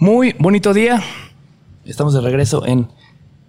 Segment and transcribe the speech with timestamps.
[0.00, 1.02] Muy bonito día.
[1.84, 2.86] Estamos de regreso en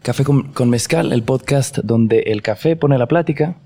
[0.02, 3.58] Café con, con Mezcal, el podcast donde el café pone la plática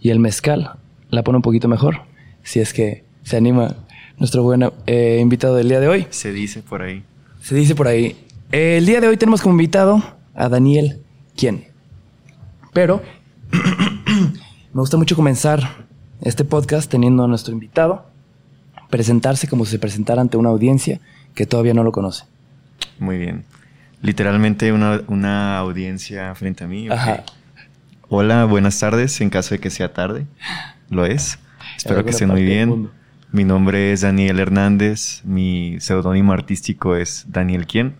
[0.00, 0.72] y el mezcal
[1.08, 2.00] la pone un poquito mejor.
[2.42, 3.76] Si es que se anima
[4.18, 6.06] nuestro buen eh, invitado del día de hoy.
[6.10, 7.04] Se dice por ahí.
[7.40, 8.16] Se dice por ahí.
[8.50, 10.02] El día de hoy tenemos como invitado
[10.34, 11.00] a Daniel
[11.36, 11.66] ¿Quién?
[12.72, 13.02] Pero
[14.72, 15.86] me gusta mucho comenzar
[16.22, 18.06] este podcast teniendo a nuestro invitado
[18.90, 21.00] presentarse como si se presentara ante una audiencia
[21.34, 22.24] que todavía no lo conoce.
[22.98, 23.44] Muy bien.
[24.00, 26.88] Literalmente una, una audiencia frente a mí.
[26.88, 27.24] Ajá.
[28.08, 30.26] Hola, buenas tardes, en caso de que sea tarde.
[30.90, 31.38] Lo es.
[31.76, 32.90] Espero que estén muy bien.
[33.30, 35.22] Mi nombre es Daniel Hernández.
[35.24, 37.94] Mi seudónimo artístico es Daniel Quién.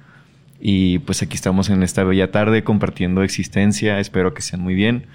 [0.61, 3.99] Y pues aquí estamos en esta bella tarde compartiendo existencia.
[3.99, 5.07] Espero que sean muy bien.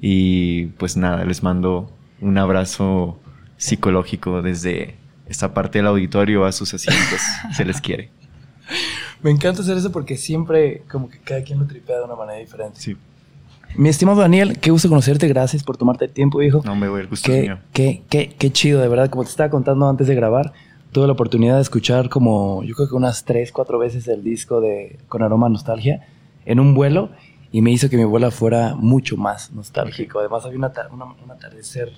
[0.00, 3.18] Y pues nada, les mando un abrazo
[3.56, 4.96] psicológico desde
[5.32, 7.20] esta parte del auditorio a sus asientos.
[7.56, 8.10] Se les quiere.
[9.22, 12.38] Me encanta hacer eso porque siempre como que cada quien lo tripea de una manera
[12.38, 12.80] diferente.
[12.80, 12.96] Sí.
[13.74, 15.26] Mi estimado Daniel, qué gusto conocerte.
[15.28, 16.62] Gracias por tomarte el tiempo, hijo.
[16.64, 17.58] No me voy, el gusto es Qué, mío.
[17.72, 19.08] qué, qué, qué chido, de verdad.
[19.10, 20.52] Como te estaba contando antes de grabar,
[20.92, 24.60] tuve la oportunidad de escuchar como, yo creo que unas tres, cuatro veces el disco
[24.60, 26.06] de Con Aroma a Nostalgia
[26.44, 27.10] en un vuelo
[27.50, 30.18] y me hizo que mi vuelo fuera mucho más nostálgico.
[30.18, 30.72] Además, había una-
[31.24, 31.92] un atardecer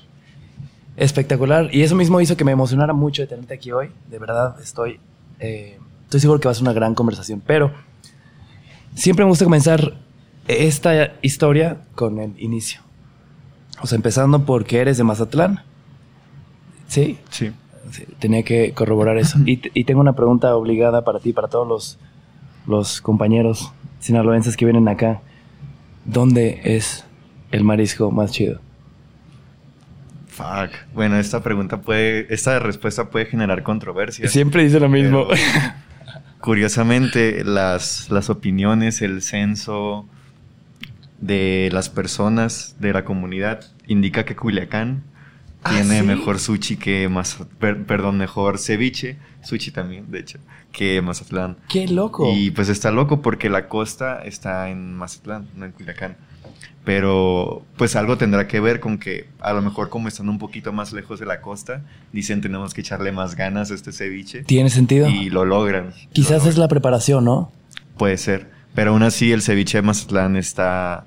[0.96, 3.90] espectacular y eso mismo hizo que me emocionara mucho de tenerte aquí hoy.
[4.10, 5.00] De verdad, estoy,
[5.40, 7.72] eh, estoy seguro que va a ser una gran conversación, pero
[8.94, 9.94] siempre me gusta comenzar
[10.46, 12.80] esta historia con el inicio.
[13.82, 15.62] O sea, empezando porque eres de Mazatlán.
[16.86, 17.50] Sí, Sí.
[17.90, 19.38] sí, tenía que corroborar eso.
[19.46, 21.98] Y, y tengo una pregunta obligada para ti, para todos los,
[22.66, 25.22] los compañeros sinaloenses que vienen acá.
[26.04, 27.04] ¿Dónde es
[27.50, 28.60] el marisco más chido?
[30.36, 30.70] Fuck.
[30.94, 34.28] Bueno, esta pregunta puede, esta respuesta puede generar controversia.
[34.28, 35.26] Siempre dice lo mismo.
[35.28, 35.40] Pero-
[36.40, 40.06] Curiosamente, las, las opiniones, el censo
[41.20, 45.04] de las personas de la comunidad indica que Culiacán
[45.62, 46.06] ¿Ah, tiene sí?
[46.06, 50.38] mejor sushi que Maz- per- perdón, mejor ceviche, sushi también, de hecho,
[50.70, 51.56] que Mazatlán.
[51.70, 52.30] ¡Qué loco!
[52.34, 56.18] Y pues está loco porque la costa está en Mazatlán, no en Culiacán.
[56.84, 60.72] Pero pues algo tendrá que ver con que a lo mejor como están un poquito
[60.72, 64.44] más lejos de la costa, dicen tenemos que echarle más ganas a este ceviche.
[64.44, 65.08] ¿Tiene sentido?
[65.08, 65.94] Y lo logran.
[66.12, 67.52] Quizás Lo es la preparación, ¿no?
[67.96, 68.50] Puede ser.
[68.74, 71.06] Pero aún así el ceviche de Mazatlán está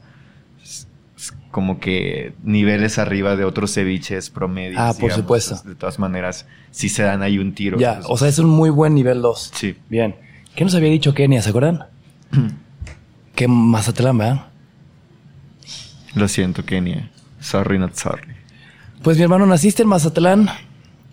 [1.52, 4.80] como que niveles arriba de otros ceviches promedios.
[4.80, 5.60] Ah, por supuesto.
[5.64, 7.78] De todas maneras, si se dan ahí un tiro.
[7.78, 9.52] Ya, o sea, es un muy buen nivel 2.
[9.54, 9.76] Sí.
[9.90, 10.16] Bien.
[10.56, 11.86] ¿Qué nos había dicho Kenia, se acuerdan?
[13.36, 14.48] que Mazatlán, ¿verdad?
[16.16, 17.09] Lo siento, Kenia.
[17.40, 18.34] Sorry, not sorry.
[19.03, 20.50] Pues mi hermano, naciste en Mazatlán.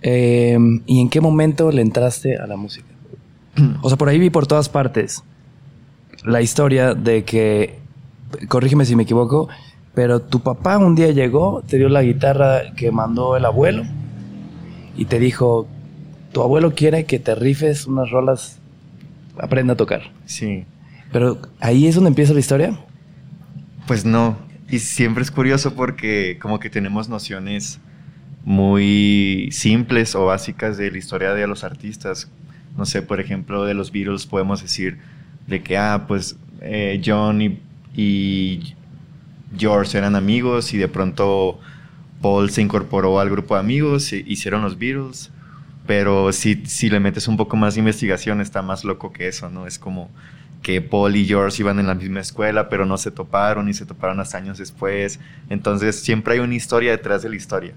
[0.03, 2.87] eh, ¿Y en qué momento le entraste a la música?
[3.83, 5.23] O sea, por ahí vi por todas partes
[6.25, 7.79] la historia de que,
[8.49, 9.49] corrígeme si me equivoco,
[9.95, 13.85] pero tu papá un día llegó, te dio la guitarra que mandó el abuelo
[14.97, 15.69] y te dijo,
[16.33, 18.59] tu abuelo quiere que te rifes unas rolas,
[19.39, 20.03] aprenda a tocar.
[20.25, 20.65] Sí.
[21.13, 22.79] Pero ahí es donde empieza la historia.
[23.87, 24.37] Pues no.
[24.71, 27.81] Y siempre es curioso porque como que tenemos nociones
[28.45, 32.31] muy simples o básicas de la historia de los artistas.
[32.77, 34.99] No sé, por ejemplo, de los Beatles podemos decir
[35.47, 37.41] de que, ah, pues eh, John
[37.95, 38.75] y,
[39.57, 41.61] George eran amigos y de pronto
[42.21, 45.31] Paul se incorporó al grupo de amigos e hicieron los Beatles.
[45.87, 49.51] Pero si, si le metes un poco más de investigación está más loco que eso,
[49.51, 49.67] ¿no?
[49.67, 50.11] Es como
[50.65, 53.85] que Paul y George iban en la misma escuela, pero no se toparon y se
[53.87, 55.21] toparon hasta años después.
[55.51, 57.75] Entonces siempre hay una historia detrás de la historia.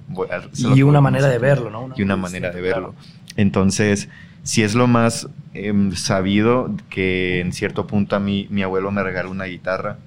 [0.58, 1.94] Y una manera de verlo, ¿no?
[1.96, 2.94] Y una manera de claro.
[2.94, 2.96] verlo.
[3.36, 4.08] Entonces,
[4.44, 9.04] si es lo más em, sabido que en cierto punto a mí mi abuelo me
[9.04, 9.98] regaló una guitarra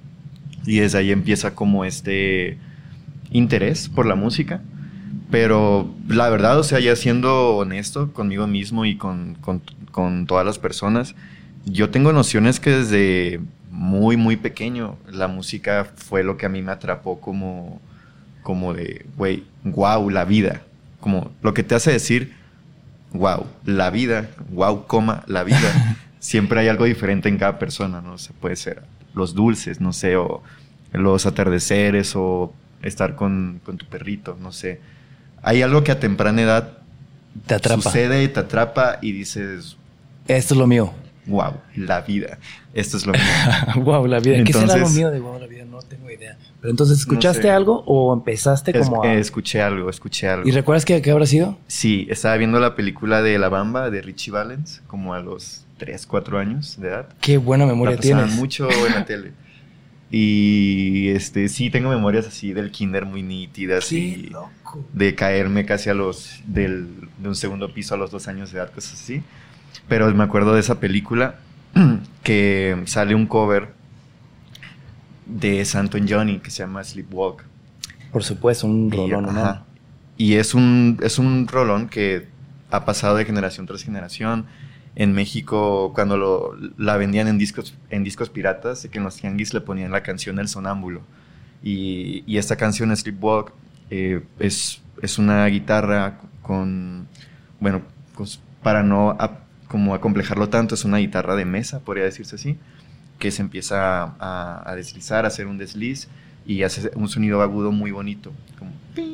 [0.65, 2.57] y desde ahí empieza como este
[3.31, 4.61] interés por la música.
[5.29, 10.45] Pero la verdad, o sea, ya siendo honesto conmigo mismo y con, con- con todas
[10.45, 11.15] las personas,
[11.65, 16.61] yo tengo nociones que desde muy, muy pequeño la música fue lo que a mí
[16.61, 17.81] me atrapó como,
[18.43, 20.61] como de, güey, wow, la vida.
[20.99, 22.33] Como lo que te hace decir,
[23.13, 25.97] wow, la vida, wow, coma, la vida.
[26.19, 28.17] Siempre hay algo diferente en cada persona, ¿no?
[28.17, 28.83] Se puede ser
[29.15, 30.43] los dulces, no sé, o
[30.93, 32.53] los atardeceres, o
[32.83, 34.79] estar con, con tu perrito, no sé.
[35.41, 36.77] Hay algo que a temprana edad
[37.47, 37.81] Te atrapa.
[37.81, 39.77] sucede, te atrapa y dices,
[40.27, 40.93] Esto es lo mío.
[41.25, 42.37] Wow, la vida.
[42.73, 43.21] Esto es lo mío.
[43.83, 44.43] wow, la vida.
[44.43, 45.65] ¿Qué será lo Entonces- mío de wow, la vida?
[45.65, 46.37] No tengo idea.
[46.59, 47.49] Pero entonces, ¿escuchaste sé.
[47.51, 49.13] algo o empezaste Es- como a...
[49.13, 50.47] eh, escuché algo, escuché algo.
[50.47, 51.57] ¿Y recuerdas qué, qué habrá sido?
[51.67, 56.05] Sí, estaba viendo la película de La Bamba de Richie Valens, como a los 3,
[56.05, 57.09] 4 años de edad.
[57.21, 58.35] Qué buena memoria la tienes.
[58.35, 59.31] mucho en la tele.
[60.13, 64.83] Y este sí tengo memorias así del kinder muy nítidas Qué y loco.
[64.91, 68.57] de caerme casi a los del, de un segundo piso a los dos años de
[68.59, 69.23] edad, cosas así.
[69.87, 71.35] Pero me acuerdo de esa película
[72.23, 73.73] que sale un cover
[75.25, 77.43] de Santo Johnny que se llama Sleepwalk.
[78.11, 79.63] Por supuesto, un Y, rolón.
[80.17, 82.27] Y es un, es un rolón que
[82.69, 84.45] ha pasado de generación tras generación.
[84.95, 89.53] En México, cuando lo, la vendían en discos, en discos piratas, que en los tianguis
[89.53, 91.01] le ponían la canción El Sonámbulo.
[91.63, 93.53] Y, y esta canción, Sleepwalk,
[93.89, 97.07] eh, es, es una guitarra con,
[97.59, 97.81] bueno,
[98.17, 99.15] pues, para no
[99.71, 102.57] como acomplejarlo tanto, es una guitarra de mesa, podría decirse así,
[103.19, 106.09] que se empieza a, a deslizar, a hacer un desliz
[106.45, 108.33] y hace un sonido agudo muy bonito.
[108.59, 108.71] Como...
[108.95, 109.07] es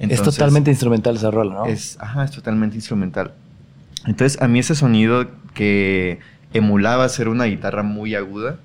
[0.00, 1.66] Entonces, totalmente instrumental esa rola, ¿no?
[1.66, 3.32] es, ajá, es totalmente instrumental.
[4.04, 6.18] Entonces, a mí ese sonido que
[6.52, 8.56] emulaba ser una guitarra muy aguda,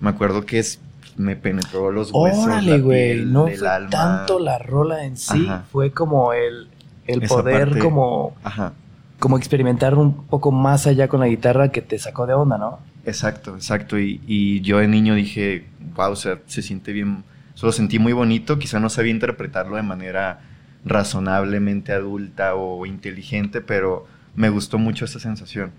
[0.00, 0.80] me acuerdo que es,
[1.16, 3.24] me penetró los huesos, Órale, güey.
[3.24, 3.90] No fue alma.
[3.90, 5.64] tanto la rola en sí, Ajá.
[5.72, 6.68] fue como el,
[7.08, 8.72] el Esa poder parte- como, Ajá,
[9.18, 12.78] como experimentar un poco más allá con la guitarra que te sacó de onda, ¿no?
[13.08, 13.98] exacto, exacto.
[13.98, 17.24] Y, y yo de niño dije, wow, o sea, se siente bien,
[17.60, 20.40] lo sentí muy bonito, quizá no sabía interpretarlo de manera
[20.84, 24.06] razonablemente adulta o inteligente, pero
[24.36, 25.72] me gustó mucho esa sensación.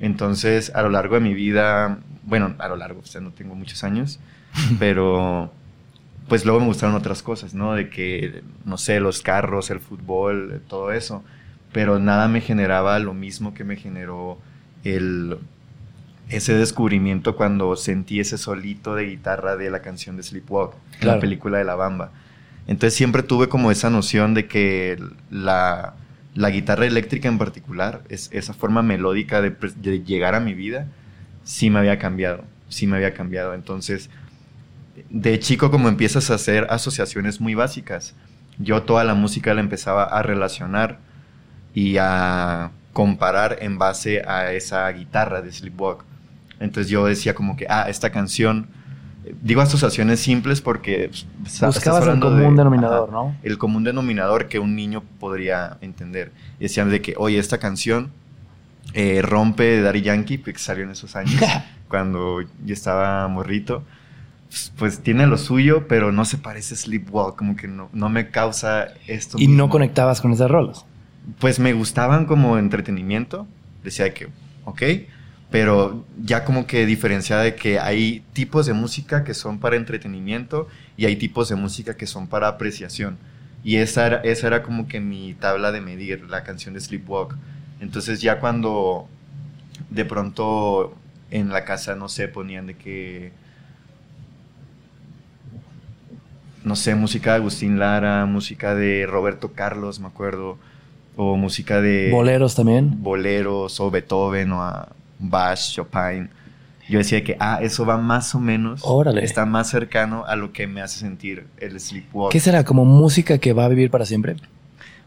[0.00, 3.54] Entonces, a lo largo de mi vida, bueno, a lo largo, o sea, no tengo
[3.54, 4.18] muchos años,
[4.78, 5.52] pero
[6.28, 7.74] pues luego me gustaron otras cosas, ¿no?
[7.74, 11.22] De que, no sé, los carros, el fútbol, todo eso,
[11.74, 14.38] pero nada me generaba lo mismo que me generó
[14.84, 15.38] el,
[16.28, 21.16] ese descubrimiento cuando sentí ese solito de guitarra de la canción de Sleepwalk, Claro.
[21.16, 22.12] la película de La Bamba.
[22.68, 25.94] Entonces siempre tuve como esa noción de que la,
[26.34, 30.86] la guitarra eléctrica en particular, es, esa forma melódica de, de llegar a mi vida,
[31.42, 33.52] sí me había cambiado, sí me había cambiado.
[33.52, 34.10] Entonces,
[35.10, 38.14] de chico como empiezas a hacer asociaciones muy básicas,
[38.60, 41.00] yo toda la música la empezaba a relacionar
[41.74, 46.04] y a comparar en base a esa guitarra de Sleepwalk.
[46.60, 48.68] Entonces yo decía como que, ah, esta canción,
[49.42, 51.10] digo asociaciones simples porque...
[51.42, 53.36] pues, Buscabas el común de- denominador, ajá, ¿no?
[53.42, 56.30] el común denominador que un niño podría entender.
[56.60, 58.12] Y decían de que, oye, esta canción
[58.92, 61.40] eh, rompe de Daddy Yankee, que salió en esos años,
[61.88, 63.82] cuando yo estaba morrito.
[64.48, 68.08] Pues, pues tiene lo suyo, pero no se parece a Sleepwalk, como que no, no
[68.08, 69.36] me causa esto.
[69.40, 69.70] Y no mismo.
[69.70, 70.84] conectabas con esas rolas.
[71.38, 73.46] Pues me gustaban como entretenimiento,
[73.82, 74.28] decía que,
[74.64, 74.82] ok,
[75.50, 80.68] pero ya como que diferenciaba de que hay tipos de música que son para entretenimiento
[80.96, 83.18] y hay tipos de música que son para apreciación.
[83.62, 87.36] Y esa era, esa era como que mi tabla de medir, la canción de Sleepwalk.
[87.80, 89.08] Entonces ya cuando
[89.90, 90.94] de pronto
[91.30, 93.32] en la casa, no sé, ponían de que,
[96.64, 100.58] no sé, música de Agustín Lara, música de Roberto Carlos, me acuerdo,
[101.16, 103.02] o música de Boleros también.
[103.02, 104.88] boleros o Beethoven o a
[105.18, 106.28] Bach, Chopin.
[106.88, 109.24] Yo decía que, ah, eso va más o menos, Órale.
[109.24, 112.30] está más cercano a lo que me hace sentir el sleepwalk.
[112.30, 112.64] ¿Qué será?
[112.64, 114.36] ¿Como música que va a vivir para siempre?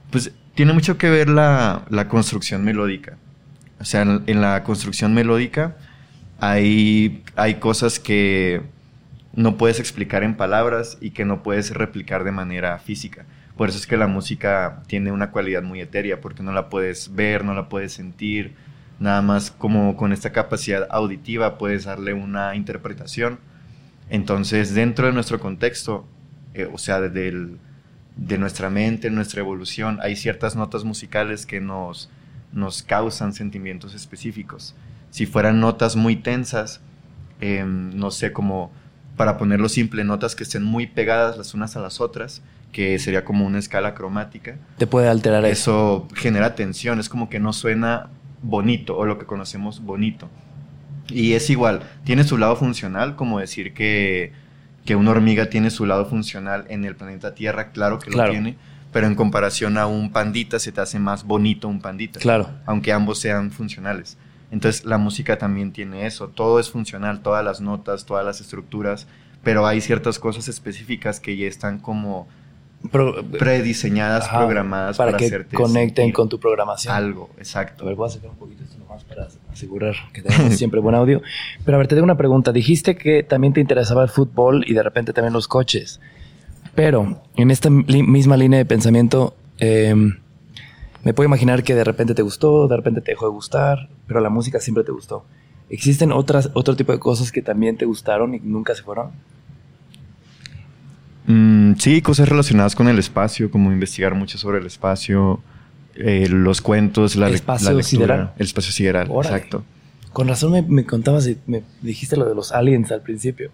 [0.09, 3.18] Pues tiene mucho que ver la, la construcción melódica.
[3.80, 5.75] O sea, en, en la construcción melódica
[6.39, 8.62] hay, hay cosas que
[9.34, 13.25] no puedes explicar en palabras y que no puedes replicar de manera física.
[13.58, 17.16] Por eso es que la música tiene una cualidad muy etérea, porque no la puedes
[17.16, 18.54] ver, no la puedes sentir.
[19.00, 23.40] Nada más como con esta capacidad auditiva puedes darle una interpretación.
[24.10, 26.08] Entonces, dentro de nuestro contexto,
[26.54, 27.58] eh, o sea, desde
[28.16, 32.10] de nuestra mente, nuestra evolución, hay ciertas notas musicales que nos,
[32.52, 34.76] nos causan sentimientos específicos.
[35.10, 36.82] Si fueran notas muy tensas,
[37.42, 38.72] eh, no sé, como
[39.16, 43.24] para ponerlo simple, notas que estén muy pegadas las unas a las otras, que sería
[43.25, 46.07] como una escala cromática, Te puede alterar eso.
[46.07, 48.07] eso genera tensión, es como que no suena
[48.43, 50.29] bonito o lo que conocemos bonito.
[51.09, 54.33] Y es igual, tiene su lado funcional, como decir que,
[54.86, 58.27] que una hormiga tiene su lado funcional en el planeta Tierra, claro que Claro.
[58.27, 58.57] lo tiene,
[58.91, 62.50] pero en comparación a un pandita se te hace más bonito un pandita, Claro.
[62.65, 64.17] aunque ambos sean funcionales.
[64.51, 69.07] Entonces la música también tiene eso, todo es funcional, todas las notas, todas las estructuras,
[69.43, 72.27] pero hay ciertas cosas específicas que ya están como
[72.91, 76.93] Pro- prediseñadas, Ajá, programadas para, para, que hacerte conecten con tu programación.
[76.96, 77.86] algo, A exacto.
[77.86, 78.98] ver, voy a sacar un poquito esto nomás.
[78.98, 81.22] más para asegurar que tenemos siempre buen audio.
[81.65, 82.51] Pero a ver, te tengo una pregunta.
[82.51, 86.00] Dijiste que también te interesaba el fútbol y de repente también los coches.
[86.75, 90.17] Pero en esta misma línea de pensamiento, em,
[91.03, 94.19] me puedo imaginar que de repente te gustó, de repente te dejó de gustar, pero
[94.19, 95.25] la música siempre te gustó.
[95.69, 99.12] ¿Existen otras, otro tipo de cosas que también te gustaron y nunca se fueron?
[101.27, 105.41] Mm, sí, cosas relacionadas con el espacio, como investigar mucho sobre el espacio,
[105.96, 107.84] eh, los cuentos, la, el espacio lectura.
[107.84, 108.34] sideral.
[108.38, 109.63] El espacio sideral, exacto.
[110.13, 113.51] Con razón me, me, contabas y me dijiste lo de los aliens al principio.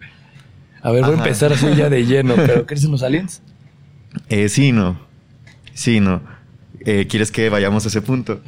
[0.82, 3.42] A ver, voy a empezar así ya de lleno, pero ¿crees en los aliens?
[4.30, 5.00] Eh, sí, no.
[5.74, 6.22] Sí, no.
[6.86, 8.42] Eh, ¿Quieres que vayamos a ese punto?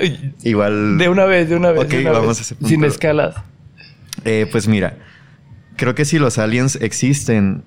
[0.43, 0.97] Igual.
[0.97, 1.85] De una vez, de una vez.
[1.85, 2.69] Ok, vamos a ese punto.
[2.69, 3.35] Sin escalas.
[4.23, 4.97] Eh, pues mira,
[5.77, 7.63] creo que si los aliens existen,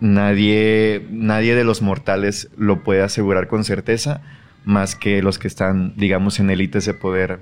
[0.00, 4.22] nadie, nadie de los mortales lo puede asegurar con certeza,
[4.64, 7.40] más que los que están, digamos, en élites de poder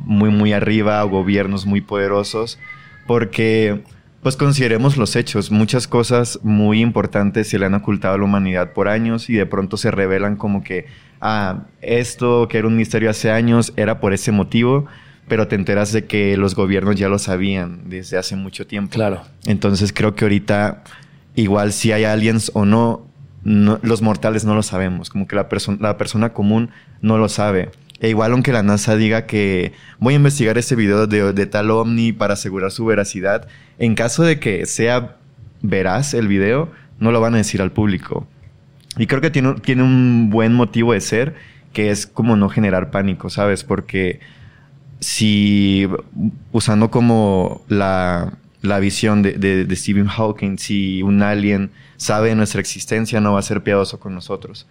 [0.00, 2.58] muy, muy arriba o gobiernos muy poderosos,
[3.06, 3.82] porque,
[4.22, 8.72] pues consideremos los hechos, muchas cosas muy importantes se le han ocultado a la humanidad
[8.72, 10.86] por años y de pronto se revelan como que,
[11.20, 14.86] ah, esto que era un misterio hace años era por ese motivo,
[15.28, 18.92] pero te enteras de que los gobiernos ya lo sabían desde hace mucho tiempo.
[18.92, 19.22] Claro.
[19.46, 20.84] Entonces creo que ahorita,
[21.34, 23.08] igual si hay aliens o no,
[23.44, 25.10] los mortales no lo sabemos.
[25.10, 25.48] Como que la,
[25.80, 27.70] la persona común no lo sabe.
[28.00, 31.70] E igual aunque la NASA diga que voy a investigar este video de, de tal
[31.70, 33.48] ovni para asegurar su veracidad,
[33.78, 35.16] en caso de que sea
[35.62, 38.26] veraz el video, no lo van a decir al público.
[38.98, 41.34] Y creo que tiene, tiene un buen motivo de ser,
[41.72, 43.64] que es como no generar pánico, ¿sabes?
[43.64, 44.20] Porque
[45.00, 45.88] si
[46.52, 52.60] usando como la, la visión de, de, de, Stephen Hawking, si un alien sabe nuestra
[52.60, 54.66] existencia, no va a ser piadoso con nosotros.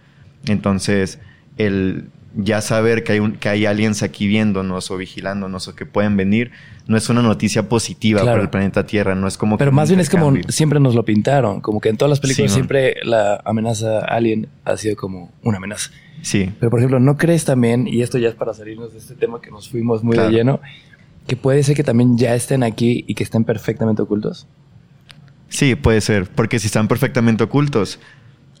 [0.46, 1.18] Entonces,
[1.56, 5.86] el ya saber que hay, un, que hay aliens aquí viéndonos o vigilándonos o que
[5.86, 6.50] pueden venir,
[6.86, 8.34] no es una noticia positiva claro.
[8.34, 9.56] para el planeta Tierra, no es como...
[9.56, 12.50] Pero más bien es como siempre nos lo pintaron, como que en todas las películas
[12.50, 15.90] sí, siempre la amenaza alien ha sido como una amenaza.
[16.22, 16.50] Sí.
[16.58, 19.40] Pero por ejemplo, ¿no crees también, y esto ya es para salirnos de este tema
[19.40, 20.30] que nos fuimos muy claro.
[20.30, 20.60] de lleno,
[21.26, 24.46] que puede ser que también ya estén aquí y que estén perfectamente ocultos?
[25.48, 28.00] Sí, puede ser, porque si están perfectamente ocultos,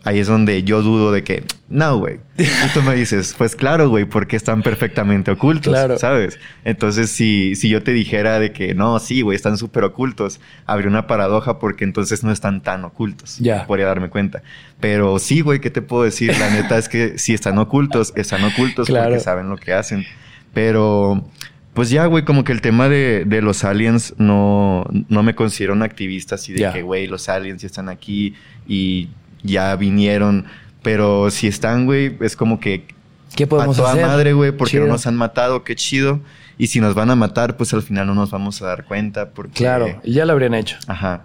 [0.04, 2.20] ahí es donde yo dudo de que, no, güey.
[2.38, 5.98] Y tú me dices, pues claro, güey, porque están perfectamente ocultos, claro.
[5.98, 6.38] ¿sabes?
[6.64, 10.88] Entonces, si, si yo te dijera de que, no, sí, güey, están súper ocultos, habría
[10.88, 13.38] una paradoja porque entonces no están tan ocultos.
[13.38, 13.66] Ya.
[13.66, 14.42] Podría darme cuenta.
[14.78, 16.36] Pero sí, güey, ¿qué te puedo decir?
[16.38, 19.06] La neta es que si están ocultos, están ocultos claro.
[19.06, 20.04] porque saben lo que hacen.
[20.52, 21.28] Pero...
[21.74, 25.72] Pues ya, güey, como que el tema de, de los aliens no, no me considero
[25.72, 28.34] un activista así de que, güey, los aliens ya están aquí
[28.66, 29.08] y
[29.42, 30.46] ya vinieron.
[30.82, 32.86] Pero si están, güey, es como que
[33.34, 34.06] ¿Qué podemos a toda hacer?
[34.06, 34.86] madre, güey, porque Chido.
[34.86, 36.20] no nos han matado, qué chido.
[36.58, 39.30] Y si nos van a matar, pues al final no nos vamos a dar cuenta
[39.30, 39.54] porque...
[39.54, 40.76] Claro, y ya lo habrían hecho.
[40.86, 41.24] Ajá.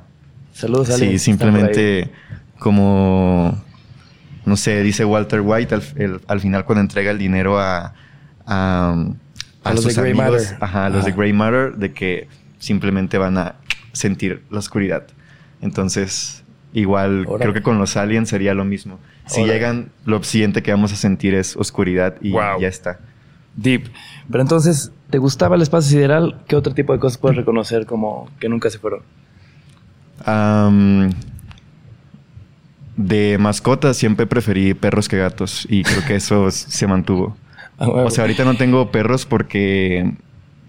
[0.53, 1.21] Saludos, Sí, aliens.
[1.21, 2.09] simplemente
[2.57, 3.63] como...
[4.45, 7.93] No sé, dice Walter White al, el- al final cuando entrega el dinero a...
[8.47, 8.95] A,
[9.63, 10.57] A los de sus Grey amigos, Matter.
[10.61, 11.11] Ajá, a los de.
[11.11, 12.27] Grey Matter, de que
[12.59, 13.55] simplemente van a
[13.93, 15.03] sentir la oscuridad.
[15.61, 18.99] Entonces, igual creo que con los aliens sería lo mismo.
[19.27, 22.59] Si llegan, lo siguiente que vamos a sentir es oscuridad y Wow.
[22.61, 22.99] ya está.
[23.55, 23.89] Deep.
[24.31, 26.41] Pero entonces, ¿te gustaba el espacio sideral?
[26.47, 29.01] ¿Qué otro tipo de cosas puedes reconocer como que nunca se fueron?
[32.97, 37.35] De mascotas siempre preferí perros que gatos y creo que eso se mantuvo.
[37.79, 40.12] O sea, ahorita no tengo perros porque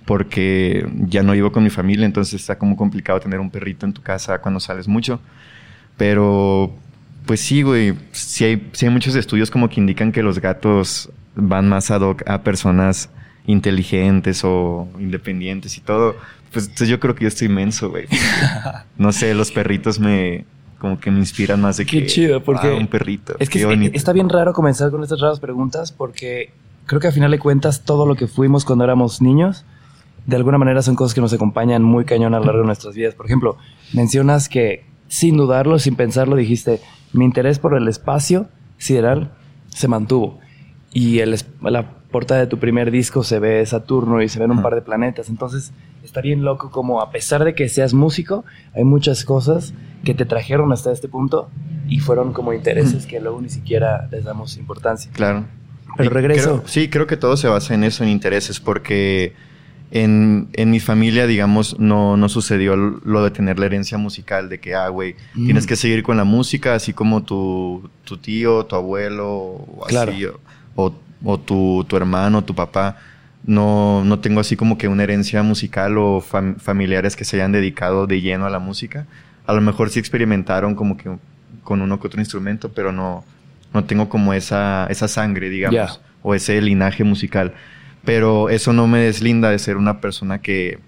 [0.07, 3.93] porque ya no vivo con mi familia, entonces está como complicado tener un perrito en
[3.93, 5.21] tu casa cuando sales mucho.
[5.97, 6.73] Pero
[7.27, 11.11] pues sí, güey, sí hay, sí hay muchos estudios como que indican que los gatos
[11.37, 13.09] van más ad hoc a personas
[13.47, 16.17] inteligentes o independientes y todo.
[16.53, 18.07] Pues entonces yo creo que yo estoy inmenso, güey.
[18.99, 20.45] No sé, los perritos me
[20.79, 23.37] como que me inspiran más de Qué que chido, porque "Ah, un perrito.
[23.39, 23.97] Es que es- bonito".
[23.97, 26.51] está bien raro comenzar con estas raras preguntas porque
[26.91, 29.65] creo que a final de cuentas todo lo que fuimos cuando éramos niños,
[30.27, 32.97] de alguna manera son cosas que nos acompañan muy cañón a lo largo de nuestras
[32.97, 33.15] vidas.
[33.15, 33.57] Por ejemplo,
[33.93, 36.81] mencionas que sin dudarlo, sin pensarlo, dijiste,
[37.13, 39.31] mi interés por el espacio sideral
[39.69, 40.41] se mantuvo.
[40.93, 44.61] Y el, la portada de tu primer disco se ve Saturno y se ven un
[44.61, 45.29] par de planetas.
[45.29, 48.45] Entonces, está bien loco como a pesar de que seas músico,
[48.75, 51.51] hay muchas cosas que te trajeron hasta este punto
[51.89, 55.13] y fueron como intereses que luego ni siquiera les damos importancia.
[55.15, 55.45] Claro.
[55.97, 56.59] Pero regreso.
[56.61, 59.33] creo- sí, creo que todo se basa en eso, en intereses, porque
[59.93, 64.61] en, en mi familia, digamos, no, no sucedió lo de tener la herencia musical, de
[64.61, 65.45] que, ah, güey, Mm.
[65.47, 70.13] tienes que seguir con la música, así como tu, tu tío, tu abuelo, o Claro.
[70.77, 70.93] o-
[71.25, 72.97] o tu, tu hermano, tu papá.
[73.43, 78.07] no, no tengo así como que una herencia musical o familiares que se hayan dedicado
[78.07, 79.07] de lleno a la música.
[79.47, 81.11] A lo mejor sí experimentaron como que
[81.65, 83.25] con uno que otro instrumento, pero no,
[83.73, 87.55] no tengo como esa, esa sangre, digamos, o ese linaje musical.
[88.05, 90.79] Pero eso no me deslinda de ser una persona que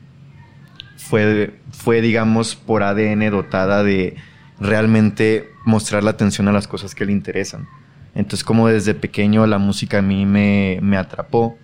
[0.97, 4.17] fue, fue, digamos, por ADN dotada de
[4.59, 7.69] realmente mostrar la atención a las cosas que le interesan.
[8.15, 11.59] Entonces, como desde pequeño la música a mí me, me atrapó,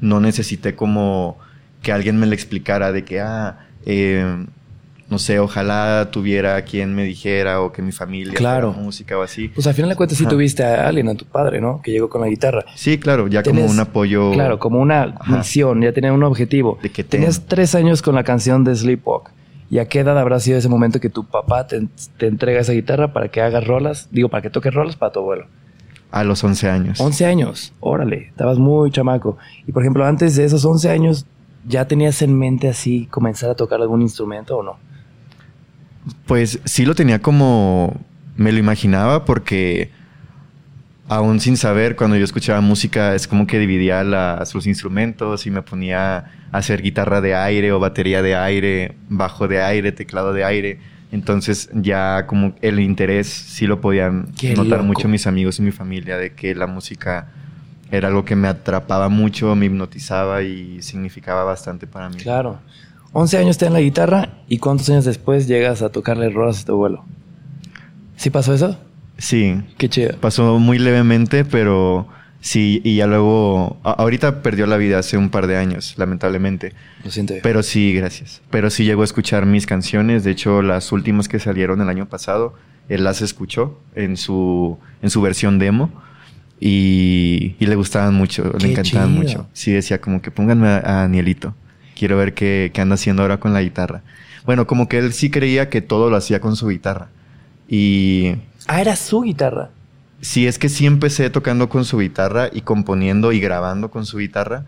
[0.00, 1.38] no necesité como
[1.82, 4.46] que alguien me lo explicara de que, ah, eh,
[5.10, 8.72] no sé, ojalá tuviera quien me dijera o que mi familia claro.
[8.72, 9.48] música o así.
[9.48, 11.82] Pues al final de cuentas sí tuviste a alguien, a tu padre, ¿no?
[11.82, 12.64] Que llegó con la guitarra.
[12.76, 14.30] Sí, claro, ya como un apoyo.
[14.30, 16.78] Claro, como una misión, ya tenía un objetivo.
[16.80, 19.32] De que Tenías tres años con la canción de Sleepwalk.
[19.68, 22.72] ¿Y a qué edad habrá sido ese momento que tu papá te, te entrega esa
[22.72, 24.08] guitarra para que hagas rolas?
[24.12, 25.46] Digo, para que toques rolas para tu abuelo.
[26.12, 27.00] A los 11 años.
[27.00, 29.38] 11 años, órale, estabas muy chamaco.
[29.66, 31.26] Y por ejemplo, antes de esos 11 años,
[31.66, 34.76] ¿ya tenías en mente así comenzar a tocar algún instrumento o no?
[36.26, 38.00] Pues sí lo tenía como
[38.36, 39.90] me lo imaginaba porque
[41.08, 45.60] aún sin saber, cuando yo escuchaba música, es como que dividía los instrumentos y me
[45.60, 50.44] ponía a hacer guitarra de aire o batería de aire, bajo de aire, teclado de
[50.44, 50.78] aire.
[51.12, 56.16] Entonces ya como el interés sí lo podían notar mucho mis amigos y mi familia
[56.16, 57.26] de que la música
[57.90, 62.18] era algo que me atrapaba mucho, me hipnotizaba y significaba bastante para mí.
[62.18, 62.60] Claro.
[63.12, 66.66] 11 años te en la guitarra y cuántos años después llegas a tocarle rolas a
[66.66, 67.04] tu abuelo.
[68.16, 68.78] ¿Sí pasó eso?
[69.18, 69.60] Sí.
[69.78, 70.16] Qué chido.
[70.20, 72.06] Pasó muy levemente, pero
[72.40, 76.72] sí, y ya luego, ahorita perdió la vida hace un par de años, lamentablemente.
[77.04, 77.34] Lo siento.
[77.42, 78.42] Pero sí, gracias.
[78.50, 82.08] Pero sí llegó a escuchar mis canciones, de hecho las últimas que salieron el año
[82.08, 82.54] pasado,
[82.88, 85.90] él las escuchó en su, en su versión demo.
[86.62, 89.48] Y, le gustaban mucho, le encantaban mucho.
[89.54, 91.54] Sí, decía como que pónganme a, a Danielito
[92.00, 94.00] quiero ver qué, anda haciendo ahora con la guitarra.
[94.46, 97.08] Bueno, como que él sí creía que todo lo hacía con su guitarra.
[97.68, 98.36] Y...
[98.66, 99.68] Ah, era su guitarra.
[100.22, 104.16] Sí, es que sí empecé tocando con su guitarra y componiendo y grabando con su
[104.16, 104.64] guitarra,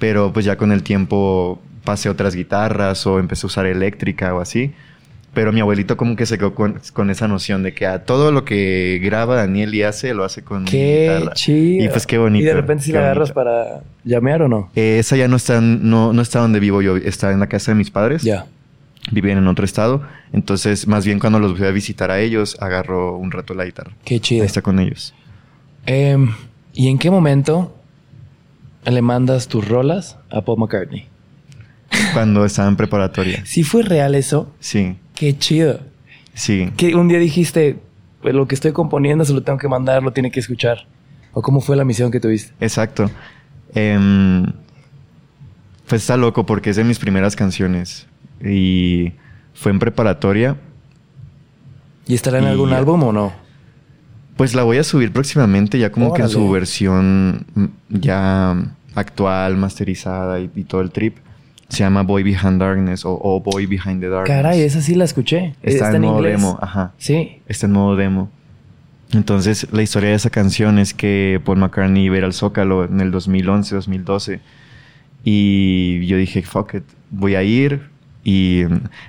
[0.00, 4.40] pero pues ya con el tiempo pasé otras guitarras o empecé a usar eléctrica o
[4.40, 4.74] así.
[5.34, 8.44] Pero mi abuelito como que se quedó con, esa noción de que a todo lo
[8.44, 11.34] que graba Daniel y hace, lo hace con qué guitarra.
[11.34, 11.84] Chido.
[11.84, 12.44] Y pues qué bonito.
[12.44, 14.70] ¿Y de repente si la agarras para llamear o no?
[14.76, 17.72] Eh, esa ya no está, no, no está donde vivo yo, está en la casa
[17.72, 18.22] de mis padres.
[18.22, 18.46] Ya.
[19.10, 20.02] Viven en otro estado.
[20.32, 23.92] Entonces, más bien cuando los voy a visitar a ellos, agarro un rato la guitarra.
[24.04, 24.44] Qué chido.
[24.44, 25.14] está con ellos.
[25.86, 26.30] Em,
[26.74, 27.74] ¿Y en qué momento
[28.84, 31.06] le mandas tus rolas a Paul McCartney?
[32.12, 33.42] Cuando estaba en preparatoria.
[33.46, 34.52] ¿Sí fue real eso?
[34.60, 34.96] Sí.
[35.14, 35.80] Qué chido.
[36.34, 36.70] Sí.
[36.76, 37.78] Que un día dijiste,
[38.20, 40.86] pues lo que estoy componiendo se lo tengo que mandar, lo tiene que escuchar.
[41.32, 42.52] ¿O cómo fue la misión que tuviste?
[42.60, 43.10] Exacto.
[43.74, 44.44] Eh,
[45.86, 48.06] pues está loco porque es de mis primeras canciones.
[48.42, 49.12] Y
[49.54, 50.56] fue en preparatoria.
[52.06, 53.32] ¿Y estará en algún álbum o no?
[54.36, 57.46] Pues la voy a subir próximamente, ya como que en su versión
[57.88, 58.56] ya
[58.94, 61.18] actual, masterizada y todo el trip.
[61.72, 64.36] Se llama Boy Behind Darkness o, Boy Behind the Darkness.
[64.36, 65.54] Caray, esa sí la escuché.
[65.62, 66.92] Está, en, modo demo, ajá.
[66.98, 67.40] Sí.
[67.48, 68.30] Está en modo demo.
[69.14, 73.10] Entonces, la historia de esa canción es que Paul McCartney iba al Zócalo en el
[73.10, 74.40] 2011, 2012.
[75.24, 77.88] Y yo dije, fuck it, voy a ir.
[78.22, 78.64] Y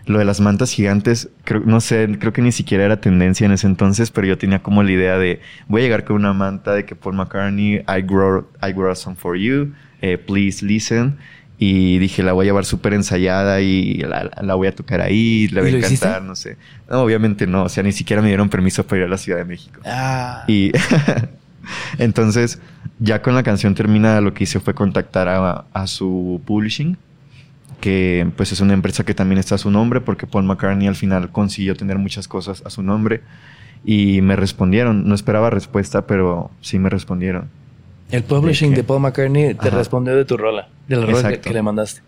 [0.06, 3.52] lo de las mantas gigantes, creo, no sé, creo que ni siquiera era tendencia en
[3.52, 6.74] ese entonces, pero yo tenía como la idea de, voy a llegar con una manta
[6.74, 11.18] de que Paul McCartney, I grow, I grow a song for you, eh, please listen.
[11.66, 15.62] Y dije, la voy a llevar súper ensayada y la, voy a tocar ahí, la
[15.62, 16.58] voy a encantar, no sé.
[16.90, 19.38] No, obviamente no, o sea, ni siquiera me dieron permiso para ir a la Ciudad
[19.38, 19.80] de México.
[19.86, 20.44] Ah.
[20.50, 20.74] Y
[22.00, 22.60] entonces,
[23.00, 26.98] ya con la canción terminada, lo que hice fue contactar a, a, su publishing,
[27.80, 30.98] que pues es una empresa que también está a su nombre, porque Paul McCartney al
[30.98, 33.22] final consiguió tener muchas cosas a su nombre.
[33.86, 37.63] Y me respondieron, no esperaba respuesta, pero sí me respondieron.
[38.14, 41.64] El publishing de, Paul McCartney te respondió de tu rola, de la rola que, le
[41.64, 42.02] mandaste.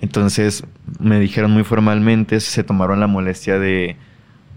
[0.00, 0.64] Entonces
[0.98, 3.94] me dijeron muy formalmente, se tomaron la molestia de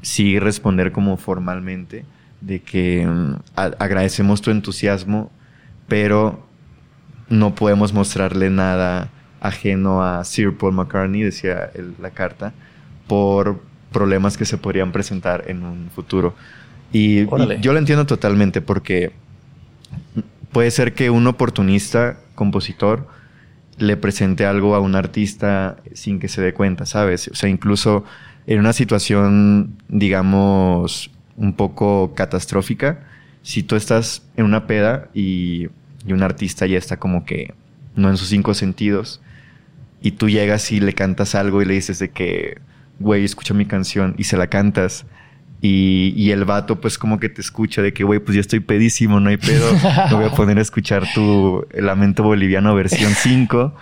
[0.02, 2.06] sí responder como formalmente,
[2.42, 5.30] de que mm, agradecemos tu entusiasmo,
[5.88, 6.44] pero
[7.30, 11.70] no podemos mostrarle nada ajeno a Sir Paul McCartney, decía
[12.02, 12.52] la carta,
[13.06, 16.34] por problemas que se podrían presentar en un futuro.
[16.92, 17.28] y
[17.62, 19.14] yo lo entiendo totalmente porque
[20.56, 23.10] puede ser que un oportunista, compositor,
[23.78, 27.28] le presente algo a un artista sin que se dé cuenta, ¿sabes?
[27.28, 28.06] O sea, incluso
[28.48, 33.02] en una situación, digamos, un poco catastrófica,
[33.42, 35.68] si tú estás en una peda y,
[36.08, 37.54] un artista ya está como que
[37.98, 39.20] no en sus cinco sentidos.
[40.02, 42.62] Y tú llegas y le cantas algo y le dices de que,
[43.00, 45.06] güey, escucha mi canción y se la cantas.
[45.62, 48.60] Y, y, el vato, pues, como que te escucha de que, güey, pues ya estoy
[48.60, 49.72] pedísimo, no hay pedo.
[50.12, 53.74] Me voy a poner a escuchar tu Lamento Boliviano versión 5.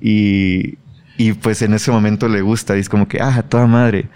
[0.00, 0.78] Y,
[1.16, 4.08] y pues en ese momento le gusta y es como que, ah, toda madre.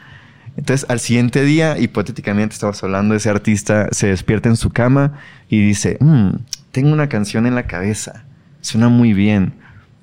[0.57, 5.18] Entonces, al siguiente día, hipotéticamente, estamos hablando de ese artista, se despierta en su cama
[5.48, 6.31] y dice, mm,
[6.72, 8.24] tengo una canción en la cabeza,
[8.62, 9.52] suena muy bien.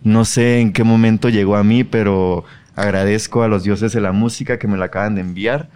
[0.03, 2.45] No sé en qué momento llegó a mí, pero
[2.75, 5.69] agradezco a los dioses de la música que me la acaban de enviar.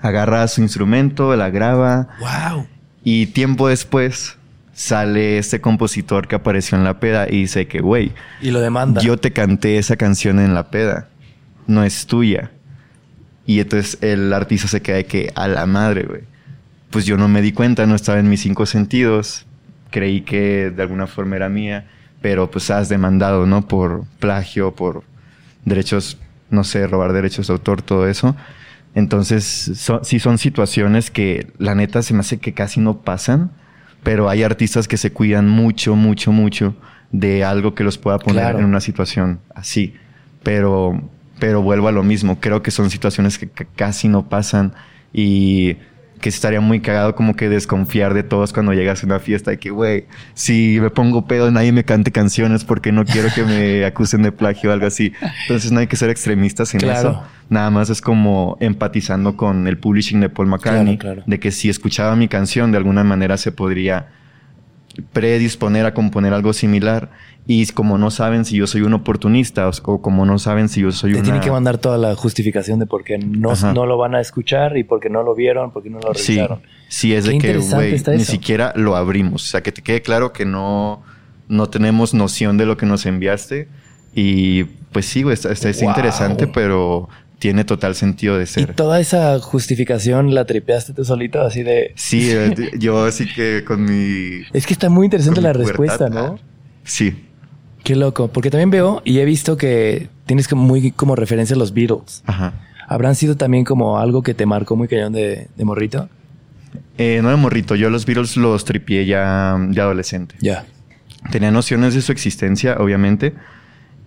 [0.00, 2.08] Agarra su instrumento, la graba.
[2.20, 2.66] ¡Wow!
[3.02, 4.36] Y tiempo después
[4.76, 8.12] sale este compositor que apareció en la peda y dice que, güey.
[8.42, 9.00] Y lo demanda.
[9.00, 11.08] Yo te canté esa canción en la peda.
[11.66, 12.50] No es tuya.
[13.46, 16.22] Y entonces el artista se queda de que, a la madre, güey.
[16.90, 19.46] Pues yo no me di cuenta, no estaba en mis cinco sentidos.
[19.90, 21.86] Creí que de alguna forma era mía.
[22.20, 23.66] Pero pues has demandado, ¿no?
[23.68, 25.04] Por plagio, por
[25.64, 26.18] derechos,
[26.50, 28.36] no sé, robar derechos de autor, todo eso.
[28.96, 33.52] Entonces, sí son situaciones que la neta se me hace que casi no pasan
[34.06, 36.76] pero hay artistas que se cuidan mucho, mucho, mucho
[37.10, 39.94] de algo que los pueda poner en una situación así.
[40.44, 44.74] Pero, pero vuelvo a lo mismo, creo que son situaciones que casi no pasan
[45.12, 45.78] y
[46.26, 49.58] que estaría muy cagado como que desconfiar de todos cuando llegas a una fiesta y
[49.58, 53.84] que, güey, si me pongo pedo, nadie me cante canciones porque no quiero que me
[53.86, 55.12] acusen de plagio o algo así.
[55.42, 57.22] Entonces no hay que ser extremistas en eso.
[57.48, 62.16] Nada más es como empatizando con el publishing de Paul McCartney, de que si escuchaba
[62.16, 64.08] mi canción, de alguna manera se podría
[65.12, 67.10] predisponer a componer algo similar
[67.46, 70.90] y como no saben si yo soy un oportunista o, como no saben si yo
[70.90, 74.14] soy Te tienen que mandar toda la justificación de por qué no, no lo van
[74.16, 76.58] a escuchar y por qué no lo vieron, por qué no lo revisaron.
[76.88, 79.44] Sí, sí es de que, güey, ni siquiera lo abrimos.
[79.44, 81.02] O sea, que te quede claro que no,
[81.48, 83.68] no tenemos noción de lo que nos enviaste.
[84.12, 88.70] Y pues sí, güey, está, está, interesante, pero tiene total sentido de ser.
[88.70, 91.92] ¿Y toda esa justificación la tripeaste tú solito así de...?
[91.96, 94.42] Sí, eh, yo así que con mi...
[94.52, 96.38] Es que está muy interesante la respuesta, ¿no?
[96.84, 97.26] Sí.
[97.84, 101.58] Qué loco, porque también veo y he visto que tienes como muy como referencia a
[101.58, 102.22] los Beatles.
[102.26, 102.52] Ajá.
[102.88, 106.08] ¿Habrán sido también como algo que te marcó muy cañón de, morrito?
[106.98, 110.36] Eh, no de morrito, yo los Beatles los tripié ya de adolescente.
[110.40, 110.64] Ya.
[111.30, 113.34] Tenía nociones de su existencia, obviamente,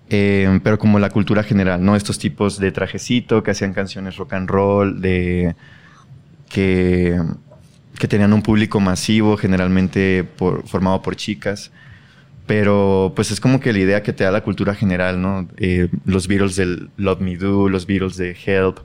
[0.10, 1.96] eh, pero como la cultura general, ¿no?
[1.96, 5.56] Estos tipos de trajecito que hacían canciones rock and roll, de
[6.50, 7.22] que,
[7.98, 11.72] que tenían un público masivo, generalmente por, formado por chicas.
[12.48, 15.48] Pero pues es como que la idea que te da la cultura general, ¿no?
[15.58, 18.80] Eh, los Beatles del Love Me Do, los Beatles de Help.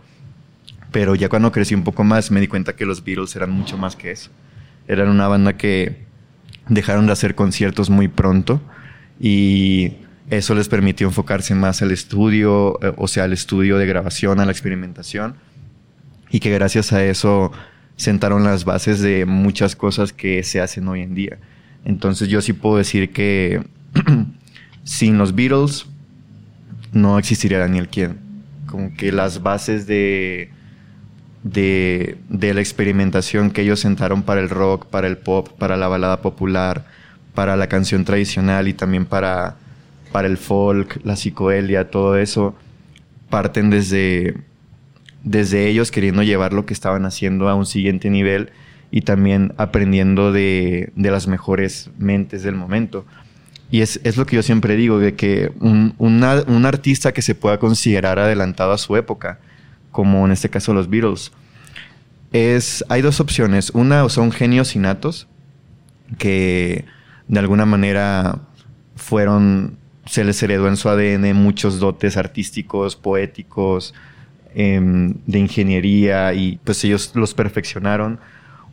[0.93, 3.79] Pero ya cuando crecí un poco más me di cuenta que los Beatles eran mucho
[3.79, 4.31] más que eso.
[4.87, 6.05] Eran una banda que
[6.69, 8.61] dejaron de hacer conciertos muy pronto
[9.19, 9.93] y
[10.31, 14.47] eso les permitió enfocarse más al estudio, eh, o sea, al estudio de grabación, a
[14.47, 15.35] la experimentación.
[16.31, 17.53] Y que gracias a eso
[17.97, 21.39] sentaron las bases de muchas cosas que se hacen hoy en día.
[21.85, 23.63] Entonces yo sí puedo decir que
[24.85, 25.87] sin los Beatles
[26.93, 28.19] no existiría Daniel Quien.
[28.67, 30.51] Como que las bases de,
[31.43, 35.87] de, de, la experimentación que ellos sentaron para el rock, para el pop, para la
[35.87, 36.87] balada popular,
[37.35, 39.57] para la canción tradicional y también para,
[40.15, 42.55] para el folk, la psicodelia, todo eso,
[43.31, 44.37] parten desde,
[45.25, 48.51] desde ellos queriendo llevar lo que estaban haciendo a un siguiente nivel
[48.93, 53.05] y también aprendiendo de, las mejores mentes del momento.
[53.73, 56.23] Y es, lo que yo siempre digo, de que un,
[56.65, 59.41] artista que se pueda considerar adelantado a su época,
[59.91, 61.33] como en este caso los Beatles,
[62.31, 63.71] es, hay dos opciones.
[63.71, 65.27] Una son genios innatos,
[66.19, 66.85] que
[67.27, 68.43] de alguna manera
[68.95, 73.95] fueron, se les heredó en su ADN muchos dotes artísticos, poéticos,
[74.55, 78.19] em, de ingeniería, y pues ellos los perfeccionaron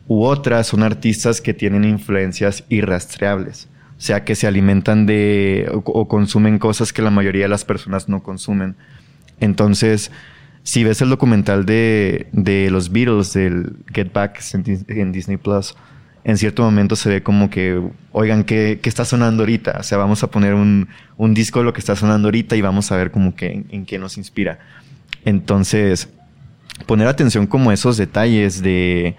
[0.08, 6.08] u otras son artistas que tienen influencias irrastreables, o sea, que se alimentan de o,
[6.08, 8.74] consumen cosas que la mayoría de las personas no consumen.
[9.40, 10.10] Entonces,
[10.64, 14.40] si ves el documental de, de los Beatles, del Get Back
[14.88, 15.74] en, Disney Plus,
[16.24, 17.82] en cierto momento se ve como que,
[18.12, 19.78] oigan, ¿qué, ¿qué, está sonando ahorita?
[19.80, 20.88] O sea, vamos a poner un,
[21.34, 23.98] disco de lo que está sonando ahorita y vamos a ver como que en, qué
[23.98, 24.58] nos inspira.
[25.24, 26.08] Entonces,
[26.86, 29.16] poner atención como esos detalles de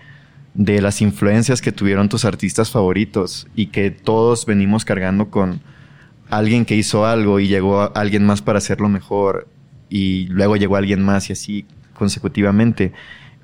[0.53, 5.61] de las influencias que tuvieron tus artistas favoritos y que todos venimos cargando con
[6.29, 9.47] alguien que hizo algo y llegó alguien más para hacerlo mejor
[9.89, 12.93] y luego llegó alguien más y así consecutivamente.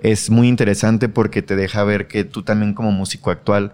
[0.01, 3.73] Es muy interesante porque te deja ver que tú también como músico actual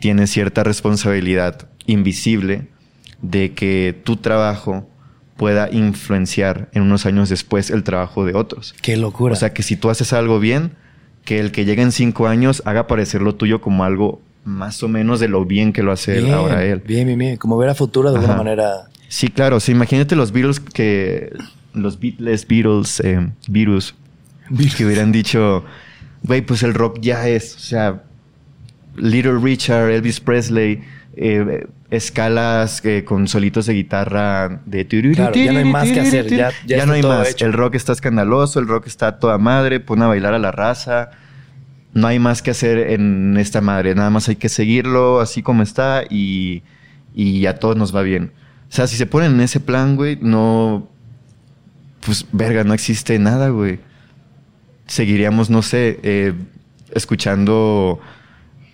[0.00, 2.68] tienes cierta responsabilidad invisible
[3.22, 4.88] de que tu trabajo
[5.36, 8.74] pueda influenciar en unos años después el trabajo de otros.
[8.82, 9.34] Qué locura.
[9.34, 10.72] O sea, que si tú haces algo bien,
[11.24, 14.88] que el que llegue en cinco años haga parecer lo tuyo como algo más o
[14.88, 16.82] menos de lo bien que lo hace bien, ahora él.
[16.86, 17.36] Bien, bien, bien.
[17.36, 18.88] Como ver a futuro de alguna manera.
[19.08, 19.56] Sí, claro.
[19.56, 21.32] O sea, imagínate los Beatles que...
[21.74, 23.94] Los Beatles, Beatles, eh, virus,
[24.76, 25.64] que hubieran dicho,
[26.22, 28.02] güey, pues el rock ya es, o sea,
[28.96, 30.82] Little Richard, Elvis Presley,
[31.16, 36.28] eh, escalas eh, con solitos de guitarra de claro, ya no hay más que hacer,
[36.28, 37.36] ya, ya, ya no hay más.
[37.40, 41.10] El rock está escandaloso, el rock está toda madre, pone a bailar a la raza.
[41.94, 45.62] No hay más que hacer en esta madre, nada más hay que seguirlo así como
[45.62, 46.62] está y,
[47.14, 48.32] y a todos nos va bien.
[48.68, 50.88] O sea, si se ponen en ese plan, güey, no.
[52.04, 53.78] Pues, verga, no existe nada, güey.
[54.86, 56.32] Seguiríamos, no sé, eh,
[56.92, 58.00] escuchando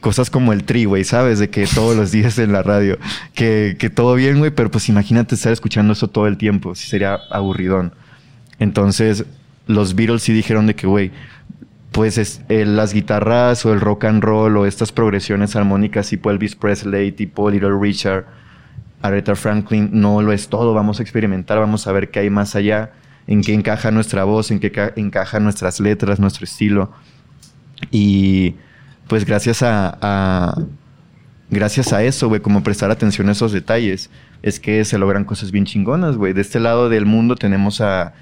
[0.01, 1.39] cosas como el tri, güey, ¿sabes?
[1.39, 2.99] De que todos los días en la radio,
[3.35, 6.89] que, que todo bien, güey, pero pues imagínate estar escuchando eso todo el tiempo, sí
[6.89, 7.95] sería aburridón.
[8.59, 9.25] Entonces,
[9.67, 11.13] los Beatles sí dijeron de que, güey,
[11.93, 16.31] pues es, eh, las guitarras o el rock and roll o estas progresiones armónicas tipo
[16.31, 18.25] Elvis Presley, tipo Little Richard,
[19.03, 22.57] Aretha Franklin, no lo es todo, vamos a experimentar, vamos a ver qué hay más
[22.57, 22.93] allá,
[23.27, 26.93] en qué encaja nuestra voz, en qué encajan nuestras letras, nuestro estilo.
[27.91, 28.55] Y
[29.09, 30.55] pues gracias a,
[31.51, 34.11] gracias a eso, güey, como prestar atención a esos detalles,
[34.43, 36.33] es que se logran cosas bien chingonas, güey.
[36.33, 38.15] De este lado del mundo tenemos a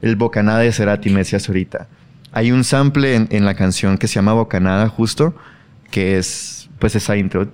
[0.00, 1.88] el Bocanada de Cerati, me decías ahorita.
[2.32, 5.34] Hay un sample en, la canción que se llama Bocanada, justo,
[5.90, 7.48] que es, pues, esa intro.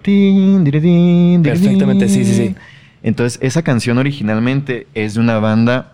[1.42, 2.54] Perfectamente, sí, sí, sí.
[3.02, 5.93] Entonces, esa canción originalmente es de una banda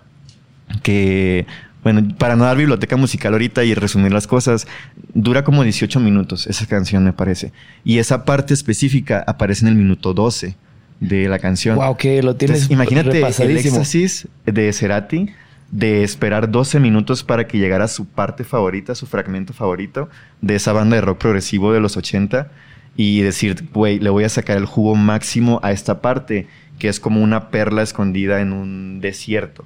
[0.83, 1.46] que
[1.83, 4.66] bueno, para no dar biblioteca musical ahorita y resumir las cosas,
[5.14, 7.52] dura como 18 minutos esa canción, me parece.
[7.85, 10.56] Y esa parte específica aparece en el minuto 12
[11.00, 11.76] de la canción.
[11.76, 15.30] Wow, que lo tienes Imagínate el éxtasis de Cerati
[15.70, 20.09] de esperar 12 minutos para que llegara su parte favorita, su fragmento favorito
[20.42, 22.50] de esa banda de rock progresivo de los 80
[22.96, 27.00] y decir, güey, le voy a sacar el jugo máximo a esta parte, que es
[27.00, 29.64] como una perla escondida en un desierto.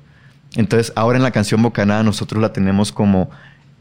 [0.57, 3.31] Entonces, ahora en la canción Bocanada nosotros la tenemos como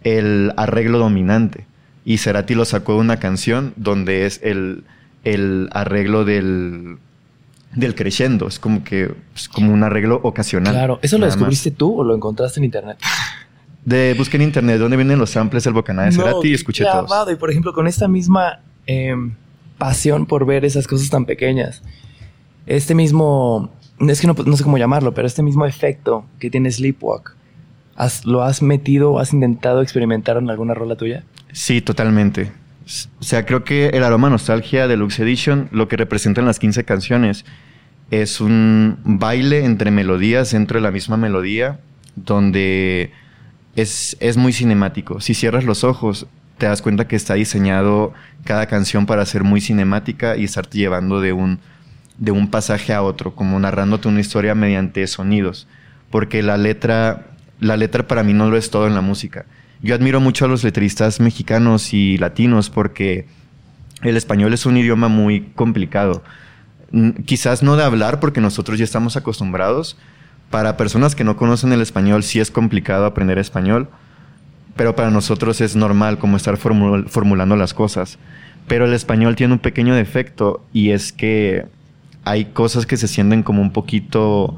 [0.03, 1.65] el arreglo dominante.
[2.05, 4.83] Y Cerati lo sacó de una canción donde es el,
[5.23, 6.97] el arreglo del,
[7.75, 8.47] del crescendo.
[8.47, 10.73] Es como que es como un arreglo ocasional.
[10.73, 12.97] Claro, ¿eso lo descubriste tú o lo encontraste en internet?
[13.85, 17.09] De busqué en internet dónde vienen los samples del Bocanada de Cerati y escuché todos.
[17.31, 19.35] Y por ejemplo, con esta misma em,
[19.77, 21.81] pasión por ver esas cosas tan pequeñas,
[22.65, 23.71] este mismo
[24.09, 27.35] es que no, sé cómo llamarlo, pero este mismo efecto que tiene Sleepwalk,
[28.25, 31.23] ¿lo has metido o has intentado experimentar en alguna rola tuya?
[31.51, 32.51] Sí, totalmente.
[33.19, 37.45] O sea, creo que el aroma nostalgia Lux Edition, lo que representan las 15 canciones,
[38.11, 41.79] es un baile entre melodías dentro de la misma melodía,
[42.15, 43.11] donde
[43.75, 45.21] es, es muy cinemático.
[45.21, 48.13] Si cierras los ojos, te das cuenta que está diseñado
[48.43, 51.59] cada canción para ser muy cinemática y estarte llevando de un
[52.23, 55.67] de un pasaje a otro, como narrándote una historia mediante sonidos,
[56.09, 57.27] porque la letra,
[57.59, 59.45] la letra para mí no lo es todo en la música.
[59.81, 63.27] Yo admiro mucho a los letristas mexicanos y latinos porque
[64.03, 66.23] el español es un idioma muy complicado.
[67.25, 69.97] Quizás no de hablar porque nosotros ya estamos acostumbrados.
[70.49, 73.89] Para personas que no conocen el español sí es complicado aprender español,
[74.77, 78.17] pero para nosotros es normal como estar formulando las cosas.
[78.69, 81.65] Pero el español tiene un pequeño defecto y es que
[82.25, 84.55] hay cosas que se sienten como un poquito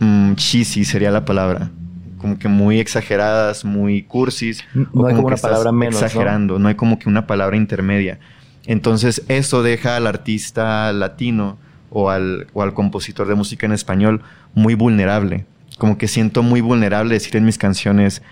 [0.00, 1.70] mm, cheesy sería la palabra.
[2.18, 4.64] Como que muy exageradas, muy cursis.
[4.74, 6.00] No hay como una palabra menos.
[6.00, 6.68] Exagerando, ¿no?
[6.68, 8.20] hay como que una palabra intermedia.
[8.64, 11.58] Entonces, eso deja al artista latino
[11.90, 14.22] o al, o al compositor de música en español
[14.54, 15.46] muy vulnerable.
[15.78, 18.22] Como que siento muy vulnerable decir en mis canciones,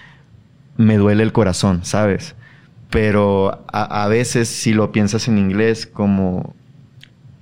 [0.76, 2.36] me duele el corazón, ¿sabes?
[2.90, 6.54] Pero a, a veces, si lo piensas en inglés, como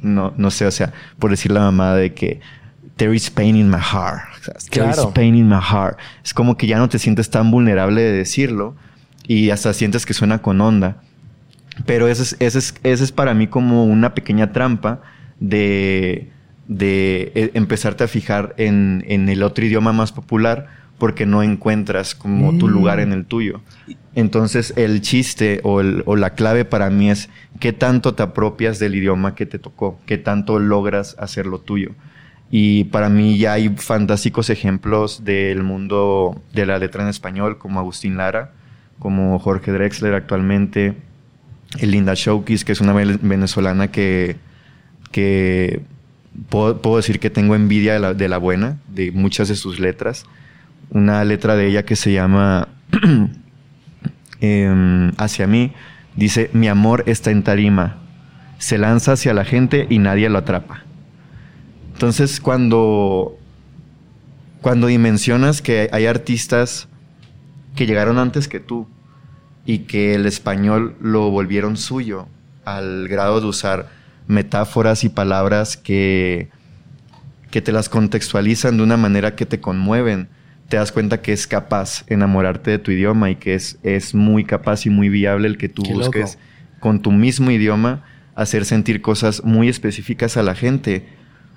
[0.00, 2.40] no, no sé, o sea, por decir la mamá de que
[2.96, 4.22] there is pain in my heart.
[4.70, 5.98] There is pain in my heart.
[6.24, 8.76] Es como que ya no te sientes tan vulnerable de decirlo
[9.26, 10.96] y hasta sientes que suena con onda.
[11.86, 15.00] Pero ese es, ese es, ese es para mí como una pequeña trampa
[15.38, 16.30] de,
[16.66, 22.14] de eh, empezarte a fijar en, en el otro idioma más popular porque no encuentras
[22.14, 23.60] como tu lugar en el tuyo.
[24.14, 27.30] Entonces el chiste o, la clave para mí es
[27.60, 31.92] qué tanto te apropias del idioma que te tocó, qué tanto logras hacerlo tuyo.
[32.50, 37.78] Y para mí ya hay fantásticos ejemplos del mundo de la letra en español, como
[37.78, 38.52] Agustín Lara,
[38.98, 40.94] como Jorge Drexler actualmente,
[41.80, 44.36] Linda Showkis, que es una venezolana que,
[45.12, 45.82] que
[46.48, 50.24] puedo, decir que tengo envidia de la, de la, buena, de muchas de sus letras.
[50.90, 52.68] Una letra de ella que se llama
[54.40, 55.72] em, Hacia mí,
[56.16, 57.98] dice, mi amor está en tarima,
[58.58, 60.82] se lanza hacia la gente y nadie lo atrapa.
[61.92, 63.36] Entonces, cuando,
[64.60, 66.88] cuando dimensionas que hay artistas
[67.74, 68.86] que llegaron antes que tú
[69.66, 72.26] y que el español lo volvieron suyo
[72.64, 73.88] al grado de usar
[74.26, 76.50] metáforas y palabras que,
[77.50, 80.28] que te las contextualizan de una manera que te conmueven,
[80.68, 84.44] te das cuenta que es capaz enamorarte de tu idioma y que es, es muy
[84.44, 86.38] capaz y muy viable el que tú busques
[86.80, 88.04] con tu mismo idioma
[88.34, 91.08] hacer sentir cosas muy específicas a la gente,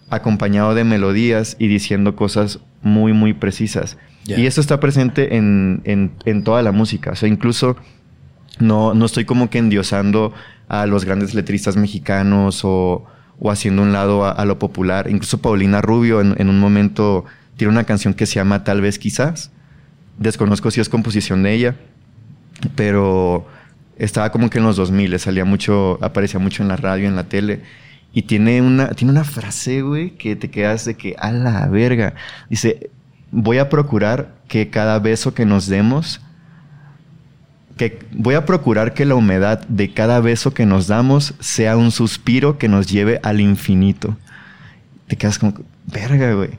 [0.10, 3.97] acompañado de melodías y diciendo cosas muy, muy precisas.
[4.26, 7.12] Y eso está presente en, en, toda la música.
[7.12, 7.76] O sea, incluso
[8.60, 10.34] no, no estoy como que endiosando
[10.69, 13.06] a los grandes letristas mexicanos o,
[13.39, 15.10] o haciendo un lado a, lo popular.
[15.10, 17.26] Incluso Paulina Rubio en, un momento
[17.62, 19.52] tiene una canción que se llama Tal vez quizás.
[20.17, 21.76] Desconozco si es composición de ella,
[22.76, 23.47] pero
[24.00, 27.26] estaba como que en los 2000, salía mucho, aparecía mucho en la radio, en la
[27.26, 27.62] tele.
[28.13, 32.15] Y tiene una, tiene una frase, güey, que te quedas de que, a la verga.
[32.50, 32.89] Dice,
[33.30, 36.19] voy a procurar que cada beso que nos demos
[38.12, 42.58] voy a procurar que la humedad de cada beso que nos damos sea un suspiro
[42.58, 44.17] que nos lleve al infinito.
[45.08, 45.54] Te quedas como,
[45.86, 46.50] verga, güey.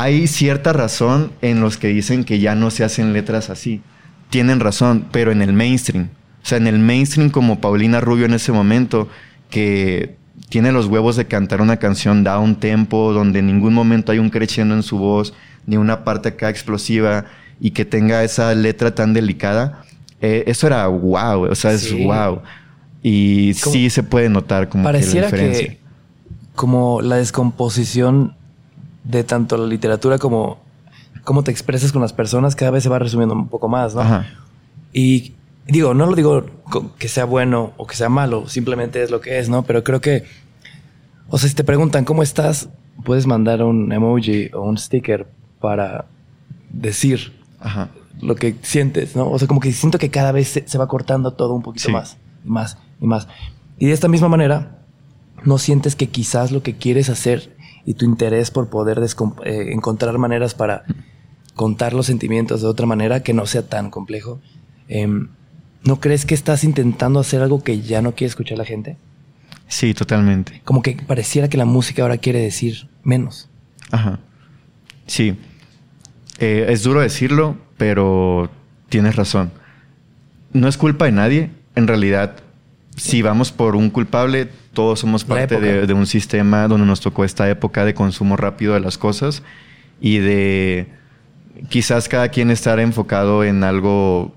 [0.00, 3.82] Hay cierta razón en los que dicen que ya no se hacen letras así.
[4.30, 6.08] Tienen razón, pero en el mainstream.
[6.42, 9.08] O sea, en el mainstream como Paulina Rubio en ese momento,
[9.50, 10.16] que
[10.48, 14.30] tiene los huevos de cantar una canción down tempo, donde en ningún momento hay un
[14.30, 15.34] creciendo en su voz,
[15.66, 17.26] ni una parte acá explosiva,
[17.60, 19.84] y que tenga esa letra tan delicada
[20.20, 22.40] eh, eso era wow, o sea, es wow.
[23.02, 25.78] Y sí se puede notar como pareciera que la diferencia.
[26.54, 28.36] como la descomposición
[29.04, 30.58] de tanto la literatura como
[31.24, 34.00] cómo te expresas con las personas cada vez se va resumiendo un poco más, ¿no?
[34.00, 34.26] Ajá.
[34.92, 35.34] Y
[35.66, 36.46] digo, no lo digo
[36.98, 39.62] que sea bueno o que sea malo, simplemente es lo que es, ¿no?
[39.62, 40.24] Pero creo que,
[41.28, 42.68] o sea, si te preguntan cómo estás,
[43.04, 45.26] puedes mandar un emoji o un sticker
[45.60, 46.06] para
[46.70, 49.30] decir Ajá lo que sientes, ¿no?
[49.30, 52.18] O sea, como que siento que cada vez se, va cortando todo un poquito más,
[52.44, 53.28] y más, y más.
[53.78, 54.78] Y de esta misma manera,
[55.44, 59.00] no sientes que quizás lo que quieres hacer y tu interés por poder
[59.44, 60.84] eh, encontrar maneras para
[61.54, 64.40] contar los sentimientos de otra manera que no sea tan complejo,
[64.88, 65.28] em,
[65.84, 68.96] ¿no crees que estás intentando hacer algo que ya no quiere escuchar la gente?
[69.68, 70.62] Sí, totalmente.
[70.64, 73.48] Como que pareciera que la música ahora quiere decir menos.
[73.90, 74.18] Ajá.
[75.06, 75.36] Sí.
[76.38, 78.50] Eh, es duro decirlo, pero
[78.88, 79.52] tienes razón.
[80.52, 81.50] No es culpa de nadie.
[81.76, 82.36] En realidad,
[83.00, 87.48] si vamos por un culpable, todos somos parte de, un sistema donde nos tocó esta
[87.48, 89.42] época de consumo rápido de las cosas
[90.02, 90.86] y de
[91.70, 94.34] quizás cada quien estar enfocado en algo,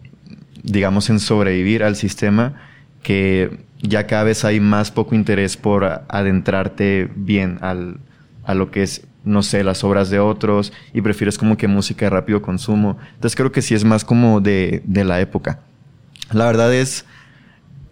[0.64, 2.54] digamos, en sobrevivir al sistema,
[3.02, 7.98] que ya cada vez hay más poco interés por adentrarte bien al,
[8.46, 12.06] a lo que es no sé, las obras de otros y prefieres como que música
[12.06, 12.98] de rápido consumo.
[13.16, 15.60] Entonces creo que sí es más como de, de la época.
[16.32, 17.06] La verdad es,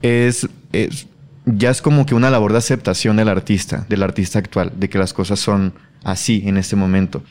[0.02, 1.08] es, es,
[1.46, 4.98] ya es como que una labor de aceptación del artista, del artista actual, de que
[4.98, 7.24] las cosas son así en este momento.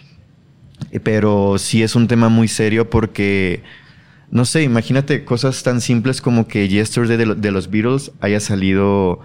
[1.03, 3.63] Pero sí es un tema muy serio porque,
[4.31, 9.21] no sé, imagínate cosas tan simples como que Yesterday de, de los Beatles haya salido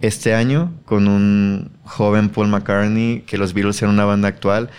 [0.00, 4.70] este año con un joven Paul McCartney, que los Beatles eran una banda actual.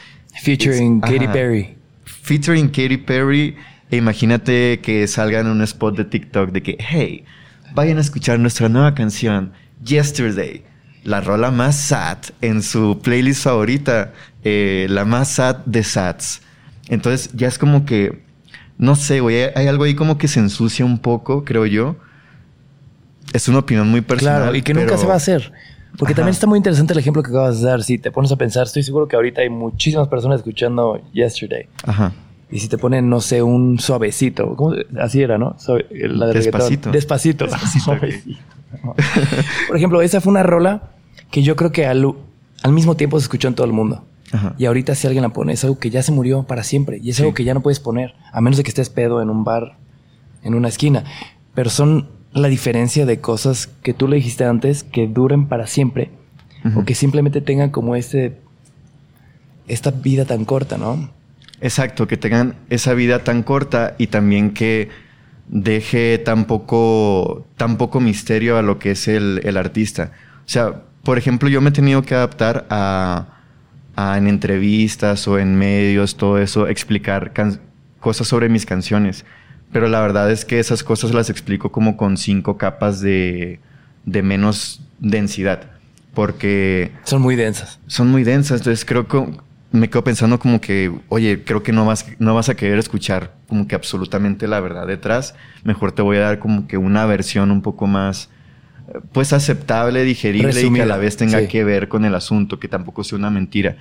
[0.42, 1.76] Featuring Katy Perry.
[2.06, 3.56] Featuring Katy Perry.
[3.90, 7.24] E imagínate que salga en un spot de TikTok de que, hey,
[7.74, 9.54] vayan a escuchar nuestra nueva canción,
[9.84, 10.64] Yesterday.
[11.04, 16.42] La rola más sad en su playlist favorita, eh, la más sad de sads.
[16.90, 18.24] Entonces ya es como que,
[18.78, 21.96] no sé, güey, hay algo ahí como que se ensucia un poco, creo yo
[23.34, 24.42] es una opinión muy personal.
[24.42, 25.52] Claro, y que nunca se va a hacer.
[25.98, 27.84] Porque también está muy interesante el ejemplo que acabas de dar.
[27.84, 31.68] Si te pones a pensar, estoy seguro que ahorita hay muchísimas personas escuchando Yesterday.
[31.84, 32.14] Ajá.
[32.50, 34.74] Y si te ponen, no sé, un suavecito, ¿cómo?
[35.00, 35.58] así era, ¿no?
[35.90, 36.92] la de Despacito.
[36.92, 37.46] Despacito.
[39.68, 40.92] Por ejemplo, esa fue una rola
[41.30, 42.06] que yo creo que al,
[42.64, 44.06] al mismo tiempo se escuchó en todo el mundo.
[44.32, 44.56] Ajá.
[44.58, 47.00] Y ahorita si alguien la pone, es algo que ya se murió para siempre.
[47.02, 49.30] Y es algo que ya no puedes poner, a menos de que estés pedo en
[49.30, 49.78] un bar,
[50.44, 51.04] en una esquina.
[51.54, 56.12] Pero son la diferencia de cosas que tú le dijiste antes que duren para siempre
[56.76, 58.38] o que simplemente tengan como este
[59.68, 61.10] esta vida tan corta, ¿no?
[61.62, 64.90] Exacto, que tengan esa vida tan corta y también que
[65.48, 70.12] deje tan poco, tan poco misterio a lo que es el, el artista.
[70.40, 73.28] O sea, por ejemplo, yo me he tenido que adaptar a,
[73.96, 77.34] a en entrevistas o en medios, todo eso, explicar
[78.00, 79.26] cosas sobre mis canciones.
[79.72, 83.60] Pero la verdad es que esas cosas las explico como con cinco capas de,
[84.06, 85.72] de menos densidad.
[86.14, 86.92] Porque...
[87.04, 87.80] Son muy densas.
[87.88, 88.62] Son muy densas.
[88.62, 89.24] Entonces creo que
[89.78, 93.36] me quedo pensando como que, oye, creo que no vas, no vas a querer escuchar
[93.48, 95.36] como que absolutamente la verdad detrás.
[95.64, 98.30] Mejor te voy a dar como que una versión un poco más,
[99.12, 102.68] pues aceptable, digerible y que a la vez tenga que ver con el asunto, que
[102.68, 103.78] tampoco sea una mentira.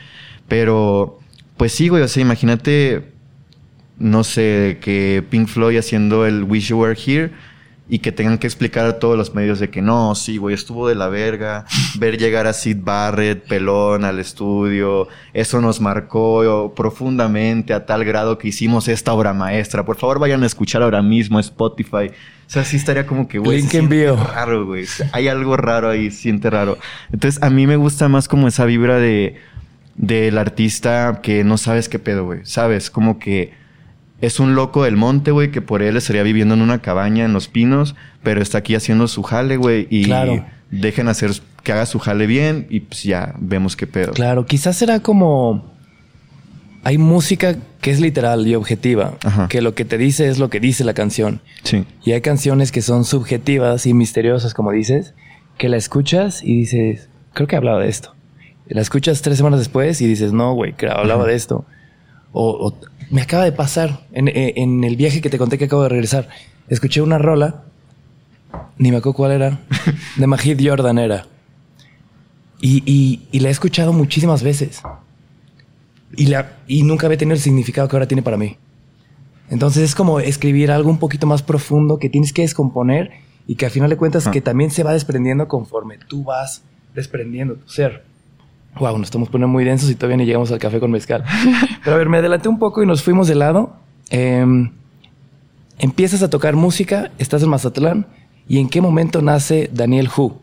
[0.49, 1.19] Pero,
[1.57, 3.13] pues sí, güey, o sea, imagínate,
[3.99, 7.31] no sé, que Pink Floyd haciendo el Wish You Were Here
[7.89, 10.89] y que tengan que explicar a todos los medios de que no, sí, güey, estuvo
[10.89, 11.67] de la verga.
[11.99, 18.39] Ver llegar a Sid Barrett, pelón, al estudio, eso nos marcó profundamente a tal grado
[18.39, 19.85] que hicimos esta obra maestra.
[19.85, 22.09] Por favor, vayan a escuchar ahora mismo Spotify.
[22.09, 23.59] O sea, sí estaría como que, güey.
[23.59, 24.17] Link envío.
[24.17, 24.87] Raro, güey.
[25.13, 26.79] Hay algo raro ahí, siente raro.
[27.13, 29.37] Entonces, a mí me gusta más como esa vibra de
[29.95, 32.41] del artista que no sabes qué pedo, güey.
[32.45, 33.55] Sabes, como que
[34.21, 37.33] es un loco del monte, güey, que por él estaría viviendo en una cabaña en
[37.33, 40.11] los pinos, pero está aquí haciendo su jale, güey, y
[40.71, 44.13] dejen hacer que haga su jale bien y pues ya vemos qué pedo.
[44.13, 45.75] Claro, quizás será como
[46.85, 49.15] hay música que es literal y objetiva,
[49.49, 51.41] que lo que te dice es lo que dice la canción.
[51.65, 51.85] Sí.
[52.05, 55.15] Y hay canciones que son subjetivas y misteriosas, como dices,
[55.59, 58.15] que la escuchas y dices, creo que hablaba de esto.
[58.69, 61.67] la escuchas tres semanas después y dices, no, güey, que hablaba de esto.
[62.33, 62.73] o,
[63.11, 66.29] me acaba de pasar eh, en, el viaje que te conté que acabo de regresar.
[66.69, 67.65] Escuché una rola,
[68.79, 69.61] ni me acuerdo cuál era,
[70.17, 71.27] de Majid Jordan era.
[72.61, 74.81] Y, la he escuchado muchísimas veces.
[76.17, 78.57] Y, la, y nunca había tenido el significado que ahora tiene para mí.
[79.51, 83.11] Entonces es como escribir algo un poquito más profundo que tienes que descomponer
[83.47, 86.63] y que al final de cuentas que también se va desprendiendo conforme tú vas
[86.95, 88.05] desprendiendo tu ser.
[88.79, 91.25] Wow, nos estamos poniendo muy densos y todavía ni llegamos al café con mezcal.
[91.85, 93.77] Pero a ver, me adelanté un poco y nos fuimos de lado.
[94.11, 94.73] Em,
[95.79, 98.07] empiezas a tocar música, estás en Mazatlán.
[98.49, 100.41] ¿Y en qué momento nace Daniel Hu?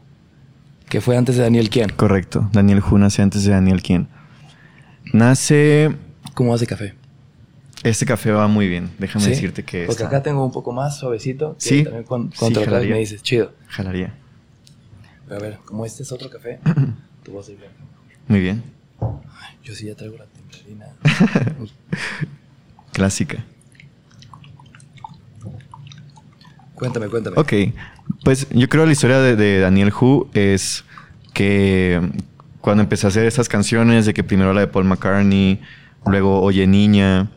[0.89, 1.89] Que fue antes de Daniel Quién.
[1.89, 2.49] Correcto.
[2.51, 4.07] Daniel Hu nace antes de Daniel Quién.
[5.13, 5.95] Nace.
[6.34, 6.95] ¿Cómo hace café?
[7.84, 8.89] Este café va muy bien.
[8.97, 9.86] Déjame decirte que.
[9.86, 11.55] Porque acá tengo un poco más suavecito.
[11.59, 11.84] Sí.
[11.84, 12.31] También cuando,
[12.65, 13.53] me dices, chido.
[13.67, 14.15] Jalaría.
[15.27, 16.59] Pero a ver, como este es otro café,
[17.23, 17.92] tú vas a ir bien.
[18.28, 18.63] Muy bien.
[19.63, 20.86] Yo sí ya traigo la templadina.
[22.91, 23.43] Clásica.
[26.76, 27.39] Cuéntame, cuéntame.
[27.39, 27.53] Ok,
[28.24, 30.84] pues yo creo que la historia de, Daniel Hu es
[31.34, 32.01] que
[32.61, 35.61] cuando empecé a hacer estas canciones, de que primero la de Paul McCartney,
[36.05, 37.30] luego Oye Niña,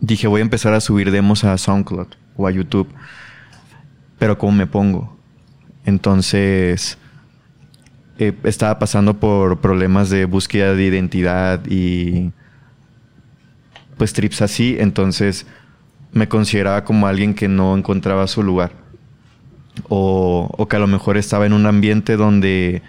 [0.00, 2.88] dije voy a empezar a subir demos a SoundCloud o a YouTube,
[4.18, 5.16] pero ¿cómo me pongo?
[5.84, 6.98] Entonces
[8.18, 12.32] eh, estaba pasando por problemas de búsqueda de identidad y
[13.96, 15.46] pues trips así, entonces
[16.12, 18.72] me consideraba como alguien que no encontraba su lugar.
[19.88, 22.82] O, o que a lo mejor estaba en un ambiente donde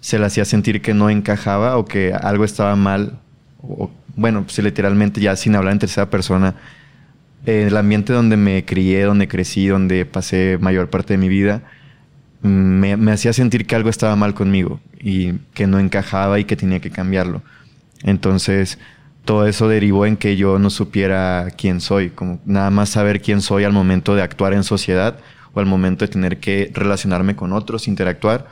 [0.00, 3.20] se le hacía sentir que no encajaba o que algo estaba mal,
[3.62, 6.56] o, bueno, pues literalmente ya sin hablar en tercera persona,
[7.46, 11.62] el ambiente donde me crié, donde crecí, donde pasé mayor parte de mi vida,
[12.44, 16.78] me, hacía sentir que algo estaba mal conmigo y que no encajaba y que tenía
[16.78, 17.42] que cambiarlo.
[18.02, 18.78] Entonces,
[19.24, 23.40] todo eso derivó en que yo no supiera quién soy, como nada más saber quién
[23.40, 25.18] soy al momento de actuar en sociedad
[25.54, 28.46] o al momento de tener que relacionarme con otros, interactuar,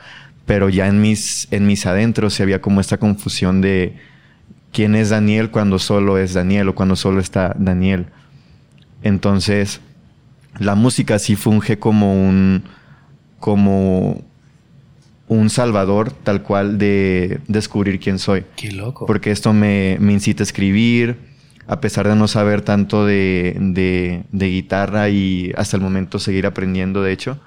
[0.47, 3.95] pero ya en mis, en mis adentros se había como esta confusión de
[4.71, 8.07] quién es Daniel cuando solo es Daniel o cuando solo está Daniel.
[9.03, 9.81] Entonces,
[10.57, 12.63] la música sí funge como un
[13.43, 14.23] como
[15.27, 18.45] un salvador tal cual de descubrir quién soy.
[18.55, 19.05] Qué loco.
[19.05, 21.17] Porque esto me, incita a escribir,
[21.67, 27.11] a pesar de no saber tanto de, guitarra y hasta el momento seguir aprendiendo, de
[27.11, 27.37] hecho,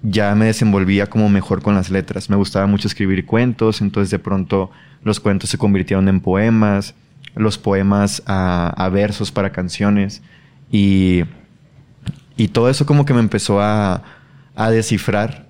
[0.00, 2.30] ya me desenvolvía como mejor con las letras.
[2.30, 4.70] Me gustaba mucho escribir cuentos, entonces de pronto
[5.02, 6.94] los cuentos se convirtieron en poemas,
[7.34, 10.22] los poemas a, versos para canciones
[10.72, 11.24] y,
[12.38, 14.15] y todo eso como que me empezó a
[14.56, 15.46] a descifrar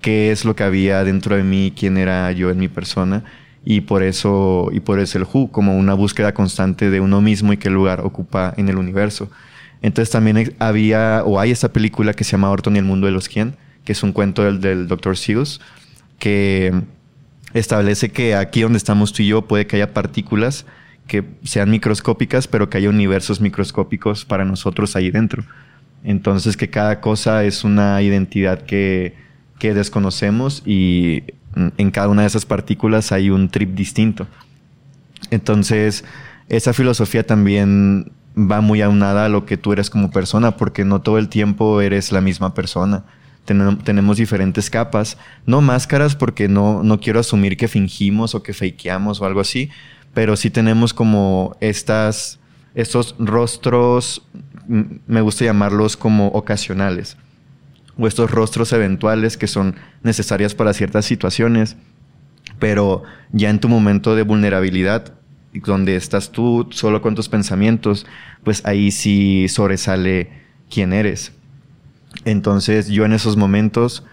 [0.00, 3.24] qué es lo que había dentro de mí, quién era yo en mi persona
[3.64, 7.52] y por eso y por eso el Who como una búsqueda constante de uno mismo
[7.52, 9.30] y qué lugar ocupa en el universo.
[9.82, 13.12] Entonces también había o hay esta película que se llama Orton y el mundo de
[13.12, 15.16] los quién, que es un cuento del, del Dr.
[15.16, 15.60] Seuss
[16.18, 16.72] que
[17.54, 20.66] establece que aquí donde estamos tú y yo puede que haya partículas
[21.06, 25.42] que sean microscópicas, pero que haya universos microscópicos para nosotros ahí dentro.
[26.04, 29.14] Entonces que cada cosa es una identidad que,
[29.60, 31.22] desconocemos y
[31.54, 34.26] en cada una de esas partículas hay un trip distinto.
[35.30, 36.04] Entonces,
[36.48, 41.02] esa filosofía también va muy aunada a lo que tú eres como persona, porque no
[41.02, 43.04] todo el tiempo eres la misma persona.
[43.44, 49.20] tenemos diferentes capas, no máscaras porque no, no quiero asumir que fingimos o que fakeamos
[49.20, 49.70] o algo así,
[50.14, 52.38] pero sí tenemos como estas,
[52.74, 54.22] estos rostros,
[54.70, 57.16] me gusta llamarlos como ocasionales,
[57.98, 61.76] o estos rostros eventuales que son necesarias para ciertas situaciones,
[62.60, 63.02] pero
[63.32, 65.14] ya en tu momento de vulnerabilidad
[65.52, 68.06] donde estás tú solo con tus pensamientos,
[68.44, 70.30] pues ahí sí sobresale
[70.70, 71.32] quién eres.
[72.24, 74.04] Entonces yo en esos momentos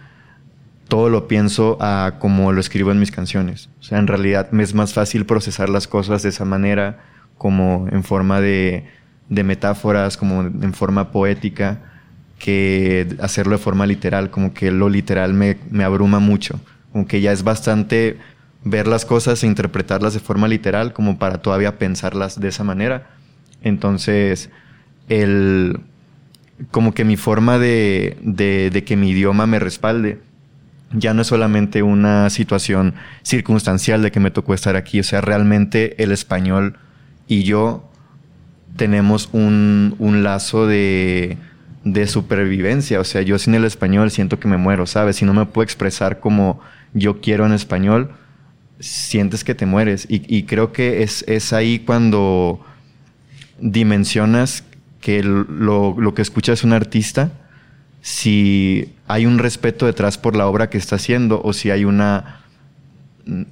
[0.88, 3.70] todo lo pienso a como lo escribo en mis canciones.
[3.80, 7.04] O sea, en realidad me es más fácil procesar las cosas de esa manera,
[7.38, 8.88] como en forma de,
[9.30, 11.80] de metáforas, como en forma poética,
[12.40, 16.60] que hacerlo de forma literal, como que lo literal me, abruma mucho,
[16.94, 18.18] aunque ya es bastante
[18.64, 23.10] ver las cosas e interpretarlas de forma literal como para todavía pensarlas de esa manera.
[23.64, 24.50] Entonces,
[25.10, 25.80] el,
[26.72, 30.20] como que mi forma de, de, que mi idioma me respalde
[30.94, 35.20] ya no es solamente una situación circunstancial de que me tocó estar aquí, o sea,
[35.20, 36.78] realmente el español
[37.28, 37.87] y yo
[38.78, 41.38] tenemos un, un lazo de,
[41.84, 45.18] de supervivencia, o sea, yo sin el español siento que me muero, ¿sabes?
[45.18, 46.60] Si no me puedo expresar como
[46.94, 48.12] yo quiero en español,
[48.80, 50.06] sientes que te mueres.
[50.10, 52.60] Y, creo que es, es, ahí cuando
[53.60, 54.64] dimensionas
[55.02, 57.32] que lo, lo, que escuchas un artista,
[58.02, 62.42] si hay un respeto detrás por la obra que está haciendo o si hay una,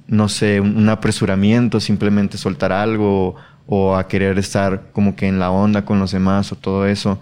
[0.06, 3.36] no sé, un apresuramiento, simplemente soltar algo
[3.66, 7.18] o a querer estar como que en la onda con los demás o todo eso.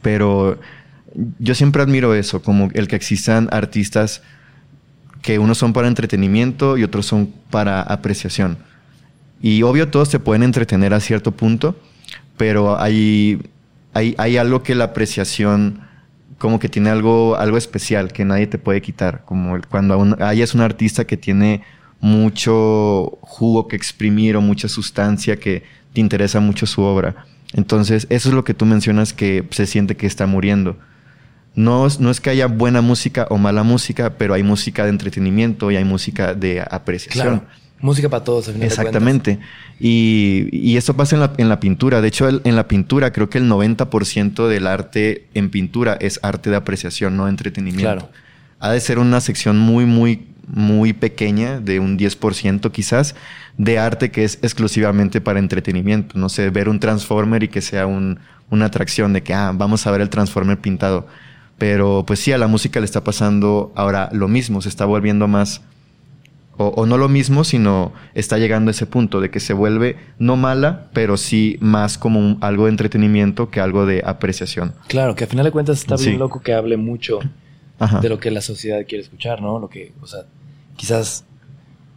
[0.00, 0.58] Pero
[1.38, 4.22] yo siempre admiro eso, como el que existan artistas
[5.20, 8.58] que unos son para entretenimiento y otros son para apreciación.
[9.40, 11.76] Y obvio todos se pueden entretener a cierto punto,
[12.36, 13.40] pero hay,
[13.92, 15.80] hay, hay algo que la apreciación
[16.38, 20.54] como que tiene algo, algo especial que nadie te puede quitar, como cuando hay es
[20.54, 21.62] un artista que tiene
[22.02, 25.62] mucho jugo que exprimir o mucha sustancia que
[25.94, 27.26] te interesa mucho su obra.
[27.54, 30.76] Entonces, eso es lo que tú mencionas que se siente que está muriendo.
[31.54, 35.70] No, no es que haya buena música o mala música, pero hay música de entretenimiento
[35.70, 37.40] y hay música de apreciación.
[37.40, 37.62] Claro.
[37.80, 38.48] Música para todos.
[38.48, 39.38] Exactamente.
[39.78, 42.00] Y, y, esto pasa en la, en la pintura.
[42.00, 46.50] De hecho, en la pintura creo que el 90% del arte en pintura es arte
[46.50, 47.82] de apreciación, no entretenimiento.
[47.82, 48.08] Claro.
[48.60, 53.14] Ha de ser una sección muy, muy, muy pequeña, de un 10% quizás,
[53.58, 56.18] de arte que es exclusivamente para entretenimiento.
[56.18, 58.18] No sé, ver un Transformer y que sea un,
[58.50, 61.06] una atracción de que, ah, vamos a ver el Transformer pintado
[61.62, 65.28] pero pues sí, a la música le está pasando ahora lo mismo, se está volviendo
[65.28, 65.62] más,
[66.56, 70.34] o, no lo mismo, sino está llegando a ese punto de que se vuelve no
[70.34, 74.74] mala, pero sí más como algo de entretenimiento que algo de apreciación.
[74.88, 77.20] Claro, que al final de cuentas está bien loco que hable mucho
[78.00, 79.58] de lo que la sociedad quiere escuchar, ¿no?
[79.58, 80.20] Lo que, o sea,
[80.76, 81.24] quizás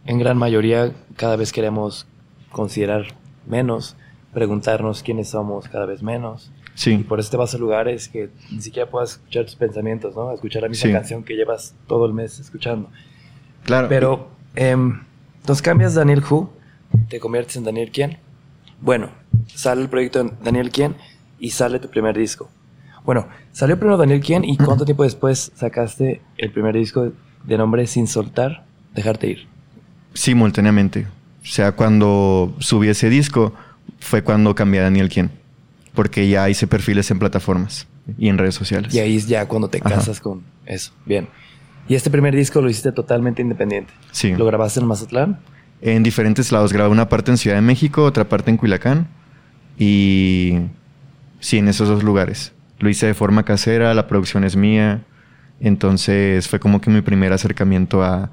[0.04, 2.06] en gran mayoría cada vez queremos
[2.50, 3.06] considerar
[3.46, 3.96] menos,
[4.32, 6.50] preguntarnos quiénes somos cada vez menos.
[6.74, 6.92] Sí.
[6.92, 10.32] Y por eso te vas a lugares que ni siquiera puedas escuchar tus pensamientos, ¿no?
[10.32, 12.90] Escuchar la misma canción que llevas todo el mes escuchando.
[13.64, 13.88] Claro.
[13.88, 14.76] Pero, eh,
[15.40, 16.50] entonces cambias Daniel Who,
[17.08, 18.18] te conviertes en Daniel Quién.
[18.80, 19.10] Bueno,
[19.46, 20.96] sale el proyecto Daniel Quién
[21.38, 22.50] y sale tu primer disco.
[23.06, 27.12] Bueno, salió primero Daniel Quién y cuánto tiempo después sacaste el primer disco
[27.44, 29.46] de nombre Sin Soltar, Dejarte Ir.
[30.12, 31.06] Simultáneamente.
[31.42, 33.54] O sea, cuando subí ese disco
[34.00, 35.30] fue cuando cambié a Daniel Quién
[35.96, 38.94] porque ya hice perfiles en plataformas y en redes sociales.
[38.94, 40.92] Y ahí es ya cuando te casas con eso.
[41.04, 41.26] Bien.
[41.88, 43.92] Y este primer disco lo hiciste totalmente independiente.
[44.12, 44.34] Sí.
[44.34, 45.40] ¿Lo grabaste en Mazatlán?
[45.80, 46.72] En diferentes lados.
[46.72, 49.08] Grabé una parte en Ciudad de México, otra parte en Culiacán.
[49.78, 50.58] Y
[51.40, 52.52] sí, en esos dos lugares.
[52.78, 55.02] Lo hice de forma casera, la producción es mía.
[55.60, 58.30] Entonces fue como que mi primer acercamiento a, a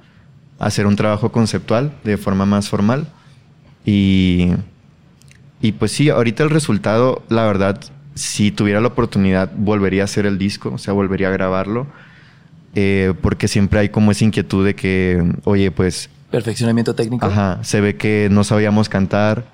[0.60, 3.08] hacer un trabajo conceptual de forma más formal.
[3.86, 4.52] Y
[5.64, 7.80] y pues sí, ahorita el resultado, la verdad,
[8.16, 11.88] si tuviera la oportunidad, volvería a hacer el disco, o sea, volvería a grabarlo.
[12.76, 16.10] Eh, porque siempre hay como esa inquietud de que, oye, pues...
[16.32, 17.26] Perfeccionamiento técnico.
[17.26, 19.46] Ajá, se ve que no sabíamos cantar,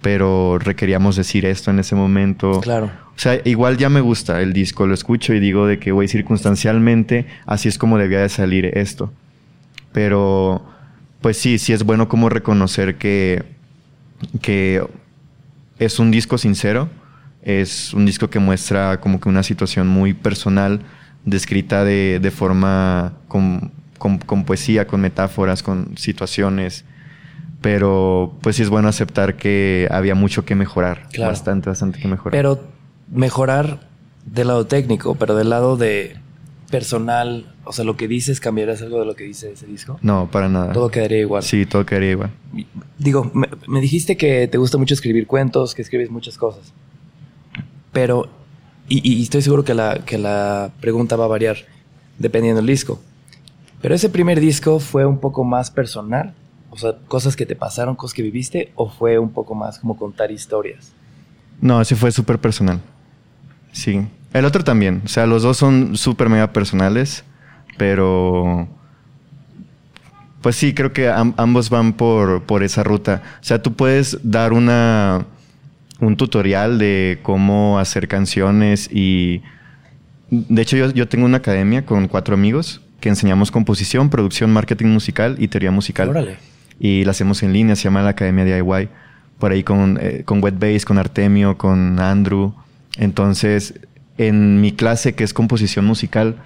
[0.00, 2.60] pero requeríamos decir esto en ese momento.
[2.60, 2.86] Claro.
[2.86, 6.06] O sea, igual ya me gusta el disco, lo escucho y digo de que, güey,
[6.06, 9.12] circunstancialmente, así es como debía de salir esto.
[9.92, 10.64] Pero,
[11.20, 13.44] pues sí, sí es bueno como reconocer que,
[14.40, 14.86] que
[15.78, 16.88] es un disco sincero,
[17.42, 20.82] es un disco que muestra como que una situación muy personal,
[21.24, 26.84] descrita de, de forma con, con, con poesía, con metáforas, con situaciones.
[27.60, 31.08] Pero pues sí es bueno aceptar que había mucho que mejorar.
[31.12, 31.32] Claro.
[31.32, 32.32] Bastante, bastante que mejorar.
[32.32, 32.60] Pero
[33.10, 33.88] mejorar
[34.24, 36.16] del lado técnico, pero del lado de
[36.70, 39.98] personal, o sea, lo que dices, ¿cambiarás algo de lo que dice ese disco?
[40.02, 40.72] no, para nada.
[40.72, 41.42] Todo quedaría igual.
[41.42, 42.30] Sí, todo quedaría igual.
[42.98, 46.72] Digo, me, me dijiste que te gusta mucho escribir cuentos, que escribes muchas cosas.
[47.92, 48.28] Pero,
[48.88, 51.56] y, y estoy seguro que la, que la pregunta va a variar
[52.18, 53.00] dependiendo del disco.
[53.80, 56.34] Pero ese primer disco fue un poco más personal,
[56.70, 59.96] o sea, cosas que te pasaron, cosas que viviste, o fue un poco más como
[59.96, 60.92] contar historias.
[61.60, 62.80] No, ese fue súper personal.
[63.72, 64.06] Sí.
[64.32, 65.02] El otro también.
[65.04, 67.24] O sea, los dos son súper mega personales,
[67.76, 68.68] pero...
[70.42, 73.22] Pues sí, creo que am- ambos van por, por esa ruta.
[73.40, 75.26] O sea, tú puedes dar una,
[76.00, 79.42] un tutorial de cómo hacer canciones y...
[80.30, 84.88] De hecho, yo, yo tengo una academia con cuatro amigos que enseñamos composición, producción, marketing
[84.88, 86.36] musical y teoría musical Órale.
[86.80, 88.88] Y la hacemos en línea, se llama la Academia DIY,
[89.38, 92.52] por ahí con, eh, con Wetbase, con Artemio, con Andrew.
[92.98, 93.74] Entonces,
[94.16, 96.36] en mi clase que es composición musical,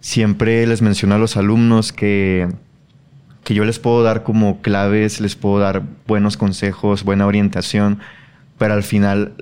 [0.00, 2.48] siempre les menciono a los alumnos que,
[3.44, 7.98] que yo les puedo dar como claves, les puedo dar buenos consejos, buena orientación,
[8.58, 9.32] pero al final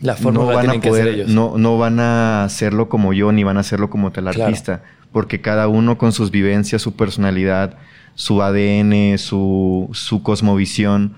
[0.00, 1.28] La tienen que hacer ellos.
[1.30, 4.44] no, no van a hacerlo como yo, ni van a hacerlo como tal Claro.
[4.44, 7.76] artista, porque cada uno con sus vivencias, su personalidad,
[8.14, 11.14] su ADN, su, su cosmovisión,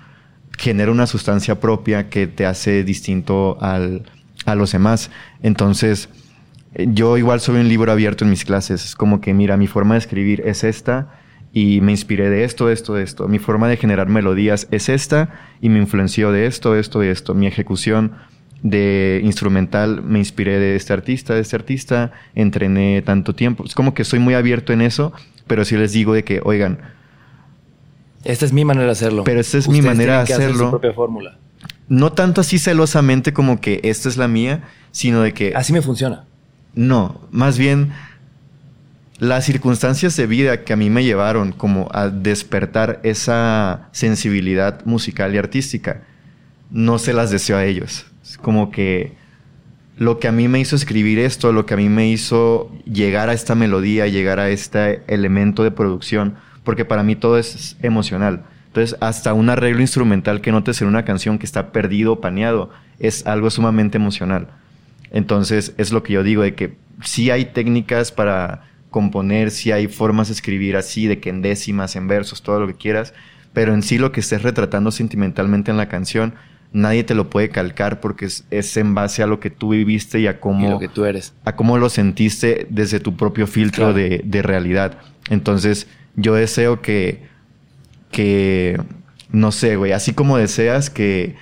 [0.58, 4.04] genera una sustancia propia que te hace distinto al,
[4.44, 5.10] a los demás.
[5.42, 6.08] Entonces,
[6.74, 8.84] yo igual soy un libro abierto en mis clases.
[8.84, 11.14] Es como que, mira, mi forma de escribir es esta
[11.52, 13.28] y me inspiré de esto, esto, de esto.
[13.28, 15.30] Mi forma de generar melodías es esta
[15.60, 17.34] y me influenció de esto, esto, esto.
[17.34, 18.12] Mi ejecución
[18.62, 23.64] de instrumental me inspiré de este artista, de este artista, entrené tanto tiempo.
[23.64, 25.12] Es como que soy muy abierto en eso,
[25.46, 26.78] pero sí les digo de que, oigan,
[28.24, 29.24] Esta es mi manera de hacerlo.
[29.24, 30.64] Pero esta es mi manera de que hacer hacerlo.
[30.66, 31.38] su propia fórmula.
[31.88, 34.62] no tanto así celosamente como que esta es la mía,
[34.92, 36.24] sino de que Así me funciona.
[36.74, 37.92] no, más bien
[39.18, 45.32] las circunstancias de vida que a mí me llevaron como a despertar esa sensibilidad musical
[45.34, 46.02] y artística,
[46.72, 48.06] no se las deseo a ellos.
[48.24, 49.12] Es como que
[50.02, 53.28] lo que a mí me hizo escribir esto, lo que a mí me hizo llegar
[53.28, 56.34] a esta melodía, llegar a este elemento de producción,
[56.64, 58.42] porque para mí todo es emocional.
[58.66, 62.70] Entonces, hasta un arreglo instrumental que notes en una canción que está perdido o paneado,
[62.98, 64.48] es algo sumamente emocional.
[65.12, 66.74] Entonces, es lo que yo digo, de que
[67.04, 71.94] sí hay técnicas para componer, sí hay formas de escribir así, de que en décimas,
[71.94, 73.14] en versos, todo lo que quieras,
[73.52, 76.34] pero en sí lo que estés retratando sentimentalmente en la canción,
[76.72, 80.20] nadie te lo puede calcar porque es, es en base a lo que tú viviste
[80.20, 81.34] y a Y cómo, lo que tú eres.
[81.44, 83.94] a cómo lo sentiste desde tu propio filtro Claro.
[83.94, 84.98] de, de realidad.
[85.30, 87.22] Entonces, yo deseo que,
[88.10, 88.80] que,
[89.30, 91.36] no sé, güey, así como deseas que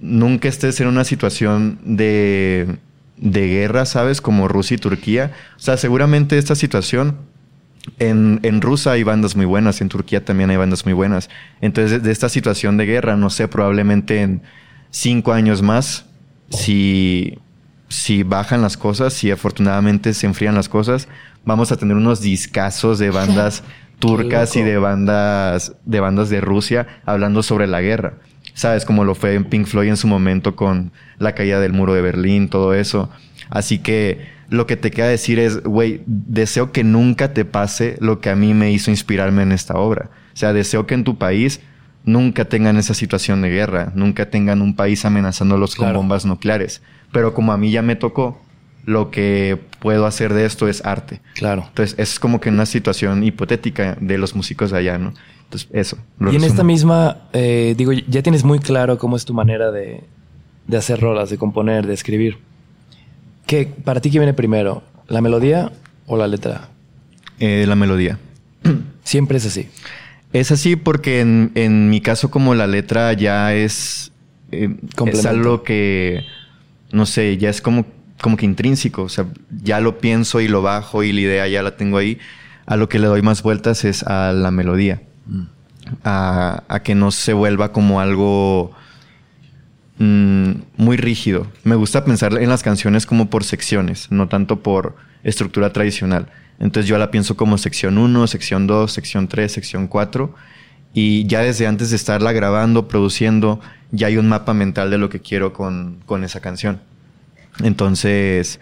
[0.00, 2.76] nunca estés en una situación de,
[3.16, 4.20] de guerra, ¿sabes?
[4.20, 5.32] Como Rusia y Turquía.
[5.56, 7.16] O sea, seguramente esta situación
[7.98, 11.28] en, en Rusia hay bandas muy buenas, en Turquía también hay bandas muy buenas.
[11.60, 14.42] Entonces, de, esta situación de guerra, no sé, probablemente en
[14.90, 16.06] cinco años más,
[16.50, 17.38] si,
[17.88, 21.08] si bajan las cosas, si afortunadamente se enfrían las cosas,
[21.44, 23.62] vamos a tener unos discazos de bandas
[23.98, 28.14] turcas y de bandas, de bandas de Rusia hablando sobre la guerra.
[28.54, 28.84] ¿Sabes?
[28.84, 32.02] Como lo fue en Pink Floyd en su momento con la caída del muro de
[32.02, 33.10] Berlín, todo eso.
[33.50, 38.20] Así que lo que te queda decir es, güey, deseo que nunca te pase lo
[38.20, 40.10] que a mí me hizo inspirarme en esta obra.
[40.32, 41.60] O sea, deseo que en tu país
[42.04, 45.92] nunca tengan esa situación de guerra, nunca tengan un país amenazándolos Claro.
[45.94, 46.82] con bombas nucleares.
[47.12, 48.40] Pero como a mí ya me tocó,
[48.84, 51.20] lo que puedo hacer de esto es arte.
[51.34, 51.64] Claro.
[51.68, 55.14] Entonces, es como que una situación hipotética de los músicos de allá, ¿no?
[55.44, 55.96] Entonces, eso.
[56.20, 56.46] Y en resumo.
[56.46, 60.04] esta misma, eh, digo, ya tienes muy claro cómo es tu manera de,
[60.66, 62.38] de hacer rolas, de componer, de escribir.
[63.46, 64.82] ¿Qué, ¿Para ti qué viene primero?
[65.08, 65.70] ¿La melodía
[66.06, 66.68] o la letra?
[67.38, 68.18] Eh, la melodía.
[69.04, 69.68] Siempre es así.
[70.32, 74.12] Es así porque en, en mi caso como la letra ya es,
[74.50, 74.74] eh,
[75.06, 76.24] es algo que,
[76.90, 77.86] no sé, ya es como,
[78.20, 79.02] como que intrínseco.
[79.02, 79.26] O sea,
[79.62, 82.18] ya lo pienso y lo bajo y la idea ya la tengo ahí.
[82.66, 85.02] A lo que le doy más vueltas es a la melodía.
[86.02, 88.72] A, a que no se vuelva como algo
[89.98, 91.46] mm, muy rígido.
[91.64, 96.28] Me gusta pensar en las canciones como por secciones, no tanto por estructura tradicional.
[96.60, 100.34] Entonces yo la pienso como sección 1, sección 2, sección 3, sección 4.
[100.92, 105.08] Y ya desde antes de estarla grabando, produciendo, ya hay un mapa mental de lo
[105.08, 106.80] que quiero con, con esa canción.
[107.62, 108.60] Entonces,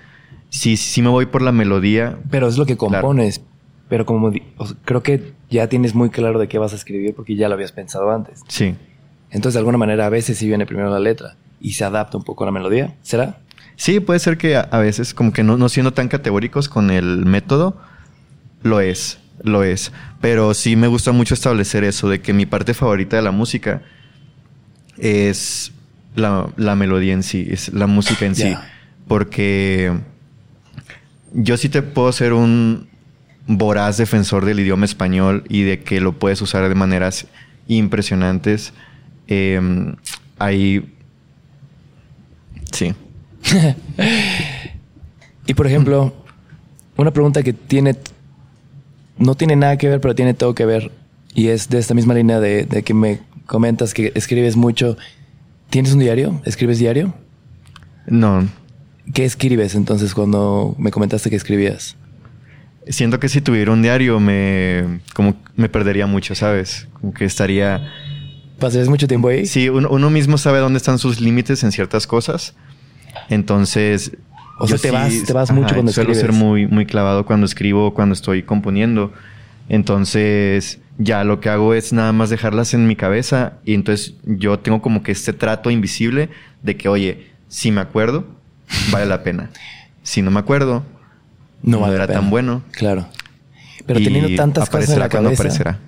[0.51, 2.19] sí, sí me voy por la melodía.
[2.31, 3.43] Pero es lo que compones.
[3.89, 6.77] pero como di- o sea, creo que ya tienes muy claro de qué vas a
[6.77, 8.41] escribir porque ya lo habías pensado antes.
[8.49, 8.75] Sí.
[9.33, 12.25] Entonces, de alguna manera, a veces sí viene primero la letra y se adapta un
[12.25, 12.95] poco a la melodía.
[13.03, 13.39] ¿Será?
[13.77, 17.25] Sí, puede ser que a, veces, como que no, no siendo tan categóricos con el
[17.25, 17.81] método,
[18.63, 19.91] lo es, lo es.
[20.21, 23.83] Pero sí me gusta mucho establecer eso, de que mi parte favorita de la música
[24.99, 25.73] es
[26.15, 28.55] la, la melodía en sí, es la música en sí.
[29.09, 29.99] Porque
[31.33, 32.89] yo sí te puedo ser un
[33.47, 37.27] voraz defensor del idioma español y de que lo puedes usar de maneras
[37.67, 38.75] impresionantes.
[39.29, 39.61] Eh,
[40.39, 40.95] ahí...
[42.73, 42.95] Sí.
[45.45, 46.15] Y por ejemplo,
[46.97, 47.97] una pregunta que tiene.
[49.19, 50.93] No tiene nada que ver, pero tiene todo que ver.
[51.35, 54.97] Y es de esta misma línea de, de que me comentas que escribes mucho.
[55.69, 56.41] ¿Tienes un diario?
[56.45, 57.13] ¿Escribes diario?
[58.07, 58.47] No,
[59.13, 61.97] ¿Qué escribes entonces cuando me comentaste que escribías?
[62.89, 66.89] Siento que si tuviera un diario me como me perdería mucho, ¿sabes?
[66.95, 67.93] Como que estaría
[68.63, 69.45] ¿Pasas mucho tiempo ahí?
[69.45, 72.55] Sí, uno, uno mismo sabe dónde están sus límites en ciertas cosas.
[73.29, 74.13] Entonces,
[74.59, 76.35] O sea, te vas- te vas mucho cuando suelo escribes.
[76.35, 79.13] ser muy muy clavado cuando escribo, cuando estoy componiendo.
[79.69, 84.59] Entonces, ya lo que hago es nada más dejarlas en mi cabeza y entonces yo
[84.59, 86.29] tengo como que este trato invisible
[86.63, 88.27] de que, oye, si me acuerdo,
[88.91, 89.51] vale la pena.
[90.03, 90.85] Si no me acuerdo,
[91.63, 92.21] no, vale era pena.
[92.21, 92.63] tan bueno.
[92.73, 93.07] Claro.
[93.87, 95.43] Pero Y teniendo tantas cosas en aparecerá la cuando cabeza.
[95.43, 95.79] aparecerá.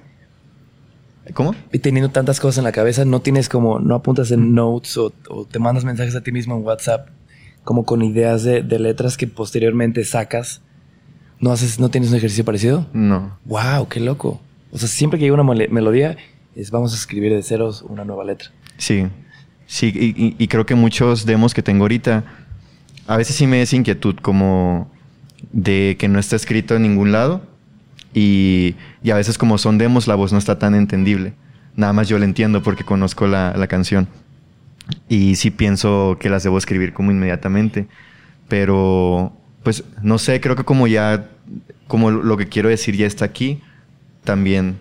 [1.32, 1.54] ¿Cómo?
[1.72, 5.12] Y teniendo tantas cosas en la cabeza, no tienes como, no apuntas en notes o,
[5.30, 7.08] o te mandas mensajes a ti mismo en WhatsApp,
[7.62, 10.60] como con ideas de, de letras que posteriormente sacas.
[11.40, 12.86] ¿No haces, no tienes un ejercicio parecido?
[12.92, 13.38] No.
[13.46, 13.88] ¡Wow!
[13.88, 14.40] ¡Qué loco!
[14.70, 16.16] O sea, siempre que llega una melodía,
[16.54, 18.50] es vamos a escribir de ceros una nueva letra.
[18.76, 19.06] Sí.
[19.66, 22.24] Sí, y, y- y creo que muchos demos que tengo ahorita,
[23.06, 24.90] a veces sí me es inquietud como
[25.52, 27.42] de que no está escrito en ningún lado
[28.14, 28.76] y,
[29.10, 31.34] a veces como son demos la voz no está tan entendible.
[31.76, 34.08] Nada más yo la entiendo porque conozco la, la canción.
[35.08, 37.88] Y sí pienso que las debo escribir como inmediatamente.
[38.48, 39.32] Pero,
[39.64, 41.28] pues, no sé, creo que como ya,
[41.88, 43.60] como lo que quiero decir ya está aquí,
[44.22, 44.78] también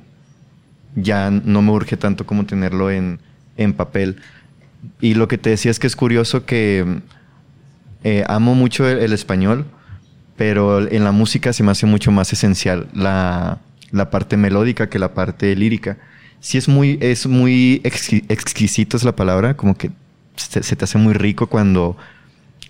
[0.95, 3.19] ya no me urge tanto como tenerlo en,
[3.57, 4.17] en papel.
[5.01, 7.01] Y lo que te decía es que es curioso que
[8.03, 9.65] eh, amo mucho el español,
[10.37, 13.59] pero en la música se me hace mucho más esencial la,
[13.91, 15.97] la parte melódica que la parte lírica.
[16.39, 19.91] Sí es muy, es muy exqui- exquisito es la palabra, como que
[20.35, 21.95] se, te hace muy rico cuando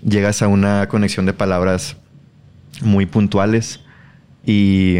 [0.07, 1.95] llegas a una conexión de palabras
[2.81, 3.79] muy puntuales
[4.45, 4.97] y,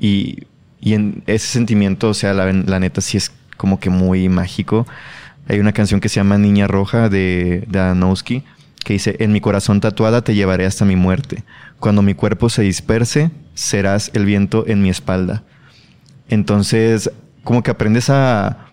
[0.00, 0.44] y,
[0.80, 4.86] y en ese sentimiento, o sea, la, la neta sí es como que muy mágico.
[5.48, 7.78] Hay una canción que se llama Niña Roja de, de
[8.84, 11.42] que dice, en mi corazón tatuada te llevaré hasta mi muerte.
[11.80, 15.42] Cuando mi cuerpo se disperse, serás el viento en mi espalda.
[16.28, 17.10] Entonces,
[17.44, 18.66] como que aprendes a,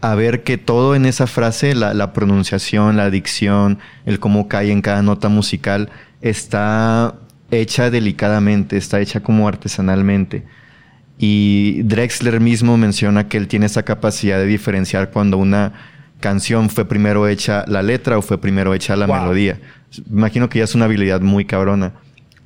[0.00, 4.70] a ver que todo en esa frase, la, la pronunciación, la dicción, el cómo cae
[4.72, 5.90] en cada nota musical,
[6.22, 7.14] está
[7.50, 10.44] hecha delicadamente, está hecha como artesanalmente.
[11.18, 15.72] Y Drexler mismo menciona que él tiene esa capacidad de diferenciar cuando una
[16.20, 19.20] canción fue primero hecha la letra o fue primero hecha la Wow.
[19.20, 19.58] melodía.
[20.10, 21.92] Imagino que ya es una habilidad muy cabrona.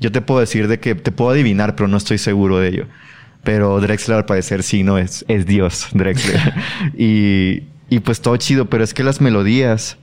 [0.01, 2.86] Yo te puedo decir de que te puedo adivinar, pero no estoy seguro de ello.
[3.45, 6.55] Pero Drexler al parecer sí, no es, es Dios, Drexler.
[6.97, 9.97] y, y pues todo chido, pero es que las melodías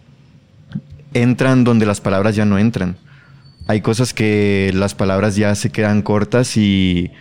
[1.13, 2.97] entran donde las palabras ya no entran.
[3.67, 7.11] Hay cosas que las palabras ya se quedan cortas y,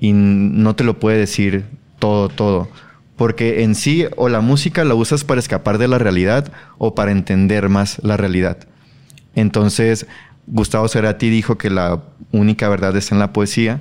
[0.00, 1.64] y no te lo puede decir
[1.98, 2.68] todo, todo.
[3.16, 7.12] Porque en sí, o la música la usas para escapar de la realidad o para
[7.12, 8.66] entender más la realidad.
[9.34, 10.06] Entonces,
[10.46, 12.02] Gustavo Cerati dijo que la
[12.32, 13.80] única verdad está en la poesía.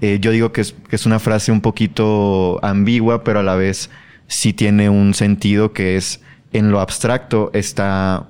[0.00, 3.54] Eh, yo digo que es, que es una frase un poquito ambigua, pero a la
[3.54, 3.90] vez
[4.26, 6.20] sí tiene un sentido que es
[6.52, 8.26] en lo abstracto está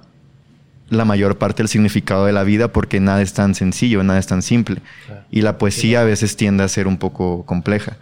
[0.89, 4.26] la mayor parte del significado de la vida porque nada es tan sencillo, nada es
[4.26, 4.80] tan simple.
[5.07, 5.22] Claro.
[5.30, 7.97] Y la poesía a veces tiende a ser un poco compleja.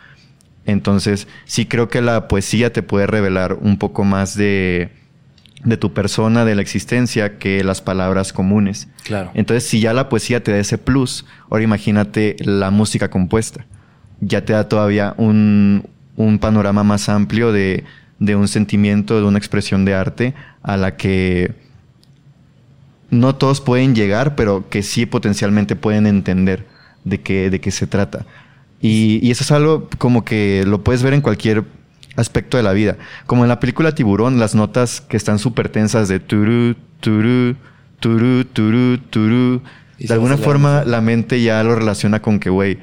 [0.66, 4.91] Entonces, sí creo que la poesía te puede revelar un poco más de,
[5.64, 8.88] de tu persona, de la existencia, que las palabras comunes.
[9.04, 9.30] Claro.
[9.34, 13.66] Entonces, si ya la poesía te da ese plus, ahora imagínate la música compuesta.
[14.20, 15.86] Ya te da todavía un,
[16.16, 17.84] un panorama más amplio de,
[18.18, 21.52] de un sentimiento, de una expresión de arte a la que
[23.11, 26.66] no todos pueden llegar, pero que sí potencialmente pueden entender
[27.04, 28.24] de qué, de qué se trata.
[28.80, 31.64] Y, y eso es algo como que lo puedes ver en cualquier
[32.16, 32.96] aspecto de la vida.
[33.26, 37.56] Como en la película Tiburón, las notas que están súper tensas de turú, turú,
[38.00, 39.62] turú, turú, turú.
[39.98, 42.78] De alguna forma la mente ya lo relaciona con que, güey,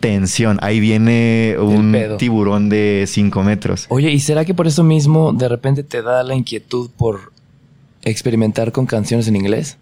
[0.00, 0.58] tensión.
[0.62, 3.86] Ahí viene un tiburón de 5 metros.
[3.88, 7.32] Oye, ¿y será que por eso mismo de repente te da la inquietud por
[8.02, 9.76] experimentar con canciones en inglés?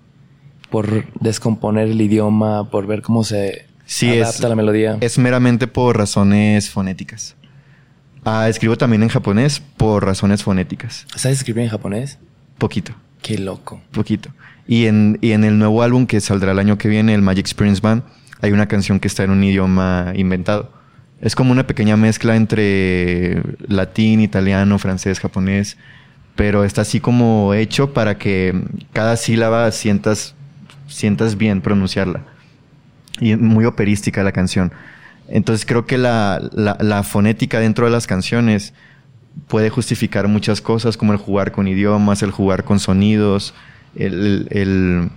[0.70, 3.66] Por descomponer el idioma, por ver cómo se
[4.02, 4.98] adapta la melodía.
[5.00, 7.35] Es meramente por razones fonéticas.
[8.28, 11.06] Ah, escribo también en japonés por razones fonéticas.
[11.14, 12.18] ¿Sabes escribir en japonés?
[12.58, 12.92] Poquito.
[13.22, 13.80] Qué loco.
[13.92, 14.30] Poquito.
[14.66, 17.46] Y en, y en el nuevo álbum que saldrá el año que viene, el Magic
[17.46, 18.02] Experience Band,
[18.40, 20.72] hay una canción que está en un idioma inventado.
[21.20, 25.76] Es como una pequeña mezcla entre latín, italiano, francés, japonés,
[26.34, 28.60] pero está así como hecho para que
[28.92, 30.34] cada sílaba sientas,
[30.88, 32.24] sientas bien pronunciarla.
[33.20, 34.72] Y muy operística la canción.
[35.28, 38.74] Entonces creo que la, la, fonética dentro de las canciones
[39.48, 43.54] puede justificar muchas cosas, como el jugar con idiomas, el jugar con sonidos,
[43.96, 45.10] el, el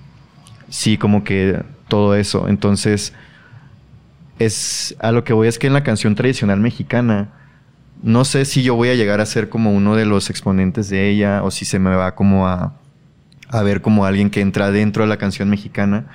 [0.69, 2.47] sí, como que todo eso.
[2.47, 3.13] Entonces,
[4.39, 7.29] es a lo que voy es que en la canción tradicional mexicana,
[8.01, 11.09] no sé si yo voy a llegar a ser como uno de los exponentes de
[11.09, 12.73] ella o si se me va como a,
[13.49, 16.07] a ver como alguien que entra dentro de la canción mexicana,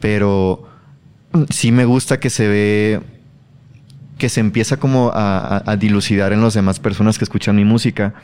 [0.00, 0.71] pero
[1.50, 3.00] sí me gusta que se ve
[4.18, 8.14] que se empieza como a, a, dilucidar en las demás personas que escuchan mi música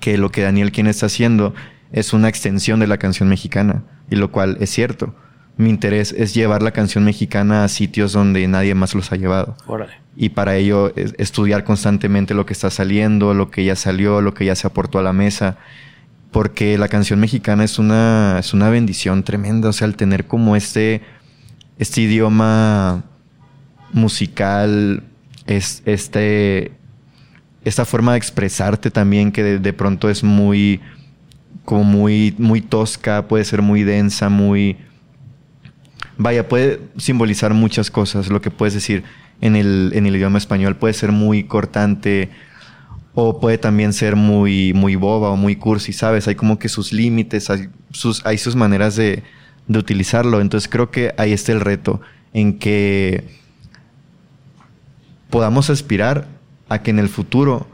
[0.00, 1.54] que lo que Daniel quien está haciendo
[1.92, 5.14] es una extensión de la canción mexicana y lo cual es cierto
[5.58, 9.56] mi interés es llevar la canción mexicana a sitios donde nadie más los ha llevado.
[10.16, 14.44] Y para ello estudiar constantemente lo que está saliendo, lo que ya salió, lo que
[14.44, 15.56] ya se aportó a la mesa.
[16.30, 19.70] Porque la canción mexicana es una, es una bendición tremenda.
[19.70, 21.02] O sea, al tener como este,
[21.78, 23.04] este idioma
[23.92, 25.02] musical,
[25.46, 26.72] es, este,
[27.64, 30.80] esta forma de expresarte también que de, pronto es muy,
[31.64, 34.76] como muy, muy tosca, puede ser muy densa, muy
[36.16, 39.04] vaya, puede simbolizar muchas cosas, lo que puedes decir
[39.40, 40.76] en el, en el idioma español.
[40.76, 42.28] Puede ser muy cortante
[43.14, 46.28] o puede también ser muy, muy boba o muy cursi, ¿sabes?
[46.28, 49.22] Hay como que sus límites, hay sus, hay sus maneras de,
[49.68, 50.40] de utilizarlo.
[50.40, 52.00] Entonces creo que ahí está el reto,
[52.32, 53.24] en que
[55.30, 56.26] podamos aspirar
[56.68, 57.68] a que en el futuro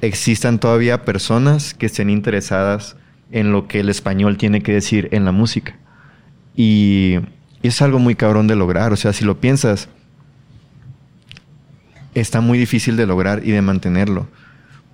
[0.00, 2.96] existan todavía personas que estén interesadas
[3.30, 5.76] en lo que el español tiene que decir en la música.
[6.56, 7.18] Y
[7.62, 8.92] es algo muy cabrón de lograr.
[8.92, 9.88] O sea, si lo piensas,
[12.14, 14.28] está muy difícil de lograr y de mantenerlo.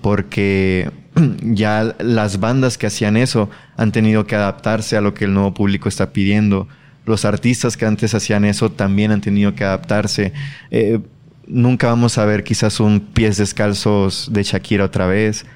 [0.01, 0.91] Porque
[1.43, 5.55] ya las bandas que hacían eso han tenido que adaptarse a lo que el nuevo
[5.55, 6.69] público está pidiendo.
[7.07, 10.33] Los artistas que antes hacían eso también han tenido que adaptarse.
[10.71, 11.01] Eh,
[11.47, 15.47] nunca vamos a ver quizás un pies descalzos de Shakira otra vez.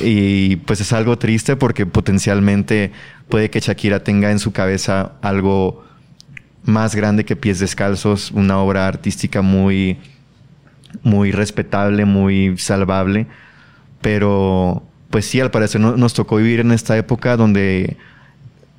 [0.00, 2.92] Y pues es algo triste porque potencialmente
[3.28, 5.84] puede que Shakira tenga en su cabeza algo
[6.68, 9.96] más grande que Pies Descalzos, una obra artística muy,
[11.02, 13.26] muy respetable, muy salvable.
[14.00, 17.96] Pero pues sí, al parecer nos tocó vivir en esta época donde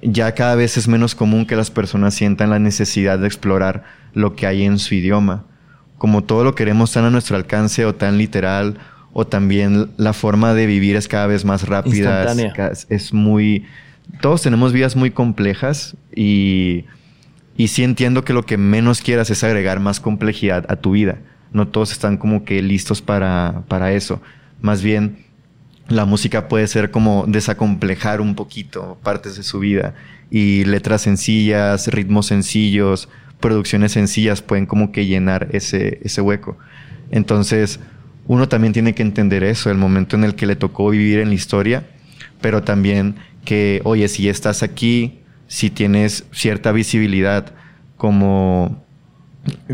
[0.02, 4.36] ya cada vez es menos común que las personas sientan la necesidad de explorar lo
[4.36, 5.46] que hay en su idioma.
[5.98, 8.78] Como todo lo queremos tan a nuestro alcance o tan literal
[9.12, 12.32] o también la forma de vivir es cada vez más rápida.
[12.90, 13.66] Es, muy...
[14.22, 16.86] Todos tenemos vidas muy complejas y,
[17.58, 21.18] y sí entiendo que lo que menos quieras es agregar más complejidad a tu vida.
[21.52, 24.22] No todos están como que listos para, para eso.
[24.62, 25.26] Más bien,
[25.88, 29.96] la música puede ser como desacomplejar un poquito partes de su vida
[30.30, 36.58] y letras sencillas, ritmos sencillos, producciones sencillas pueden como que llenar ese, ese hueco.
[37.12, 37.80] Entonces,
[38.28, 41.30] uno también tiene que entender eso, el momento en el que le tocó vivir en
[41.30, 41.88] la historia,
[42.42, 47.52] pero también que, oye, si estás aquí, si tienes cierta visibilidad,
[47.98, 48.86] como,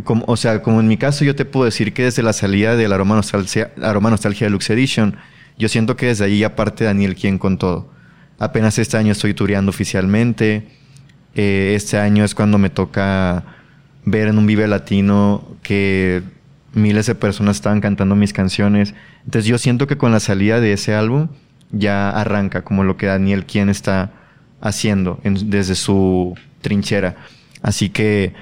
[0.03, 2.75] como, o sea, como en mi caso yo te puedo decir que desde la salida
[2.75, 5.17] del Aroma Nostalgia, Aroma Nostalgia Deluxe Edition,
[5.57, 7.89] yo siento que desde ahí aparte Daniel quien con todo.
[8.39, 10.67] Apenas este año estoy tureando oficialmente.
[11.35, 13.43] Eh, este año es cuando me toca
[14.03, 16.21] ver en un Vive Latino que
[16.73, 18.93] miles de personas estaban cantando mis canciones.
[19.23, 21.29] Entonces yo siento que con la salida de ese álbum
[21.71, 24.11] ya arranca como lo que Daniel quien está
[24.61, 27.15] haciendo desde su trinchera.
[27.61, 28.33] Así que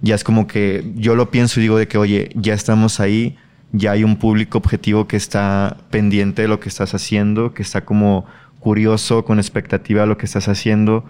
[0.00, 3.36] ya es como que yo lo pienso y digo de que, oye, ya estamos ahí,
[3.72, 7.84] ya hay un público objetivo que está pendiente de lo que estás haciendo, que está
[7.84, 8.26] como
[8.60, 11.04] curioso, con expectativa de lo que estás haciendo.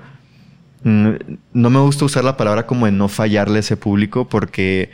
[0.84, 1.10] Mm,
[1.52, 4.90] no me gusta usar la palabra como de no fallarle a ese público porque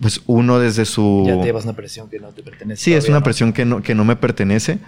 [0.00, 1.24] pues uno desde su...
[1.26, 2.82] Ya te llevas una presión que no te pertenece.
[2.82, 4.78] Sí, es una presión que no, que no me pertenece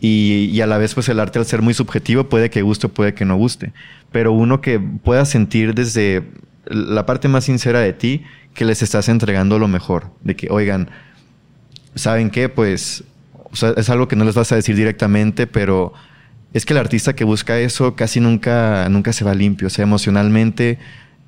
[0.00, 2.86] y, y, a la vez pues el arte al ser muy subjetivo puede que guste
[2.86, 3.72] o puede que no guste.
[4.10, 6.24] Pero uno que pueda sentir desde
[6.72, 10.10] la parte más sincera de ti que les estás entregando lo mejor.
[10.22, 10.90] De que, oigan,
[11.94, 12.48] ¿saben qué?
[12.48, 13.04] Pues
[13.76, 15.92] es algo que no les vas a decir directamente, pero
[16.52, 19.68] es que el artista que busca eso casi nunca, nunca se va limpio.
[19.68, 20.78] O sea, emocionalmente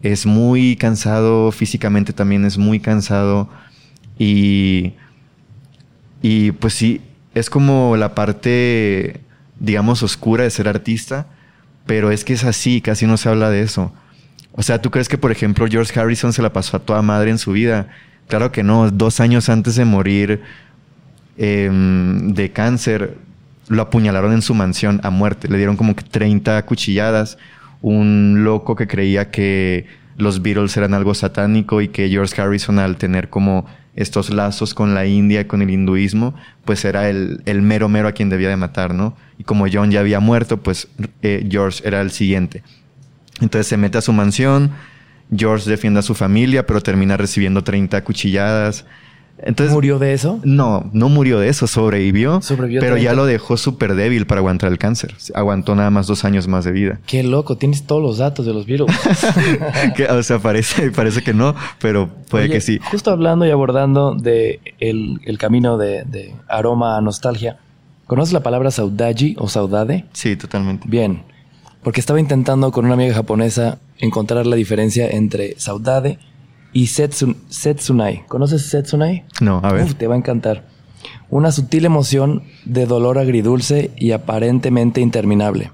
[0.03, 3.49] es muy cansado, físicamente también es muy cansado.
[4.19, 4.93] Y,
[6.23, 7.01] y pues sí,
[7.35, 9.21] es como la parte,
[9.59, 11.27] digamos, oscura de ser artista,
[11.87, 13.93] pero es que es así, casi no se habla de eso.
[14.57, 17.31] O sea, ¿tú crees que, por ejemplo, George Harrison se la pasó a toda madre
[17.31, 17.89] en su vida?
[18.29, 20.43] Claro que no, dos años antes de morir
[21.37, 23.17] em, de cáncer,
[23.69, 27.37] lo apuñalaron en su mansión a muerte, le dieron como que 30 cuchilladas,
[27.83, 29.87] un loco que creía que
[30.17, 34.95] los Beatles eran algo satánico y que George Harrison al tener como estos lazos con
[34.95, 36.35] la India y con el hinduismo,
[36.65, 39.17] pues era el, mero mero a quien debía de matar, ¿no?
[39.39, 40.89] Y como John ya había muerto, pues
[41.23, 42.63] eh, George era el siguiente.
[43.41, 44.73] Entonces se mete a su mansión,
[45.35, 48.85] George defiende a su familia, pero termina recibiendo 30 cuchilladas.
[49.39, 50.41] Entonces, ¿Murió de eso?
[50.45, 52.41] No, no murió de eso, sobrevivió.
[52.41, 55.15] Sobrevivió pero ya lo dejó súper débil para aguantar el cáncer.
[55.35, 57.01] Aguantó nada más dos años más de vida.
[57.07, 58.91] Qué loco, tienes todos los datos de los virus.
[60.11, 62.79] o sea, parece, parece que no, pero puede que sí.
[62.91, 67.59] Justo hablando y abordando de el, el camino de, de, aroma a nostalgia,
[68.07, 70.05] ¿conoces la palabra saudade o saudade?
[70.13, 70.87] Sí, totalmente.
[70.89, 71.23] Bien,
[71.85, 76.19] porque estaba intentando con una amiga japonesa encontrar la diferencia entre saudade
[76.73, 78.25] y setsun, Setsunai.
[78.27, 79.25] ¿Conoces Setsunai?
[79.41, 79.85] No, a ver.
[79.85, 80.67] Uf, te va a encantar.
[81.29, 85.71] Una sutil emoción de dolor agridulce y aparentemente interminable.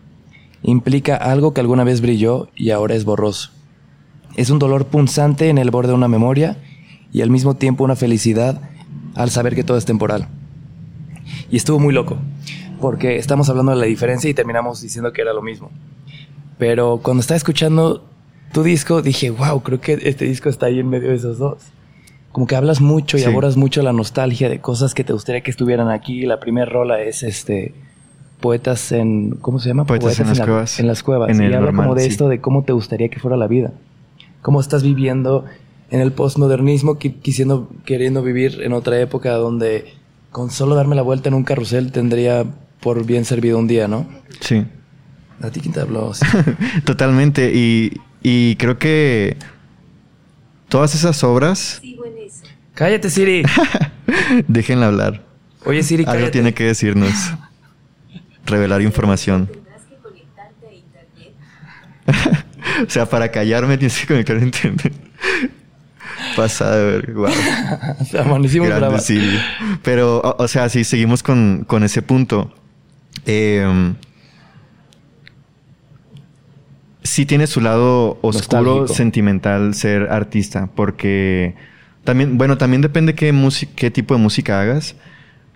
[0.63, 3.51] Implica algo que alguna vez brilló y ahora es borroso.
[4.37, 6.59] Es un dolor punzante en el borde de una memoria
[7.13, 8.61] y al mismo tiempo una felicidad
[9.15, 10.29] al saber que todo es temporal.
[11.51, 12.17] Y estuvo muy loco,
[12.81, 15.71] porque estamos hablando de la diferencia y terminamos diciendo que era lo mismo.
[16.61, 18.05] Pero cuando estaba escuchando
[18.53, 21.57] tu disco, dije, wow, creo que este disco está ahí en medio de esos dos.
[22.33, 25.51] Como que hablas mucho y abordas mucho la nostalgia de cosas que te gustaría que
[25.51, 26.27] estuvieran aquí.
[26.27, 27.75] La primera rola es este
[28.41, 29.87] poetas en ¿cómo se llama?
[29.87, 30.79] Poetas, en, las cuevas.
[30.79, 31.41] En las cuevas.
[31.41, 33.73] y habla como de esto de cómo te gustaría que fuera la vida.
[34.43, 35.47] Cómo estás viviendo
[35.91, 39.95] en el postmodernismo, quisiendo, queriendo vivir en otra época donde
[40.31, 42.45] con solo darme la vuelta en un carrusel tendría
[42.81, 44.07] por bien servido un día, ¿no?
[44.41, 44.67] Sí.
[45.43, 46.13] ¿A ti quién te habló?
[46.85, 47.53] Totalmente.
[47.55, 49.37] Y, y creo que
[50.69, 51.81] todas esas obras.
[52.75, 53.43] Cállate, Siri.
[54.49, 55.23] Déjenla hablar.
[55.65, 56.19] Oye, Siri, cállate.
[56.19, 57.13] Algo tiene que decirnos.
[58.47, 59.51] Revelar información.
[62.87, 64.93] o sea, para callarme tienes que conectar a internet.
[66.37, 67.31] Pasada de ver, wow.
[69.83, 72.53] Pero, o, o, sea, si seguimos con, con ese punto.
[73.27, 73.95] Eh,
[77.03, 81.55] sí tiene su lado oscuro, sentimental ser artista, porque
[82.05, 83.35] también, bueno, también depende qué,
[83.77, 84.97] qué tipo de música hagas,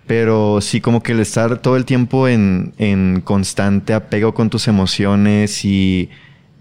[0.07, 4.68] pero sí como que el estar todo el tiempo en, en constante apego con tus
[4.68, 6.11] emociones y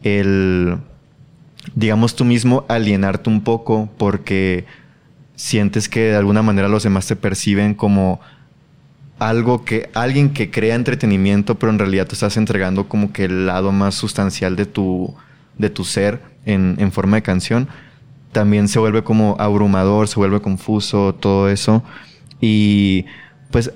[0.04, 0.78] el,
[1.76, 4.66] digamos tú mismo, alienarte un poco porque
[5.36, 8.20] sientes que de alguna manera los demás te perciben como
[9.30, 13.46] algo que alguien que crea entretenimiento, pero en realidad te estás entregando como que el
[13.46, 15.14] lado más sustancial de tu,
[15.58, 17.68] de tu ser en, en forma de canción,
[18.32, 21.84] también se vuelve como abrumador, se vuelve confuso, todo eso.
[22.42, 23.06] Y
[23.52, 23.72] pues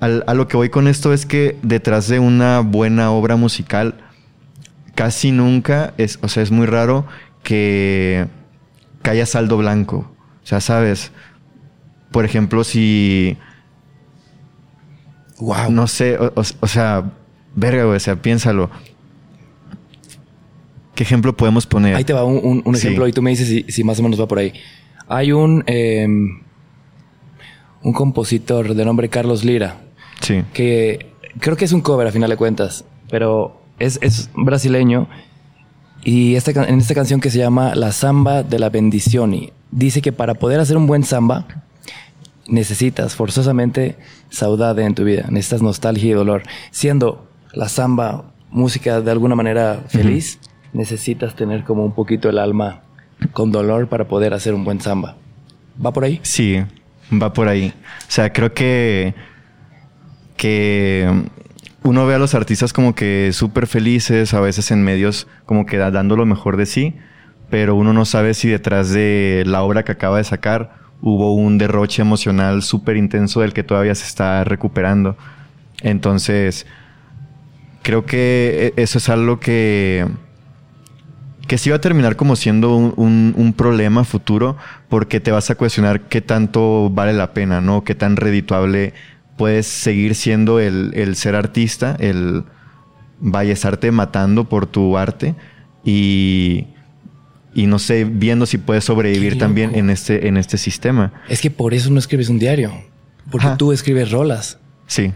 [0.00, 3.96] a lo que voy con esto es que detrás de una buena obra musical,
[4.94, 7.06] casi nunca es, o sea, es muy raro
[7.42, 8.26] que,
[9.02, 10.10] que haya saldo blanco.
[10.42, 11.12] O sea, sabes,
[12.10, 13.36] por ejemplo, si
[15.40, 15.70] Wow.
[15.70, 17.10] No sé, o, sea,
[17.54, 18.70] verga, güey, o sea, piénsalo.
[20.94, 21.96] ¿Qué ejemplo podemos poner?
[21.96, 24.38] Ahí te va un, ejemplo y tú me dices si, más o menos va por
[24.38, 24.52] ahí.
[25.08, 26.42] Hay un, em,
[27.82, 29.80] un compositor de nombre Carlos Lira.
[30.20, 30.42] Sí.
[30.52, 31.06] Que
[31.40, 35.08] creo que es un cover a final de cuentas, pero es, es brasileño.
[36.04, 40.02] Y esta, en esta canción que se llama La Samba de la Bendición, y dice
[40.02, 41.64] que para poder hacer un buen samba,
[42.50, 43.96] necesitas forzosamente
[44.28, 46.42] saudade en tu vida, necesitas nostalgia y dolor.
[46.70, 50.38] Siendo la samba música de alguna manera feliz,
[50.72, 52.82] necesitas tener como un poquito el alma
[53.32, 55.16] con dolor para poder hacer un buen samba.
[55.84, 56.20] ¿Va por ahí?
[56.22, 56.62] Sí,
[57.10, 57.72] va por ahí.
[58.08, 59.14] O sea, creo que
[60.36, 61.06] que
[61.82, 65.76] uno ve a los artistas como que súper felices, a veces en medios como que
[65.76, 66.96] dando lo mejor de sí,
[67.50, 71.58] pero uno no sabe si detrás de la obra que acaba de sacar hubo un
[71.58, 75.16] derroche emocional súper intenso del que todavía se está recuperando.
[75.82, 76.66] Entonces,
[77.82, 80.06] creo que e-, eso es algo que,
[81.48, 84.56] que sí va a terminar como siendo un, un- problema futuro
[84.88, 87.82] porque te vas a cuestionar qué tanto vale la pena, ¿no?
[87.84, 88.94] Qué tan redituable
[89.36, 92.44] puedes seguir siendo el, el ser artista, el
[93.20, 95.34] vaya estarte matando por tu arte
[95.84, 96.68] y,
[97.54, 101.12] y no sé, viendo si puedes sobrevivir también en este, en este sistema.
[101.28, 102.72] Es que por eso no escribes un diario.
[103.30, 103.56] Porque Ajá.
[103.56, 104.58] tú escribes rolas.
[104.86, 105.12] Sí.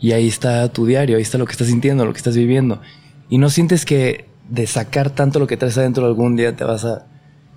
[0.00, 2.80] Y ahí está tu diario, ahí está lo que estás sintiendo, lo que estás viviendo.
[3.28, 6.84] Y no sientes que de sacar tanto lo que traes adentro algún día te vas
[6.84, 7.06] a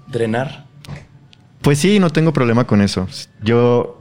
[0.07, 0.65] drenar.
[1.61, 3.07] Pues sí, no tengo problema con eso.
[3.43, 3.99] Yo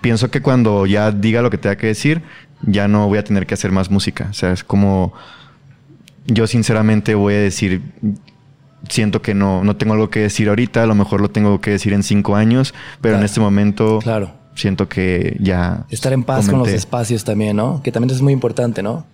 [0.00, 2.22] pienso que cuando ya diga lo que tenga que decir,
[2.62, 4.28] ya no voy a tener que hacer más música.
[4.30, 5.14] O sea, es como
[6.26, 7.82] yo sinceramente voy a decir,
[8.88, 11.70] siento que no, no tengo algo que decir ahorita, a lo mejor lo tengo que
[11.72, 14.30] decir en cinco años, pero en este momento Claro.
[14.54, 15.84] siento que ya...
[15.90, 16.76] Estar en paz con los comenté.
[16.78, 17.82] espacios también, ¿no?
[17.82, 19.06] Que también es muy importante, ¿no?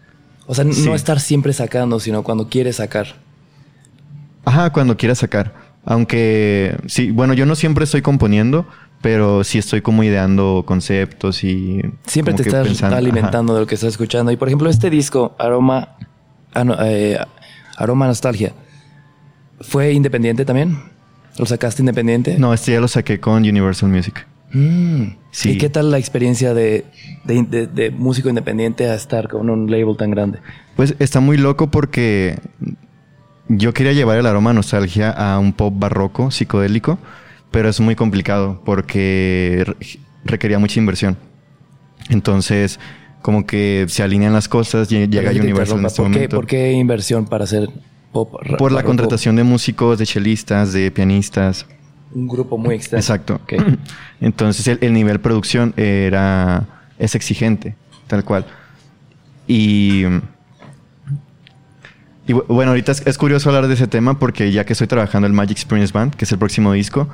[0.47, 0.85] O sea, Sí.
[0.85, 3.07] no estar siempre sacando, sino cuando quieres sacar.
[4.45, 5.55] Ajá, cuando quieras sacar.
[5.87, 8.67] Aunque, sí, bueno, yo no siempre estoy componiendo,
[9.01, 11.81] pero sí estoy como ideando conceptos y...
[12.07, 12.99] Siempre te estás pensando- ajá.
[12.99, 14.33] alimentando de lo que estás escuchando.
[14.33, 15.97] Y por ejemplo, este disco, Aroma,
[16.55, 17.19] ah, no, eh,
[17.77, 18.53] Aroma Nostalgia,
[19.69, 20.79] ¿fue independiente también?
[21.39, 22.39] ¿Lo sacaste independiente?
[22.39, 24.27] No, este ya lo saqué con Universal Music.
[24.53, 25.17] Mm.
[25.33, 25.51] Sí.
[25.51, 26.85] ¿Y qué tal la experiencia de,
[27.25, 30.39] de- de- de músico independiente a estar con un label tan grande?
[30.77, 32.39] Pues está muy loco porque
[33.49, 36.99] yo quería llevar el aroma nostalgia a un pop barroco, psicodélico,
[37.51, 39.77] pero es muy complicado porque re-
[40.25, 41.17] requería mucha inversión.
[42.11, 42.79] Entonces,
[43.23, 46.37] como que se alinean las cosas y llega Universal en este ¿Por qué, momento.
[46.37, 47.71] por qué inversión para hacer
[48.15, 48.33] pop?
[48.57, 51.67] Por la contratación de músicos, de chelistas, de pianistas.
[52.15, 52.97] Un grupo muy extenso.
[53.15, 53.41] Exacto.
[54.21, 56.65] Entonces el, el nivel producción era
[56.99, 57.75] es exigente,
[58.07, 58.47] tal cual.
[59.47, 60.05] Y
[62.27, 64.87] y bu- bueno, ahorita es, es curioso hablar de ese tema porque ya que estoy
[64.87, 67.09] trabajando el Magic Experience Band, que es el próximo disco,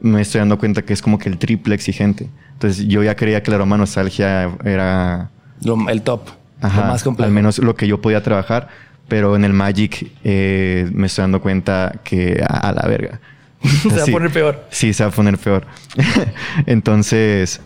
[0.00, 2.28] me estoy dando cuenta que es como que el triple exigente.
[2.52, 5.30] Entonces yo ya creía que la aroma nostalgia era
[5.62, 6.28] Lo- el top.
[6.60, 7.26] Ajá, lo más complejo.
[7.26, 8.68] al menos lo que yo podía trabajar,
[9.08, 13.20] pero en el Magic eh, me estoy dando cuenta que a, a la verga.
[13.82, 14.64] Se va a poner peor.
[14.70, 15.64] Sí, se va a poner peor.
[16.66, 17.60] Entonces,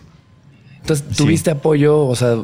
[0.81, 1.17] Entonces, Sí.
[1.17, 2.05] ¿tuviste apoyo?
[2.05, 2.35] O sea,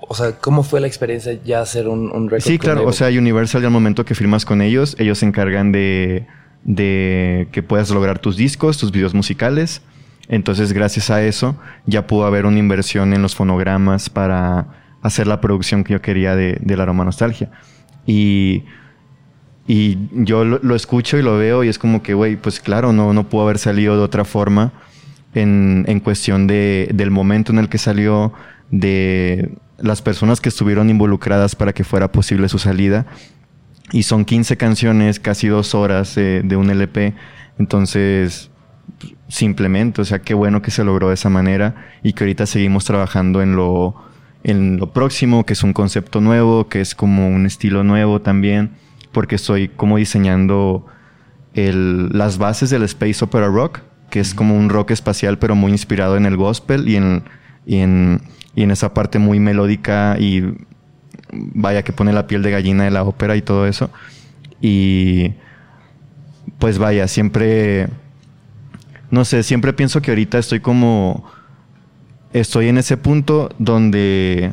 [0.00, 3.08] o sea, ¿cómo fue la experiencia ya hacer un, un record sí, claro, o sea,
[3.08, 6.26] Universal al momento que firmas con ellos, ellos se encargan de,
[6.64, 9.80] de que puedas lograr tus discos, tus videos musicales.
[10.28, 14.66] Entonces, gracias a eso, ya pudo haber una inversión en los fonogramas para
[15.02, 17.50] hacer la producción que yo quería de, de la Aroma Nostalgia.
[18.08, 18.64] Y,
[19.66, 23.12] y yo lo, escucho y lo veo y es como que, güey, pues claro, no,
[23.12, 24.72] no pudo haber salido de otra forma
[25.34, 28.32] en, en cuestión de, del momento en el que salió,
[28.70, 33.04] de las personas que estuvieron involucradas para que fuera posible su salida.
[33.92, 37.12] Y son 15 canciones, casi dos horas de un LP.
[37.58, 38.50] Entonces,
[39.28, 42.86] simplemente, o sea, qué bueno que se logró de esa manera y que ahorita seguimos
[42.86, 43.94] trabajando en lo,
[44.44, 48.70] en lo próximo, que es un concepto nuevo, que es como un estilo nuevo también,
[49.12, 50.86] porque estoy como diseñando
[51.54, 53.80] el- las bases del Space Opera Rock,
[54.10, 57.24] que es como un rock espacial, pero muy inspirado en el gospel y en,
[57.66, 58.22] y en,
[58.54, 60.44] y en esa parte muy melódica y
[61.32, 63.90] vaya que pone la piel de gallina de la ópera y todo eso.
[64.60, 65.32] Y
[66.58, 67.88] pues vaya, siempre,
[69.10, 71.24] no sé, siempre pienso que ahorita estoy como,
[72.32, 74.52] estoy en ese punto donde,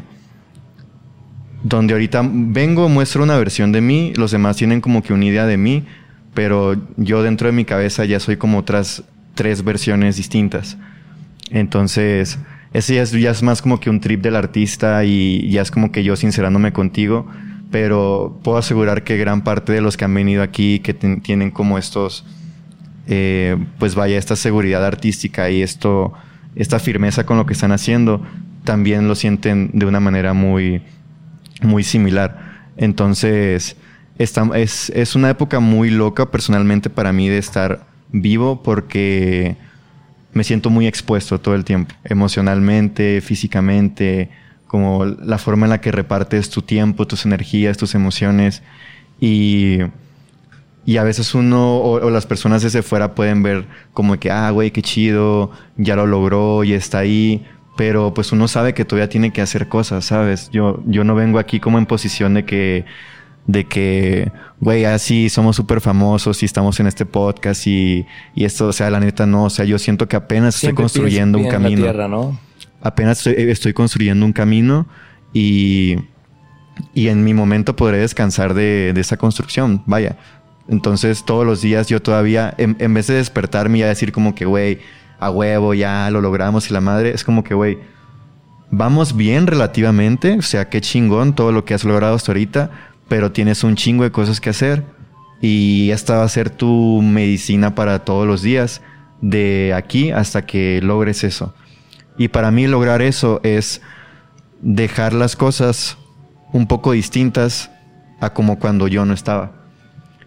[1.64, 5.46] donde ahorita vengo, muestro una versión de mí, los demás tienen como que una idea
[5.46, 5.84] de mí,
[6.34, 9.04] pero yo dentro de mi cabeza ya soy como otras
[9.36, 10.78] tres versiones distintas.
[11.52, 12.40] Entonces,
[12.74, 15.72] ese ya es, ya es más como que un trip del artista y ya es
[15.72, 17.28] como que yo sincerándome contigo,
[17.72, 21.78] pero puedo asegurar que gran parte de los que han venido aquí, que tienen como
[21.78, 22.26] estos,
[23.08, 26.14] eh, pues vaya, esta seguridad artística y esto,
[26.56, 28.22] esta firmeza con lo que están haciendo,
[28.64, 30.82] también lo sienten de una manera muy,
[31.62, 32.70] muy similar.
[32.78, 33.78] Entonces,
[34.18, 39.58] es, es una época muy loca personalmente para mí de estar vivo porque
[40.34, 44.30] me siento muy expuesto todo el tiempo, emocionalmente, físicamente,
[44.68, 48.62] como la forma en la que repartes tu tiempo, tus energías, tus emociones
[49.20, 49.80] y,
[50.86, 54.50] y a veces uno o, o las personas desde fuera pueden ver como que, ah,
[54.52, 57.46] güey, qué chido, ya lo logró y está ahí,
[57.76, 60.50] pero pues uno sabe que todavía tiene que hacer cosas, ¿sabes?
[60.52, 62.86] Yo, yo no vengo aquí como en posición de que
[63.48, 68.68] de que, güey, así somos súper famosos y estamos en este podcast y, y esto,
[68.68, 71.48] o sea, la neta no, o sea, yo siento que apenas Siempre estoy construyendo un
[71.48, 71.84] camino.
[71.84, 72.40] tierra, ¿no?
[72.82, 74.88] Apenas estoy, estoy construyendo un camino
[75.32, 75.98] y,
[76.94, 80.18] y en mi momento podré descansar de, de esa construcción, vaya.
[80.68, 84.46] Entonces todos los días yo todavía, en, en vez de despertarme y decir como que,
[84.46, 84.80] güey,
[85.20, 87.78] a huevo, ya lo logramos y la madre, es como que, güey,
[88.72, 92.72] vamos bien relativamente, o sea, qué chingón todo lo que has logrado hasta ahorita,
[93.08, 94.84] pero tienes un chingo de cosas que hacer
[95.42, 98.82] y esta va a ser tu medicina para todos los días,
[99.22, 101.54] de aquí hasta que logres eso.
[102.18, 103.82] Y para mí lograr eso es
[104.62, 105.98] dejar las cosas
[106.54, 107.70] un poco distintas
[108.22, 109.52] a como cuando yo no estaba.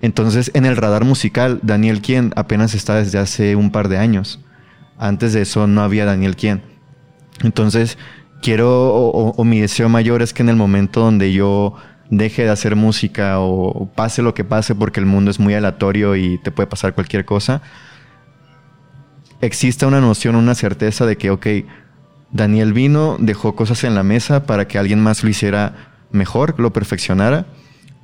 [0.00, 4.40] Entonces, en el radar musical, Daniel Quien apenas está desde hace un par de años.
[4.96, 6.62] Antes de eso no había Daniel Quien.
[7.42, 7.98] Entonces,
[8.40, 11.74] quiero, o, mi deseo mayor es que en el momento donde yo
[12.10, 16.16] deje de hacer música o, pase lo que pase, porque el mundo es muy aleatorio
[16.16, 17.60] y te puede pasar cualquier cosa,
[19.40, 21.46] exista una noción, una certeza de que, ok,
[22.30, 26.72] Daniel vino, dejó cosas en la mesa para que alguien más lo hiciera mejor, lo
[26.72, 27.46] perfeccionara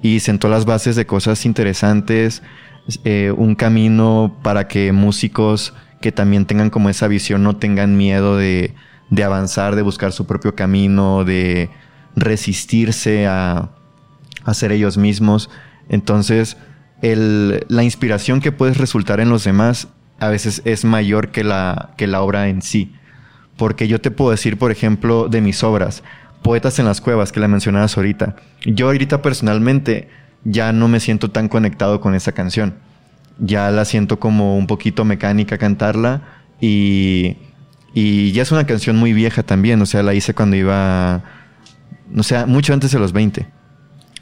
[0.04, 2.42] y sentó las bases de cosas interesantes,
[3.04, 5.72] eh, un camino para que músicos
[6.02, 8.74] que también tengan como esa visión no tengan miedo de,
[9.08, 11.70] de avanzar, de buscar su propio camino, de
[12.16, 13.70] resistirse a,
[14.52, 15.48] ser ellos mismos.
[15.88, 16.58] Entonces,
[17.00, 19.88] el, la inspiración que puedes resultar en los demás
[20.20, 22.92] a veces es mayor que la, que la obra en sí.
[23.56, 26.02] Porque yo te puedo decir, por ejemplo, de mis obras,
[26.44, 28.36] Poetas en las Cuevas, que la mencionabas ahorita.
[28.66, 30.10] Yo ahorita personalmente
[30.44, 32.74] ya no me siento tan conectado con esa canción.
[33.38, 36.20] Ya la siento como un poquito mecánica cantarla
[36.60, 37.38] y,
[37.94, 39.80] y ya es una canción muy vieja también.
[39.80, 41.22] O sea, la hice cuando iba,
[42.10, 43.48] no sé, mucho antes de los 20.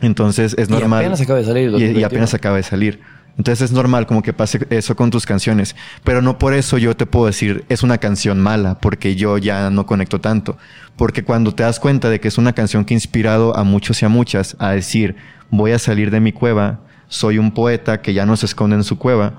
[0.01, 1.03] Entonces es normal.
[1.03, 1.71] Y apenas acaba de salir.
[1.77, 3.01] Y, y apenas acaba de salir.
[3.39, 5.75] Entonces es normal como que pase eso con tus canciones.
[6.05, 9.71] Pero no por eso yo te puedo decir es una canción mala, porque yo ya
[9.71, 10.59] no conecto tanto.
[10.97, 14.03] Porque cuando te das cuenta de que es una canción que ha inspirado a muchos
[14.03, 15.17] y a muchas a decir
[15.51, 18.85] voy a salir de mi cueva, soy un poeta que ya no se esconde en
[18.85, 19.35] su cueva,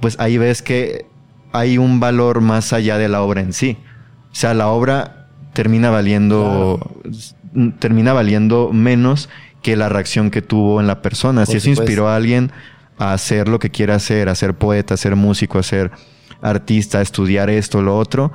[0.00, 1.06] pues ahí ves que
[1.52, 3.76] hay un valor más allá de la obra en sí.
[4.30, 7.00] O sea, la obra termina valiendo,
[7.80, 9.28] termina valiendo menos
[9.62, 11.44] que la reacción que tuvo en la persona.
[11.46, 12.52] si eso inspiró a alguien
[12.98, 15.90] a hacer lo que quiera hacer, a ser poeta, a ser músico, a ser
[16.40, 18.32] artista, a estudiar esto, lo otro,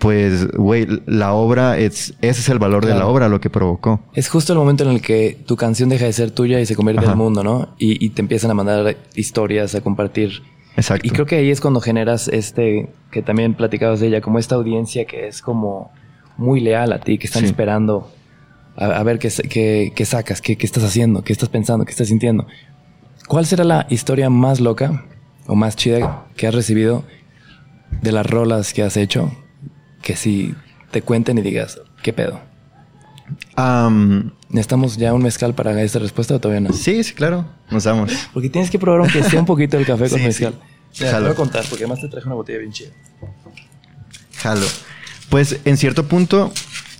[0.00, 4.00] pues, güey, la obra, es, ese es el valor de la obra, lo que provocó.
[4.14, 6.74] Es justo el momento en el que tu canción deja de ser tuya y se
[6.74, 7.74] convierte en el mundo, ¿no?
[7.78, 10.42] Y, y, te empiezan a mandar historias, a compartir.
[10.74, 11.06] Exacto.
[11.06, 14.54] Y creo que ahí es cuando generas este, que también platicabas de ella, como esta
[14.54, 15.92] audiencia que es como
[16.38, 18.10] muy leal a ti, que están esperando
[18.76, 21.90] a, a, ver qué, qué, qué sacas, qué, qué estás haciendo, qué estás pensando, qué
[21.90, 22.46] estás sintiendo.
[23.30, 25.04] ¿Cuál será la historia más loca
[25.46, 27.04] o más chida que has recibido
[28.02, 29.30] de las rolas que has hecho?
[30.02, 30.56] Que si
[30.90, 32.40] te cuenten y digas, ¿qué pedo?
[33.56, 36.74] Um, ¿Necesitamos ya un mezcal para esta respuesta o todavía no?
[36.74, 37.46] Sí, sí, claro.
[37.70, 38.10] Nos damos.
[38.34, 40.54] Porque tienes que probar aunque sea un poquito el café con Sí, mezcal.
[40.90, 41.04] sí.
[41.04, 42.90] Mira, te voy a contar porque además te traje una botella bien chida.
[44.38, 44.66] Jalo.
[45.28, 46.52] Pues en cierto punto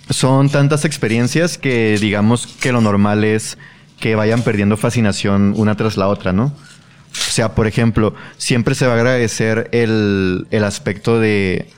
[0.09, 3.57] son tantas experiencias que digamos que lo normal es
[4.01, 6.45] que vayan perdiendo fascinación una tras la otra, ¿no?
[6.47, 11.69] O sea, por ejemplo, siempre se va a agradecer el, el aspecto de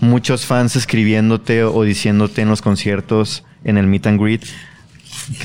[0.00, 4.44] muchos fans escribiéndote o diciéndote en los conciertos, en el meet and greet,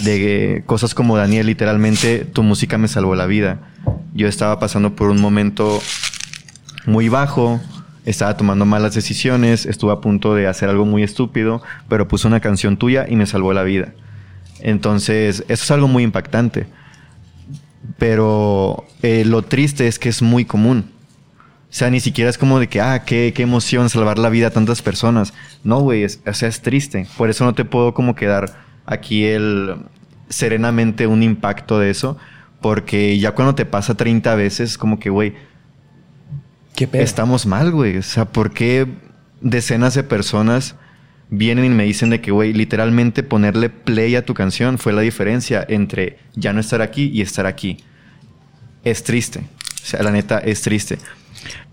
[0.03, 3.59] de cosas como Daniel, literalmente, tu música me salvó la vida.
[4.13, 5.81] Yo estaba pasando por un momento
[6.85, 7.59] muy bajo,
[8.05, 12.39] estaba tomando malas decisiones, estuve a punto de hacer algo muy estúpido, pero puse una
[12.39, 13.93] canción tuya y me salvó la vida.
[14.61, 16.67] Entonces, eso es algo muy impactante.
[17.97, 20.91] Pero eh, lo triste es que es muy común.
[21.69, 24.47] O sea, ni siquiera es como de que, ah, qué, qué emoción salvar la vida
[24.47, 25.33] a tantas personas.
[25.63, 27.07] No, güey, o sea, es triste.
[27.17, 28.53] Por eso no te puedo como quedar
[28.85, 29.75] aquí el
[30.29, 32.17] serenamente un impacto de eso.
[32.61, 35.35] Porque ya cuando te pasa 30 veces, como que, güey,
[36.75, 37.03] ¿Qué pedo?
[37.03, 37.97] estamos mal, güey.
[37.97, 38.87] O sea, ¿por qué
[39.41, 40.75] decenas de personas
[41.29, 45.01] vienen y me dicen de que, güey, literalmente ponerle play a tu canción fue la
[45.01, 47.77] diferencia entre ya no estar aquí y estar aquí?
[48.83, 49.39] Es triste.
[49.39, 50.97] O sea, la neta, es triste.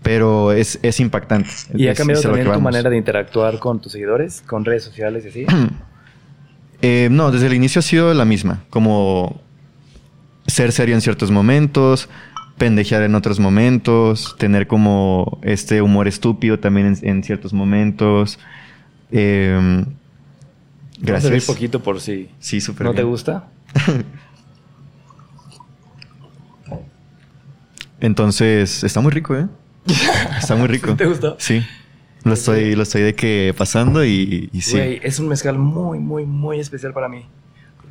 [0.03, 1.49] Pero es, es impactante.
[1.73, 5.27] ¿Y ha cambiado también tu manera de interactuar con tus seguidores, con redes sociales y
[5.29, 5.45] así?
[6.83, 8.63] Eh, no, desde el inicio ha sido la misma.
[8.69, 9.41] Como
[10.45, 12.07] ser serio en ciertos momentos,
[12.59, 18.37] pendejear en otros momentos, tener como este humor estúpido también en, en ciertos momentos.
[19.11, 19.87] Eh, Vamos
[20.99, 21.45] a gracias.
[21.45, 23.47] poquito por si Sí, súper no te gusta.
[27.99, 29.47] Entonces, está muy rico, ¿eh?
[30.39, 30.95] Está muy rico.
[30.95, 31.35] ¿Te gustó?
[31.39, 31.63] Sí.
[32.23, 34.75] Lo estoy, lo estoy de que pasando y, y sí.
[34.75, 37.25] Güey, es un mezcal muy, muy, muy especial para mí.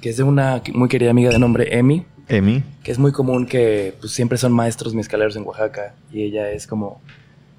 [0.00, 2.04] Que es de una muy querida amiga de nombre Emi.
[2.28, 2.62] Emi.
[2.82, 6.66] Que es muy común que pues, siempre son maestros mezcaleros en Oaxaca y ella es
[6.66, 7.00] como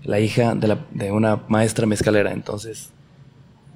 [0.04, 2.32] la hija de, la, de una maestra mezcalera.
[2.32, 2.92] Entonces,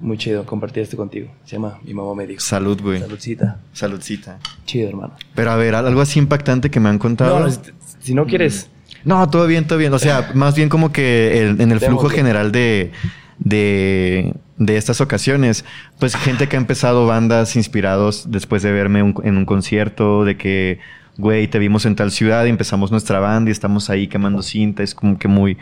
[0.02, 1.28] muy chido compartir esto contigo.
[1.44, 2.40] Se llama Mi mamá me dijo.
[2.40, 3.00] Salud, güey.
[3.00, 3.58] Saludcita.
[3.72, 4.38] Saludcita.
[4.66, 5.14] Chido, hermano.
[5.34, 7.40] Pero a ver, algo así impactante que me han contado.
[7.40, 7.58] No, si,
[8.00, 8.68] si no quieres.
[9.04, 9.92] No, todo bien, todo bien.
[9.94, 12.92] O sea, más bien como que el- en el flujo que- general de,
[13.38, 15.64] de, de estas ocasiones,
[15.98, 20.36] pues gente que ha empezado bandas inspirados después de verme un- en un concierto, de
[20.36, 20.78] que,
[21.18, 24.82] güey, te vimos en tal ciudad y empezamos nuestra banda y estamos ahí quemando cinta.
[24.82, 25.58] Es como que muy,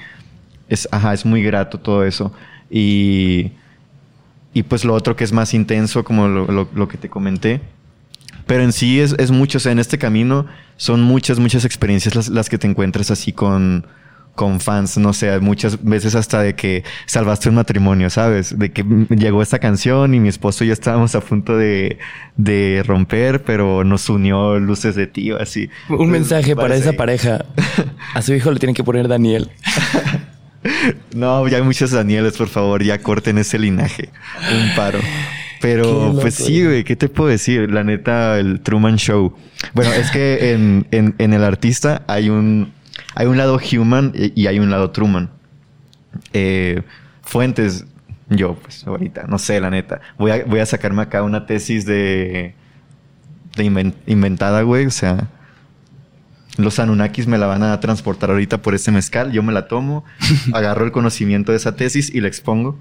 [0.68, 2.32] es, ajá, es muy grato todo eso.
[2.70, 3.52] Y,
[4.52, 7.60] y pues lo otro que es más intenso, como lo, lo- lo que te comenté.
[8.46, 10.46] Pero en sí es, es mucho, o sea, en este camino
[10.76, 13.86] son muchas, muchas experiencias las, las que te encuentras así con,
[14.34, 18.58] con fans, no sé, muchas veces hasta de que salvaste un matrimonio, ¿sabes?
[18.58, 21.98] De que llegó esta canción y mi esposo y yo estábamos a punto de,
[22.36, 25.70] de romper, pero nos unió luces de tío, así.
[25.88, 27.44] Un mensaje para esa pareja.
[28.14, 29.50] A su hijo le tienen que poner Daniel.
[31.14, 34.10] No, ya hay muchos Danieles, por favor, ya corten ese linaje.
[34.52, 34.98] Un paro.
[35.60, 36.64] Pero pues sí, güey.
[36.64, 37.70] güey, ¿qué te puedo decir?
[37.70, 39.36] La neta, el Truman Show.
[39.74, 42.72] Bueno, es que en, en- en el artista hay un,
[43.14, 45.30] hay un lado human y, hay un lado Truman.
[46.32, 46.82] Eh,
[47.22, 47.84] fuentes,
[48.28, 50.00] yo, pues ahorita, no sé, la neta.
[50.18, 52.54] Voy a, voy a sacarme acá una tesis de,
[53.56, 54.86] de inven- inventada, güey.
[54.86, 55.28] O sea,
[56.62, 59.32] los Anunnakis me la van a transportar ahorita por este mezcal.
[59.32, 60.04] Yo me la tomo,
[60.52, 62.78] agarro el conocimiento de esa tesis y la expongo.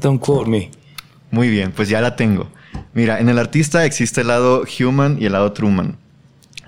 [0.00, 0.70] Don't quote me.
[1.30, 2.50] Muy bien, pues ya la tengo.
[2.94, 5.96] Mira, en el artista existe el lado human y el lado Truman.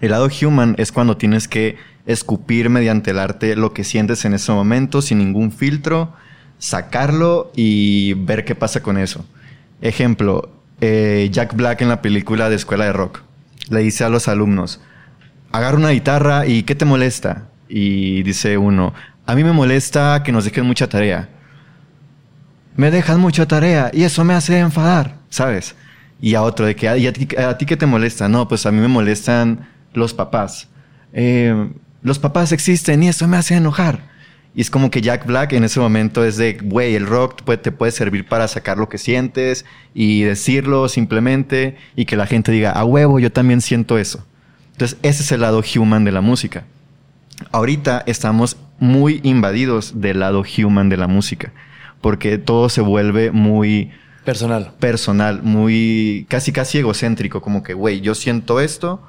[0.00, 1.76] El lado human es cuando tienes que
[2.06, 6.12] escupir mediante el arte lo que sientes en ese momento sin ningún filtro,
[6.58, 9.24] sacarlo y ver qué pasa con eso.
[9.80, 10.50] Ejemplo,
[10.80, 13.22] eh, Jack Black en la película de Escuela de Rock
[13.70, 14.80] le dice a los alumnos,
[15.56, 17.48] agarra una guitarra y ¿qué te molesta?
[17.68, 18.92] Y dice uno,
[19.26, 21.28] a mí me molesta que nos dejen mucha tarea
[22.76, 25.74] me dejan mucha tarea y eso me hace enfadar, ¿sabes?
[26.20, 28.28] Y a otro, de que, "Ah, ¿y a ti, a ti qué te molesta?
[28.28, 30.68] No, pues a mí me molestan los papás.
[31.12, 31.70] Eh,
[32.02, 34.12] los papás existen y eso me hace enojar.
[34.56, 37.56] Y es como que Jack Black en ese momento es de, güey, el rock te
[37.56, 39.64] te puede servir para sacar lo que sientes
[39.94, 44.24] y decirlo simplemente y que la gente diga, a huevo, yo también siento eso.
[44.74, 46.64] Entonces, ese es el lado human de la música.
[47.52, 51.52] Ahorita estamos muy invadidos del lado human de la música,
[52.00, 53.90] porque todo se vuelve muy
[54.24, 54.72] Personal.
[54.80, 59.00] personal, muy casi casi egocéntrico, como que, güey, yo siento esto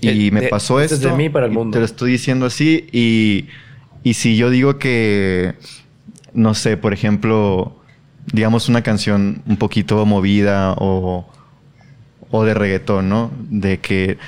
[0.00, 1.72] y Eh, me de- pasó esto es de mí para el mundo.
[1.74, 3.46] Te lo estoy diciendo así y,
[4.02, 5.54] y si yo digo que,
[6.34, 7.76] no sé, por ejemplo,
[8.32, 11.28] digamos una canción un poquito movida o,
[12.30, 13.30] o de reggaetón, ¿no?
[13.48, 14.18] De que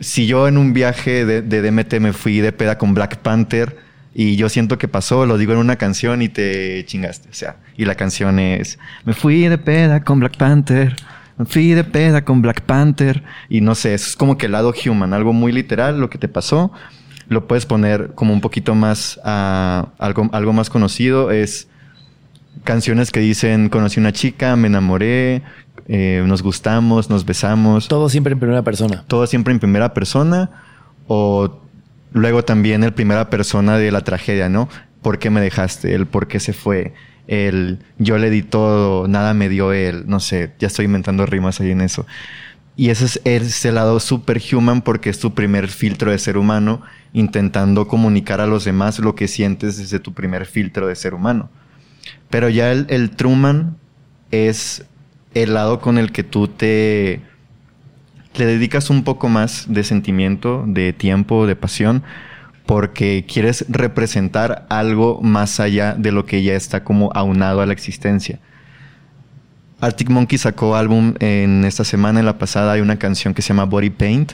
[0.00, 3.78] si yo en un viaje de, DMT me fui de peda con Black Panther
[4.14, 7.28] y yo siento que pasó, lo digo en una canción y te chingaste.
[7.28, 10.96] O sea, y la canción es, me fui de peda con Black Panther,
[11.38, 13.22] me fui de peda con Black Panther.
[13.48, 16.18] Y no sé, eso es como que el lado human, algo muy literal, lo que
[16.18, 16.72] te pasó.
[17.28, 21.30] Lo puedes poner como un poquito más a algo, algo más conocido.
[21.30, 21.68] Es
[22.64, 25.42] canciones que dicen, conocí una chica, me enamoré,
[25.88, 29.04] eh, nos gustamos, nos besamos Todo siempre en primera persona.
[29.06, 30.50] todo siempre en primera persona
[31.06, 31.60] o
[32.12, 34.68] luego también el primera persona de la tragedia, ¿no?
[35.02, 35.94] ¿Por qué me dejaste?
[35.94, 36.94] El por qué se fue.
[37.28, 40.04] El yo le di todo, nada me dio él.
[40.06, 42.06] No sé, ya estoy inventando rimas ahí en eso.
[42.74, 47.88] Y ese es ese lado superhuman porque es tu primer filtro de ser humano intentando
[47.88, 51.48] comunicar a los demás lo que sientes desde tu primer filtro de ser humano.
[52.30, 53.76] Pero ya el, Truman
[54.30, 54.84] es
[55.34, 57.20] el lado con el que tú te
[58.34, 62.02] le dedicas un poco más de sentimiento, de tiempo, de pasión,
[62.66, 67.72] porque quieres representar algo más allá de lo que ya está como aunado a la
[67.72, 68.40] existencia.
[69.80, 73.48] Arctic Monkey sacó álbum en esta semana, en la pasada hay una canción que se
[73.48, 74.32] llama Body Paint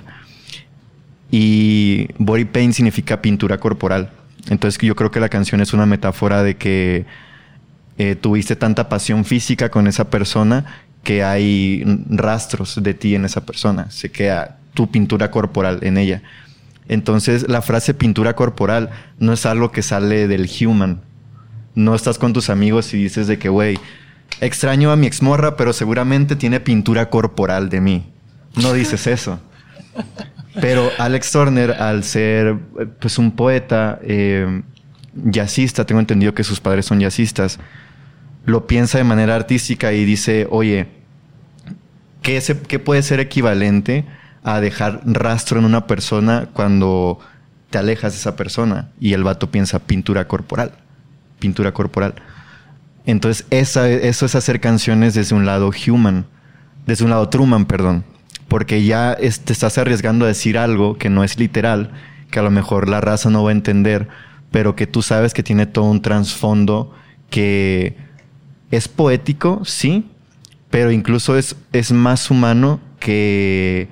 [1.30, 4.10] y Body Paint significa pintura corporal.
[4.50, 7.06] Entonces yo creo que la canción es una metáfora de que
[7.98, 13.44] eh, tuviste tanta pasión física con esa persona que hay rastros de ti en esa
[13.44, 13.90] persona.
[13.90, 16.22] Se queda tu pintura corporal en ella.
[16.88, 21.00] Entonces la frase pintura corporal no es algo que sale del human.
[21.74, 23.78] No estás con tus amigos y dices de que, güey,
[24.40, 28.06] extraño a mi exmorra, pero seguramente tiene pintura corporal de mí.
[28.56, 29.40] No dices eso.
[30.60, 32.56] Pero Alex Turner, al ser
[33.00, 34.62] pues un poeta, eh,
[35.86, 37.58] tengo entendido que sus padres son jazzistas,
[38.44, 40.88] lo piensa de manera artística y dice, oye,
[42.22, 44.04] ¿qué, se- qué puede ser equivalente
[44.42, 47.18] a dejar rastro en una persona cuando
[47.70, 48.90] te alejas de esa persona?
[49.00, 50.72] Y el vato piensa pintura corporal.
[51.38, 52.14] Pintura corporal.
[53.06, 56.26] Entonces, esa, eso es hacer canciones desde un lado human,
[56.86, 58.04] desde un lado Truman, perdón.
[58.48, 61.90] Porque ya te estás arriesgando a decir algo que no es literal,
[62.30, 64.08] que a lo mejor la raza no va a entender,
[64.50, 66.94] pero que tú sabes que tiene todo un trasfondo
[67.30, 67.96] que
[68.72, 70.06] es poético, sí,
[70.70, 73.88] pero incluso es, es más humano que,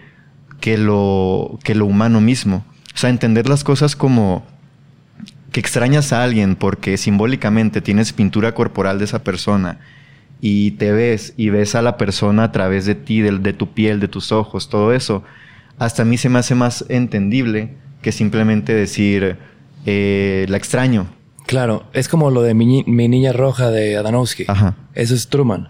[0.61, 2.65] que, lo, que lo humano mismo.
[2.93, 4.45] O sea, entender las cosas como
[5.53, 9.79] que extrañas a alguien porque simbólicamente tienes pintura corporal de esa persona
[10.41, 13.73] y te ves y ves a la persona a través de ti, del- de, tu
[13.73, 15.23] piel, de tus ojos, todo eso,
[15.79, 19.37] hasta a mí se me hace más entendible que simplemente decir
[19.87, 21.09] eh, la extraño.
[21.51, 24.45] Claro, es como lo de mi, Mi niña roja de Adanowski.
[24.47, 24.77] Ajá.
[24.95, 25.67] Eso es Truman.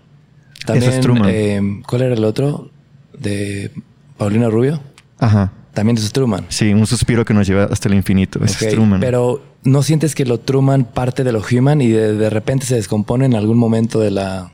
[0.75, 1.27] Eso es Truman.
[1.31, 2.71] eh, ¿Cuál era el otro?
[3.19, 3.71] De
[4.19, 4.79] Paulina Rubio.
[5.19, 5.53] Ajá.
[5.73, 6.45] También es Truman.
[6.51, 8.45] Sí, un suspiro que nos lleva hasta el infinito.
[8.45, 9.01] Ese Ok, es Truman.
[9.01, 12.75] Pero ¿no sientes que lo Truman parte de lo human y de, de repente se
[12.75, 14.53] descompone en algún momento de la...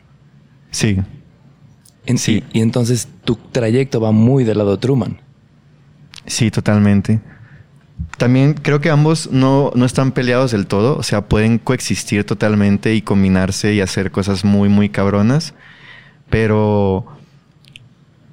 [0.70, 0.96] Sí.
[2.06, 2.44] en- Sí.
[2.52, 5.18] Y, y entonces tu trayecto va muy del lado Truman.
[6.26, 7.18] Sí, totalmente.
[8.18, 12.94] También creo que ambos no, no están peleados del todo, o sea, pueden coexistir totalmente
[12.94, 15.54] y combinarse y hacer cosas muy, muy cabronas,
[16.30, 17.06] pero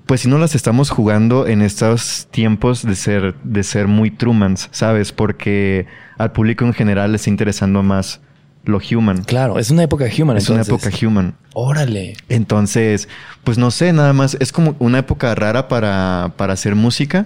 [0.06, 4.70] pues si no las estamos jugando en estos tiempos de ser, de ser muy Trumans,
[4.72, 5.12] ¿sabes?
[5.12, 5.86] Porque
[6.18, 8.22] al público en general le está interesando más
[8.66, 9.24] lo human.
[9.24, 10.38] Claro, es una época human.
[10.38, 11.36] Es una época human.
[11.54, 12.16] Órale.
[12.30, 13.10] Entonces,
[13.44, 14.38] pues no sé, nada más.
[14.40, 17.26] Es como una época rara para, para hacer música.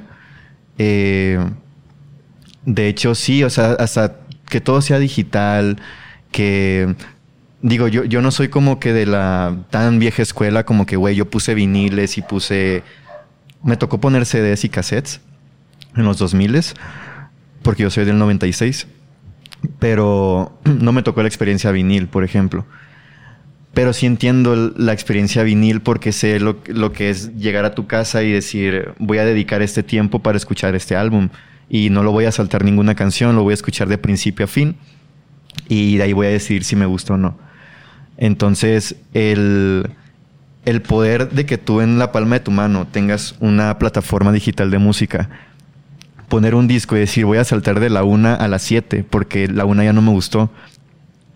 [0.80, 1.40] Eh,
[2.68, 4.18] de hecho, sí, o sea, hasta
[4.50, 5.78] que todo sea digital,
[6.32, 6.96] que...
[7.62, 11.16] Digo, yo, yo no soy como que de la tan vieja escuela como que, güey,
[11.16, 12.84] yo puse viniles y puse...
[13.64, 15.22] Me tocó poner CDs y cassettes
[15.96, 16.62] en los 2000
[17.64, 18.88] porque yo soy del 96.
[19.80, 22.66] Pero no me tocó la experiencia vinil, por ejemplo.
[23.74, 27.88] Pero sí entiendo la experiencia vinil porque sé lo, lo que es llegar a tu
[27.88, 31.30] casa y decir, voy a dedicar este tiempo para escuchar este álbum.
[31.70, 34.48] Y no lo voy a saltar ninguna canción, lo voy a escuchar de principio a
[34.48, 34.78] fin.
[35.68, 37.38] Y de ahí voy a decidir si me gusta o no.
[38.18, 39.90] Entonces, el,
[40.66, 44.72] el poder de que tú en la palma de tu mano tengas una plataforma digital
[44.72, 45.30] de música,
[46.30, 49.48] poner un disco y decir, voy a saltar de la una a las 7 porque
[49.48, 50.50] la una ya no me gustó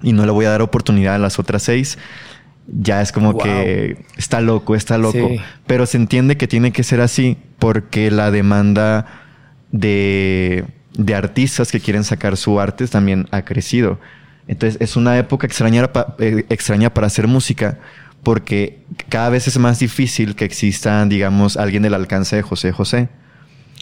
[0.01, 1.97] y no le voy a dar oportunidad a las otras seis,
[2.67, 3.43] ya es como Wow.
[3.43, 5.29] que está loco, está loco.
[5.29, 5.39] Sí.
[5.67, 9.05] Pero se entiende que tiene que ser así porque la demanda
[9.71, 13.99] de, de artistas que quieren sacar su arte también ha crecido.
[14.47, 15.89] Entonces es una época extraña,
[16.19, 17.79] eh, extraña para hacer música
[18.23, 18.79] porque
[19.09, 23.09] cada vez es más difícil que exista, digamos, alguien del alcance de José José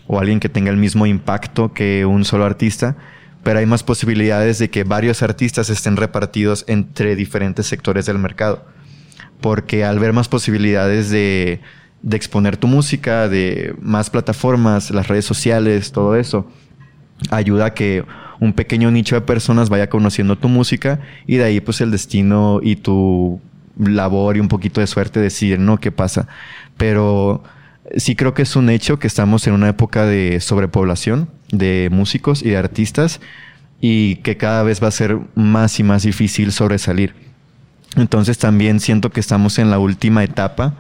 [0.07, 2.95] o alguien que tenga el mismo impacto que un solo artista,
[3.43, 8.65] pero hay más posibilidades de que varios artistas estén repartidos entre diferentes sectores del mercado.
[9.41, 11.61] Porque al ver más posibilidades de,
[12.01, 16.49] de exponer tu música, de más plataformas, las redes sociales, todo eso,
[17.29, 18.05] ayuda a que
[18.39, 22.61] un pequeño nicho de personas vaya conociendo tu música y de ahí pues el destino
[22.63, 23.41] y tu
[23.77, 25.79] labor y un poquito de suerte deciden, ¿no?
[25.79, 26.27] ¿Qué pasa?
[26.77, 27.43] Pero
[27.97, 32.41] sí creo que es un hecho que estamos en una época de sobrepoblación de músicos
[32.43, 33.19] y de artistas
[33.81, 37.13] y que cada vez va a ser más y más difícil sobresalir.
[37.95, 40.75] Entonces también siento que estamos en la última etapa.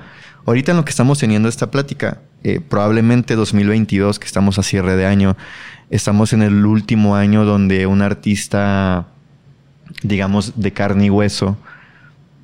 [0.49, 4.95] Ahorita en lo que estamos teniendo esta plática, eh, probablemente 2022, que estamos a cierre
[4.95, 5.37] de año,
[5.91, 9.05] estamos en el último año donde un artista,
[10.01, 11.55] digamos, de carne y hueso,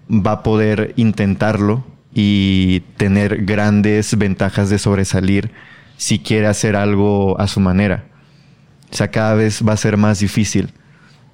[0.07, 1.83] va a poder intentarlo
[2.13, 5.49] y tener grandes ventajas de sobresalir
[5.97, 8.03] si quiere hacer algo a su manera.
[8.91, 10.69] O sea, cada vez va a ser más difícil.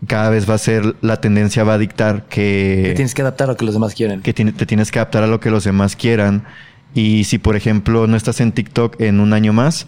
[0.08, 2.82] Cada vez va a ser, la tendencia va a dictar que...
[2.88, 4.22] Te tienes que adaptar a lo que los demás quieren.
[4.22, 6.44] que te tienes que adaptar a lo que los demás quieran.
[6.96, 9.88] Y si, por ejemplo, no estás en TikTok en un año más,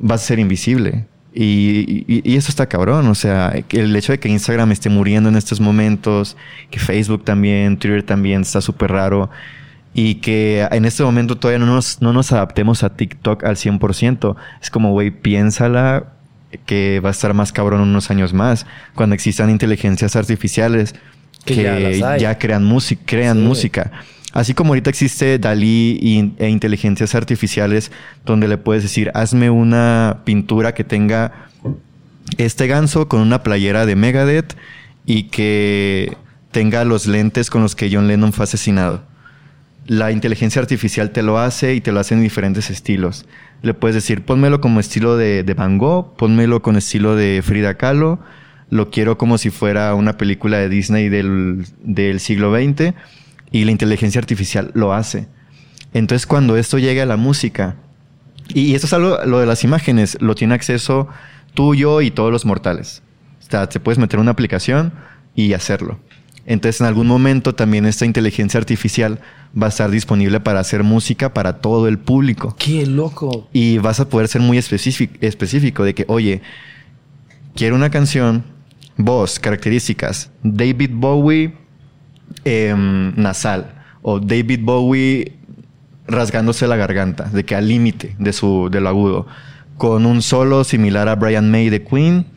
[0.00, 1.06] vas a ser invisible.
[1.32, 3.06] Y, y- y eso está cabrón.
[3.06, 6.36] O sea, el hecho de que Instagram esté muriendo en estos momentos,
[6.70, 9.30] que Facebook también, Twitter también está súper raro.
[9.94, 14.34] Y que en este momento todavía no nos, no nos adaptemos a TikTok al 100%.
[14.60, 16.15] Es como, güey, piénsala
[16.66, 18.66] que va a estar más cabrón unos años más.
[18.94, 20.94] Cuando existan inteligencias artificiales
[21.44, 23.42] Que que, ya crean, música crean Sí.
[23.44, 23.92] música.
[24.32, 27.90] Así como ahorita existe Dalí y- e inteligencias artificiales
[28.24, 31.32] donde le puedes decir, hazme una pintura que tenga
[32.38, 34.54] este ganso con una playera de Megadeth
[35.06, 36.16] y que
[36.50, 39.02] tenga los lentes con los que John Lennon fue asesinado.
[39.88, 43.24] la inteligencia artificial te lo hace y te lo hace en diferentes estilos.
[43.62, 47.74] Le puedes decir, pónmelo como estilo de, de Van Gogh, pónmelo con estilo de Frida
[47.74, 48.20] Kahlo,
[48.70, 52.94] lo quiero como si fuera una película de Disney del, del siglo XX
[53.50, 55.28] y la inteligencia artificial lo hace.
[55.92, 57.76] Entonces cuando esto llega a la música,
[58.48, 61.08] y esto es algo, lo de las imágenes, lo tiene acceso
[61.54, 63.02] tú, yo y todos los mortales.
[63.40, 64.92] O sea, te puedes meter una aplicación
[65.34, 65.98] y hacerlo.
[66.46, 69.18] Entonces, en algún momento también esta inteligencia artificial
[69.60, 72.54] va a estar disponible para hacer música para todo el público.
[72.56, 73.48] ¡Qué loco!
[73.52, 76.42] Y vas a poder ser muy específico, de que, oye,
[77.56, 78.44] quiero una canción,
[78.96, 81.52] voz, características, David Bowie
[82.44, 85.32] em, nasal o David Bowie
[86.06, 89.26] rasgándose la garganta, de que al límite de su de lo agudo,
[89.76, 92.35] con un solo similar a Brian May de Queen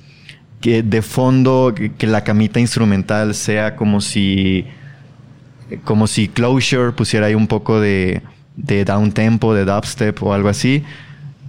[0.61, 4.65] que de fondo, que, la camita instrumental sea como si,
[5.83, 8.21] como si Closure pusiera ahí un poco de,
[8.55, 10.83] de down tempo, de dubstep o algo así,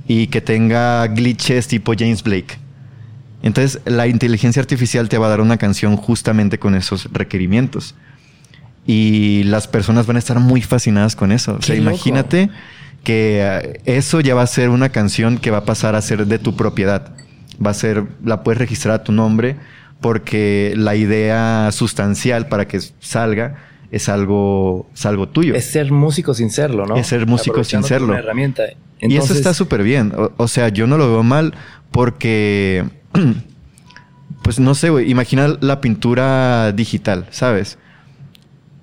[0.06, 2.58] y que tenga glitches tipo James Blake.
[3.42, 7.94] Entonces, la inteligencia artificial te va a dar una canción justamente con esos requerimientos.
[8.86, 11.56] Y las personas van a estar muy fascinadas con eso.
[11.58, 12.50] O sea, imagínate
[13.02, 16.26] que eh, eso ya va a ser una canción que va a pasar a ser
[16.26, 17.12] de tu propiedad
[17.64, 19.56] va a ser, la puedes registrar a tu nombre
[20.00, 23.56] porque la idea sustancial para que salga
[23.90, 25.54] es algo, es algo tuyo.
[25.54, 26.96] Es ser músico sin serlo, ¿no?
[26.96, 28.08] Es ser músico sin serlo.
[28.08, 28.64] Una herramienta.
[29.00, 30.12] Y eso está súper bien.
[30.36, 31.54] O, sea, yo no lo veo mal
[31.90, 32.84] porque,
[34.42, 37.78] pues no sé, güey, imagina la pintura digital, ¿sabes?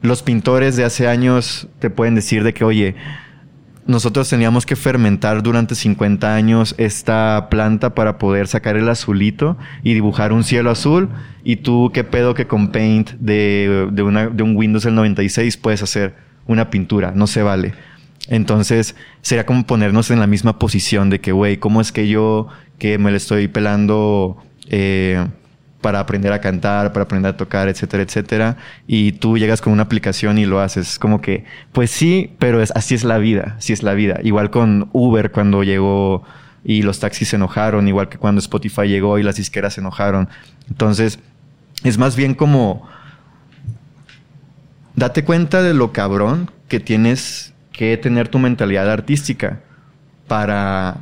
[0.02, 2.96] Los pintores de hace años te pueden decir de que, oye,
[3.88, 9.94] nosotros teníamos que fermentar durante 50 años esta planta para poder sacar el azulito y
[9.94, 11.10] dibujar un cielo azul.
[11.44, 15.58] Y tú, qué pedo que con Paint de, de, una, de un Windows del 96
[15.58, 16.16] puedes hacer
[16.46, 17.14] una pintura.
[17.16, 17.74] No se vale.
[18.28, 22.48] Entonces, sería como ponernos en la misma posición de que, güey, ¿cómo es que yo,
[22.78, 24.38] que me le estoy pelando
[24.70, 25.26] eh,
[25.88, 28.58] para aprender a cantar, para aprender a tocar, etcétera, etcétera.
[28.88, 31.00] Y tú llegas con una aplicación y lo haces.
[31.00, 34.20] Como que, pues sí, pero es, así es la vida, así es la vida.
[34.22, 36.26] Igual con Uber cuando llegó
[36.66, 40.28] y los taxis se enojaron, igual que cuando Spotify llegó y las disqueras se enojaron.
[40.68, 41.20] Entonces,
[41.86, 42.86] es más bien como,
[44.98, 49.62] date cuenta de lo cabrón que tienes que tener tu mentalidad artística
[50.28, 50.98] para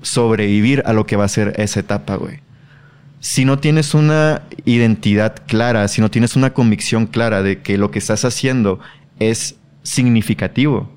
[0.00, 2.40] sobrevivir a lo que va a ser esa etapa, güey
[3.22, 7.92] si no tienes una identidad clara, si no tienes una convicción clara de que lo
[7.92, 8.80] que estás haciendo
[9.20, 9.54] es
[9.84, 10.90] significativo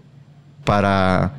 [0.64, 1.36] para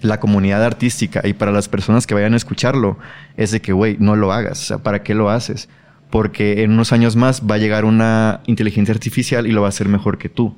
[0.00, 2.96] la comunidad artística y para las personas que vayan a escucharlo,
[3.36, 4.62] es de que, güey, no lo hagas.
[4.62, 5.68] O sea, ¿para qué lo haces?
[6.08, 9.68] Porque en unos años más va a llegar una inteligencia artificial y lo va a
[9.68, 10.56] hacer mejor que tú.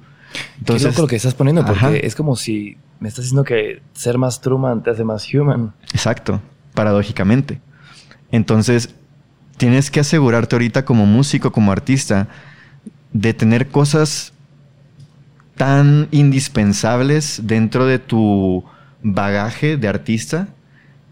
[0.58, 4.18] Entonces, Qué lo que estás poniendo, porque es como si me estás diciendo que ser
[4.18, 5.74] más Truman te hace más human.
[5.92, 6.40] Exacto,
[6.74, 7.60] paradójicamente.
[8.30, 8.94] Entonces,
[9.56, 12.28] tienes que asegurarte ahorita como músico, como artista,
[13.12, 14.32] de tener cosas
[15.56, 18.64] tan indispensables dentro de tu
[19.02, 20.48] bagaje de artista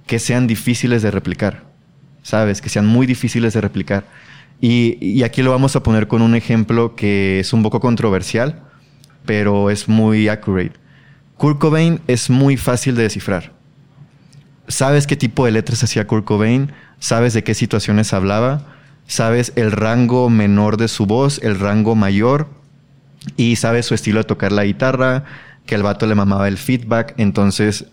[0.06, 1.64] que sean difíciles de replicar,
[2.22, 2.60] ¿sabes?
[2.60, 4.04] Que sean muy difíciles de replicar.
[4.60, 8.62] Y, aquí lo vamos a poner con un ejemplo que es un poco controversial,
[9.24, 10.72] pero es muy accurate.
[11.36, 13.53] Kurt Cobain es muy fácil de descifrar.
[14.69, 18.66] Sabes qué tipo de letras hacía Kurt Cobain, sabes de qué situaciones hablaba,
[19.07, 22.49] sabes el rango menor de su voz, el rango mayor,
[23.36, 25.24] y sabes su estilo de tocar la guitarra,
[25.66, 27.86] que el vato le mamaba el feedback, entonces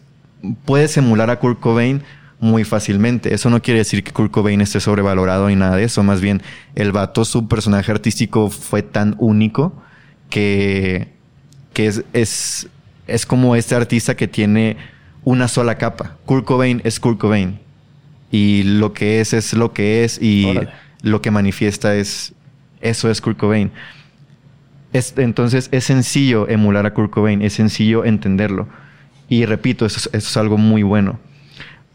[0.66, 2.04] puedes emular a Kurt Cobain
[2.40, 3.34] muy fácilmente.
[3.34, 6.42] Eso no quiere decir que Kurt Cobain esté sobrevalorado ni nada de eso, más bien
[6.76, 9.74] el vato, su personaje artístico fue tan único
[10.30, 11.10] que,
[11.74, 12.68] que es, es,
[13.08, 14.78] es como este artista que tiene
[15.24, 16.18] una sola capa.
[16.26, 17.60] Kurt Cobain es Kurt Cobain
[18.32, 20.60] y lo que es es lo que es y
[21.02, 22.34] lo que manifiesta es
[22.80, 23.72] eso es Kurt Cobain.
[24.94, 28.68] entonces es sencillo emular a Kurt Cobain, es sencillo entenderlo.
[29.30, 31.20] Y repito, eso, es algo muy bueno.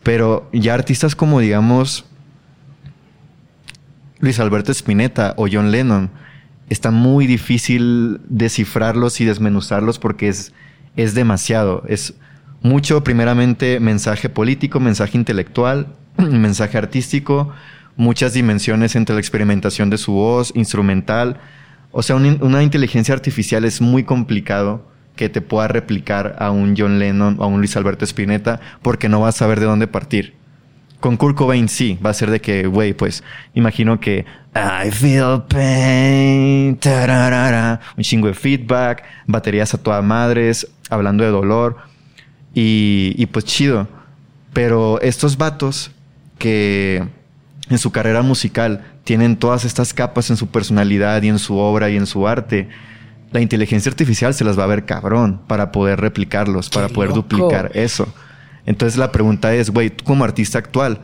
[0.02, 2.06] Pero ya artistas como digamos
[4.20, 6.10] Luis Alberto Spinetta o John Lennon,
[6.70, 10.52] está muy difícil descifrarlos y desmenuzarlos porque es,
[10.96, 11.82] es demasiado.
[11.88, 12.14] Es
[12.62, 15.88] mucho, primeramente, mensaje político, mensaje intelectual,
[16.18, 17.52] mensaje artístico,
[17.96, 21.38] muchas dimensiones entre la experimentación de su voz, instrumental.
[21.92, 26.98] O sea, una, inteligencia artificial es muy complicado que te pueda replicar a un John
[26.98, 30.34] Lennon o a un Luis Alberto Spinetta porque no vas a saber de dónde partir.
[31.00, 33.22] Con Kurt Cobain sí, va a ser de que, güey, pues
[33.54, 34.24] imagino que
[34.54, 36.78] I feel pain,
[37.96, 41.76] un chingo de feedback, baterías a todas madres, hablando de dolor
[42.56, 43.86] y, y pues chido.
[44.52, 45.92] Pero estos vatos
[46.38, 47.06] que
[47.68, 51.90] en su carrera musical tienen todas estas capas en su personalidad y en su obra
[51.90, 52.68] y en su arte,
[53.32, 57.70] la inteligencia artificial se las va a ver cabrón para poder replicarlos, para poder duplicar
[57.74, 58.08] eso.
[58.64, 61.00] Entonces la pregunta es, güey, tú como artista actual,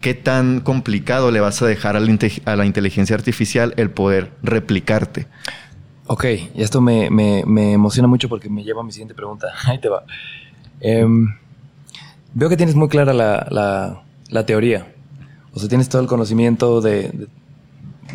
[0.00, 5.26] ¿qué tan complicado le vas a dejar a la, inteligencia artificial el poder replicarte?
[6.08, 6.24] Ok,
[6.54, 7.06] y esto me,
[7.72, 9.48] emociona mucho porque me lleva a mi siguiente pregunta.
[9.64, 10.04] Ahí te va.
[10.80, 11.34] Em,
[12.34, 14.92] veo que tienes muy clara la, teoría.
[15.52, 17.28] O sea, tienes todo el conocimiento de,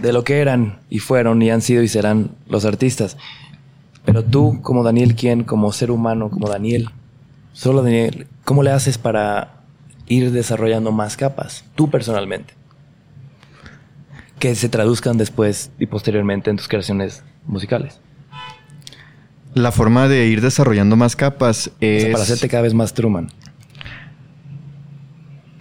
[0.02, 3.18] de, lo que eran y fueron y han sido y serán los artistas.
[4.06, 5.44] Pero tú, como Daniel, ¿quién?
[5.44, 6.90] Como ser humano, como Daniel,
[7.54, 9.62] solo Daniel, ¿cómo le haces para
[10.08, 12.54] ir desarrollando más capas, tú personalmente?
[14.40, 18.00] Que se traduzcan después y posteriormente en tus creaciones musicales.
[19.54, 22.06] La forma de ir desarrollando más capas es...
[22.06, 23.30] para hacerte cada vez más Truman.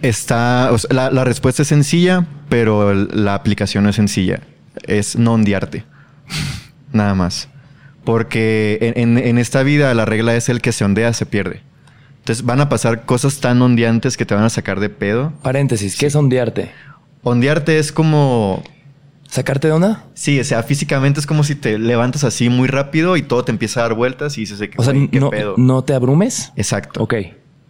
[0.01, 0.71] Está...
[0.89, 4.41] la, respuesta es sencilla, pero la aplicación no es sencilla.
[4.83, 5.83] Es no ondearte.
[6.93, 7.49] Nada más.
[8.03, 11.61] Porque en, esta vida la regla es el que se ondea, se pierde.
[12.19, 15.33] Entonces van a pasar cosas tan ondeantes que te van a sacar de pedo.
[15.43, 16.71] Paréntesis, ¿qué es ondearte?
[17.23, 18.63] Ondearte es como...
[19.31, 20.03] ¿Sacarte de onda?
[20.13, 23.51] Sí, o sea, físicamente es como si te levantas así muy rápido y todo te
[23.53, 25.55] empieza a dar vueltas y dices, ¿qué, o sea, no, pedo?
[25.57, 26.51] ¿no te abrumes?
[26.57, 27.01] Exacto.
[27.01, 27.13] Ok.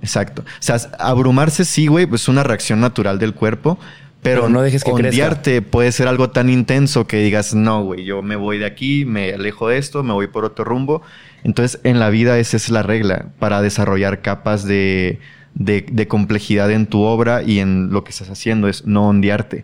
[0.01, 0.41] Exacto.
[0.41, 3.77] O sea, abrumarse sí, güey, pues es una reacción natural del cuerpo,
[4.23, 8.23] pero, no dejes que ondearte puede ser algo tan intenso que digas, no, güey, yo
[8.23, 11.03] me voy de aquí, me alejo de esto, me voy por otro rumbo.
[11.43, 15.19] Entonces, en la vida esa es la regla para desarrollar capas de,
[15.53, 19.63] de, complejidad en tu obra y en lo que estás haciendo, es no ondearte.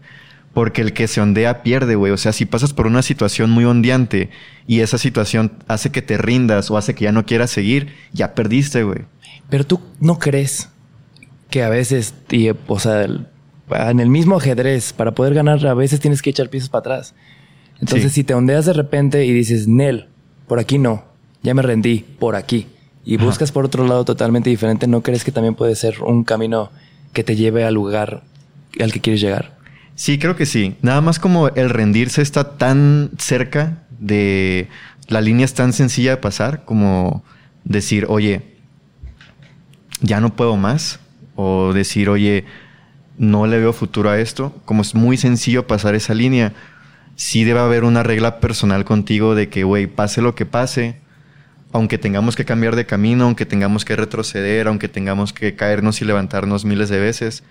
[0.58, 2.12] Porque el que se ondea pierde, güey.
[2.12, 4.32] O sea, si pasas por una situación muy ondeante
[4.66, 8.34] y esa situación hace que te rindas o hace que ya no quieras seguir, ya
[8.34, 9.02] perdiste, güey.
[9.52, 10.70] Pero tú no crees
[11.52, 16.00] que a veces, y, o sea, en el mismo ajedrez, para poder ganar, a veces
[16.00, 17.14] tienes que echar piezas para atrás.
[17.80, 20.08] Entonces, si te ondeas de repente y dices, Nel,
[20.48, 21.04] por aquí no,
[21.44, 22.66] ya me rendí, por aquí,
[23.06, 26.72] y buscas por otro lado totalmente diferente, ¿no crees que también puede ser un camino
[27.14, 28.24] que te lleve al lugar
[28.80, 29.57] al que quieres llegar?
[29.98, 30.76] Sí, creo que sí.
[30.84, 34.68] Nada más como el rendirse está tan cerca de
[35.08, 37.24] la línea es tan sencilla de pasar como
[37.64, 38.44] decir, oye,
[40.02, 41.00] ya no puedo más.
[41.36, 42.46] O decir, oye,
[43.18, 46.54] no le veo futuro a esto, como es muy sencillo pasar esa línea,
[47.16, 50.98] sí debe haber una regla personal contigo de que, güey, pase lo que pase,
[51.74, 56.06] aunque tengamos que cambiar de camino, aunque tengamos que retroceder, aunque tengamos que caernos y
[56.06, 57.44] levantarnos miles de veces,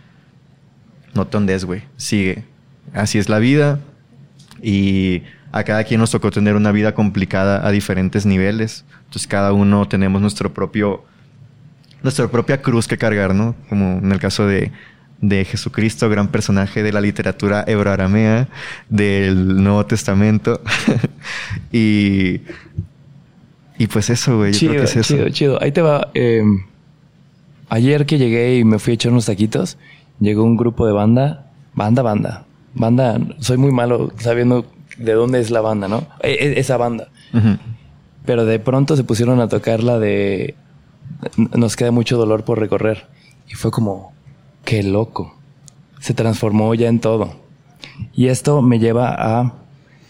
[1.17, 2.45] no te ondes, güey, sigue.
[2.93, 3.81] Así es la vida
[4.63, 5.23] y
[5.53, 9.89] a cada quien nos tocó tener una vida complicada a diferentes niveles, entonces cada uno
[9.89, 11.05] tenemos nuestro propio
[12.03, 13.57] nuestra propia cruz que cargar, ¿no?
[13.69, 14.71] Como en el caso de,
[15.21, 18.49] de Jesucristo, gran personaje de la literatura hebroaramea
[18.89, 20.61] del Nuevo Testamento.
[21.73, 22.43] y,
[23.79, 24.53] y pues eso, güey.
[24.53, 25.15] Chido, es eso.
[25.15, 25.63] chido, chido.
[25.63, 26.11] Ahí te va.
[26.15, 26.65] Em,
[27.69, 29.79] ayer que llegué y me fui a echar unos taquitos,
[30.21, 31.51] llegó un grupo de banda.
[31.75, 32.47] Banda, banda.
[32.75, 34.67] Banda, soy muy malo sabiendo
[34.99, 36.07] de dónde es la banda, ¿no?
[36.23, 37.09] E, e, esa banda.
[38.25, 40.55] Pero de pronto se pusieron a tocar la de
[41.55, 43.07] Nos queda mucho dolor por recorrer.
[43.49, 44.13] Y fue como,
[44.67, 45.37] Qué loco.
[46.01, 47.37] Se transformó ya en todo.
[48.13, 49.55] Y esto me lleva a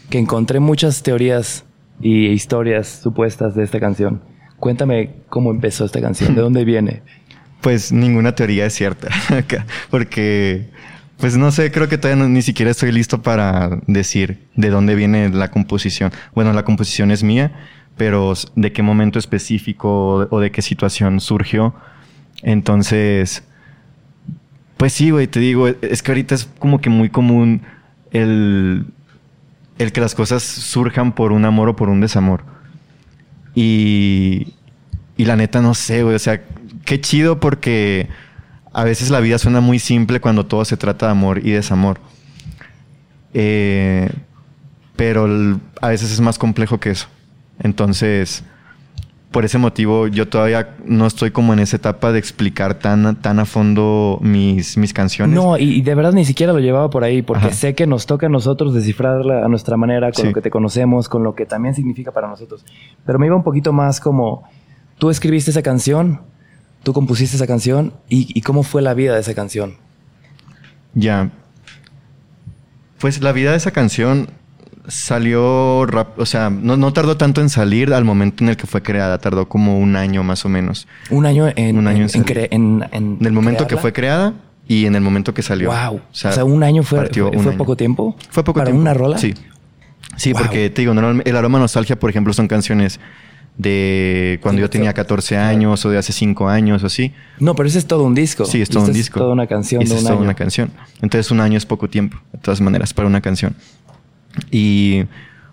[0.09, 1.65] que encontré muchas teorías
[2.01, 4.23] y historias supuestas de esta canción.
[4.59, 7.03] Cuéntame cómo empezó esta canción, de dónde viene.
[7.61, 9.09] Pues ninguna teoría es cierta,
[9.91, 10.69] porque,
[11.19, 15.31] pues no sé, creo que todavía ni siquiera estoy listo para decir de dónde viene
[15.31, 16.13] la composición.
[16.35, 17.53] Bueno, la composición es mía,
[17.97, 21.75] pero de qué momento específico o de qué situación surgió.
[22.43, 23.43] Entonces,
[24.77, 27.63] pues sí, güey, te digo, es que ahorita es como que muy común
[28.11, 28.87] el,
[29.79, 32.45] el que las cosas surjan por un amor o por un desamor.
[33.55, 34.55] Y,
[35.17, 36.43] y la neta no sé, güey, o sea,
[36.87, 38.09] qué chido porque
[38.73, 41.99] a veces la vida suena muy simple cuando todo se trata de amor y desamor.
[43.35, 44.09] Eh,
[44.97, 45.27] pero
[45.83, 47.09] a veces es más complejo que eso.
[47.59, 48.45] Entonces,
[49.31, 53.39] por ese motivo yo todavía no estoy como en esa etapa de explicar tan, tan
[53.39, 55.35] a fondo mis, mis canciones.
[55.35, 58.27] No, y, de verdad ni siquiera lo llevaba por ahí, porque sé que nos toca
[58.27, 61.75] a nosotros descifrarla a nuestra manera, con lo que te conocemos, con lo que también
[61.75, 62.65] significa para nosotros.
[63.05, 64.45] Pero me iba un poquito más como,
[64.99, 66.21] tú escribiste esa canción,
[66.87, 69.75] tú compusiste esa canción, y, y cómo fue la vida de esa canción.
[70.95, 71.33] Ya.
[73.01, 74.29] Pues la vida de esa canción
[74.87, 78.69] salió, rap- o sea, no, no tardó tanto en salir al momento en el que
[78.69, 80.87] fue creada, tardó como un año más o menos.
[81.11, 82.49] Un año en, Un año en en, salir.
[82.53, 84.35] en- el momento que fue creada
[84.69, 85.71] y en el momento que salió.
[85.73, 85.97] Wow.
[85.97, 87.59] O sea, un año fue, fue, un fue año.
[87.59, 88.17] poco tiempo.
[88.31, 88.81] Fue poco para tiempo.
[88.81, 89.19] una rola.
[89.19, 89.35] Sí.
[90.17, 90.43] Sí, Wow.
[90.43, 93.01] porque te digo, el aroma nostalgia, por ejemplo, son canciones
[93.59, 95.09] de cuando Sí, yo tenía claro.
[95.09, 97.13] 14 años o de hace 5 años o así.
[97.39, 98.45] No, pero ese es todo un disco.
[98.45, 99.19] Sí, es Y todo un disco.
[99.19, 100.71] Es toda una canción de un es toda una canción.
[101.01, 103.55] Entonces un año es poco tiempo, de todas maneras, para una canción.
[104.51, 105.05] Y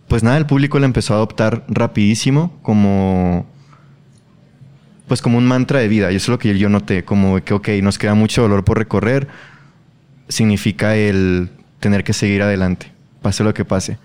[0.07, 3.45] pues nada, el público la empezó a adoptar rapidísimo como...
[5.07, 6.11] Pues como un mantra de vida.
[6.11, 7.03] Y eso es lo que yo noté.
[7.03, 9.27] Como que, ok, nos queda mucho dolor por recorrer.
[10.29, 11.49] Significa el
[11.79, 12.91] tener que seguir adelante.
[13.21, 13.97] Pase lo que pase.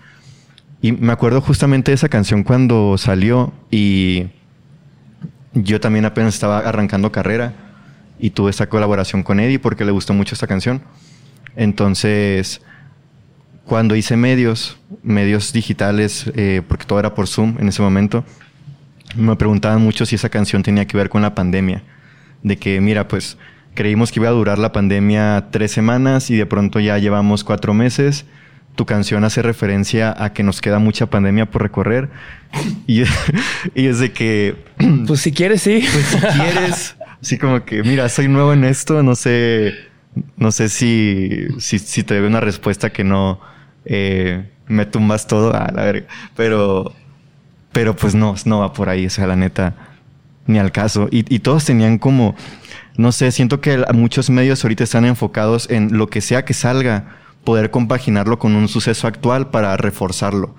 [0.81, 4.27] Y me acuerdo justamente de esa canción cuando salió y
[5.53, 7.53] yo también apenas estaba arrancando carrera
[8.19, 10.81] y tuve esta colaboración con Eddie porque le gustó mucho esta canción.
[11.55, 12.61] Entonces,
[13.65, 18.23] cuando hice medios, medios digitales, eh, porque todo era por Zoom en ese momento,
[19.15, 21.83] me preguntaban mucho si esa canción tenía que ver con la pandemia.
[22.41, 23.37] De que, mira, pues
[23.73, 27.73] creímos que iba a durar la pandemia tres semanas y de pronto ya llevamos cuatro
[27.73, 28.25] meses.
[28.79, 32.09] Tu canción hace referencia a que nos queda mucha pandemia por recorrer.
[32.87, 33.03] Y,
[33.75, 34.55] y es de que,
[35.05, 35.83] Pues si quieres, sí.
[35.91, 39.73] pues si quieres, así como que, mira, soy nuevo en esto, no sé,
[40.37, 43.41] no sé si, si, si te doy una respuesta que no
[43.83, 46.07] eh, me tumbas todo a la verga.
[46.37, 46.93] Pero,
[47.73, 49.75] pero pues no, no va por ahí, o sea, la neta,
[50.47, 51.09] ni al caso.
[51.11, 52.33] Y, y todos tenían como,
[52.95, 57.17] no sé, siento que muchos medios ahorita están enfocados en lo que sea que salga,
[57.43, 60.55] poder compaginarlo con un suceso actual para reforzarlo.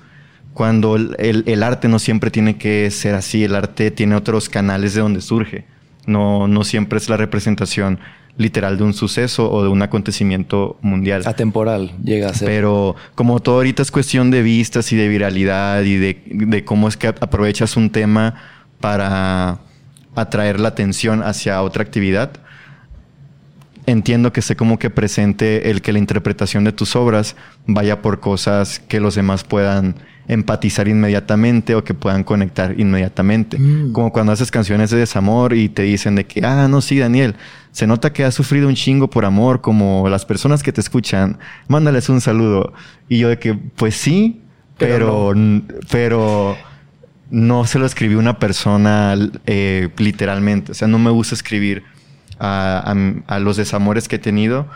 [0.55, 4.49] Cuando el, el- el arte no siempre tiene que ser así, el arte tiene otros
[4.49, 5.65] canales de donde surge.
[6.07, 8.01] No, no siempre es la representación
[8.37, 11.23] literal de un suceso o de un acontecimiento mundial.
[11.27, 12.49] Atemporal llega a ser.
[12.49, 16.89] Pero como todo ahorita es cuestión de vistas y de viralidad y de, de cómo
[16.89, 18.35] es que aprovechas un tema
[18.81, 19.59] para
[20.17, 22.31] atraer la atención hacia otra actividad,
[23.91, 27.37] entiendo que esté como que presente el que la interpretación de tus obras
[27.67, 29.97] vaya por cosas que los demás puedan
[30.29, 33.59] empatizar inmediatamente o que puedan conectar inmediatamente.
[33.59, 33.93] Mm.
[33.93, 37.35] Como cuando haces canciones de desamor y te dicen de que, ah, no, sí, Daniel,
[37.73, 41.39] se nota que has sufrido un chingo por amor, como las personas que te escuchan,
[41.67, 42.73] mándales un saludo.
[43.09, 44.43] Y yo de que, pues sí,
[44.79, 46.57] Pero pero, pero,
[47.31, 50.73] no se lo escribí una persona eh, literalmente.
[50.73, 51.83] O sea, no me gusta escribir
[52.41, 54.67] a, los desamores que he tenido.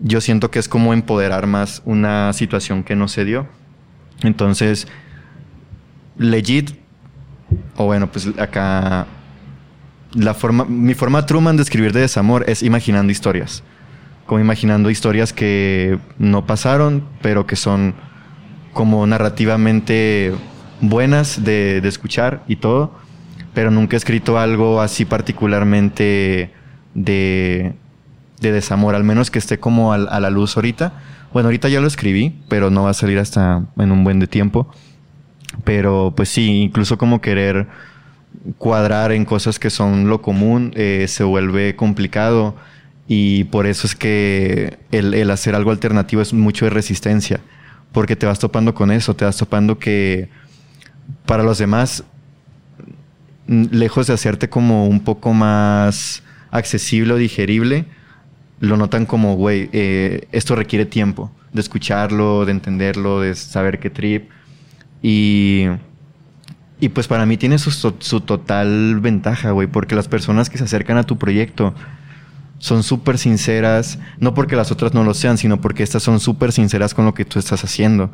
[0.00, 3.46] Yo siento que es como empoderar más una situación que no se dio.
[4.22, 4.86] Entonces,
[6.16, 6.70] legit,
[7.76, 9.06] o bueno, pues acá
[10.14, 13.62] la forma, mi forma Truman de escribir de desamor es imaginando historias.
[14.26, 17.94] Como imaginando historias que no pasaron, pero que son
[18.72, 20.32] como narrativamente
[20.80, 22.94] buenas de, de escuchar y todo.
[23.52, 26.52] Pero nunca he escrito algo así particularmente
[26.94, 27.74] de,
[28.40, 30.92] de desamor, al menos que esté como a, la luz ahorita.
[31.32, 34.26] Bueno, ahorita ya lo escribí, pero no va a salir hasta en un buen de
[34.26, 34.68] tiempo.
[35.64, 37.66] Pero pues sí, incluso como querer
[38.58, 42.56] cuadrar en cosas que son lo común eh, se vuelve complicado
[43.06, 47.40] y por eso es que el, el hacer algo alternativo es mucho de resistencia,
[47.92, 50.28] porque te vas topando con eso, te vas topando que
[51.26, 52.04] para los demás,
[53.46, 56.22] lejos de hacerte como un poco más
[56.54, 57.84] accesible o digerible,
[58.60, 63.90] lo notan como, güey, eh, esto requiere tiempo de escucharlo, de entenderlo, de saber qué
[63.90, 64.30] trip.
[65.02, 65.66] Y,
[66.80, 70.64] y pues para mí tiene su, su- total ventaja, güey, porque las personas que se
[70.64, 71.74] acercan a tu proyecto
[72.58, 76.52] son súper sinceras, no porque las otras no lo sean, sino porque estas son súper
[76.52, 78.10] sinceras con lo que tú estás haciendo.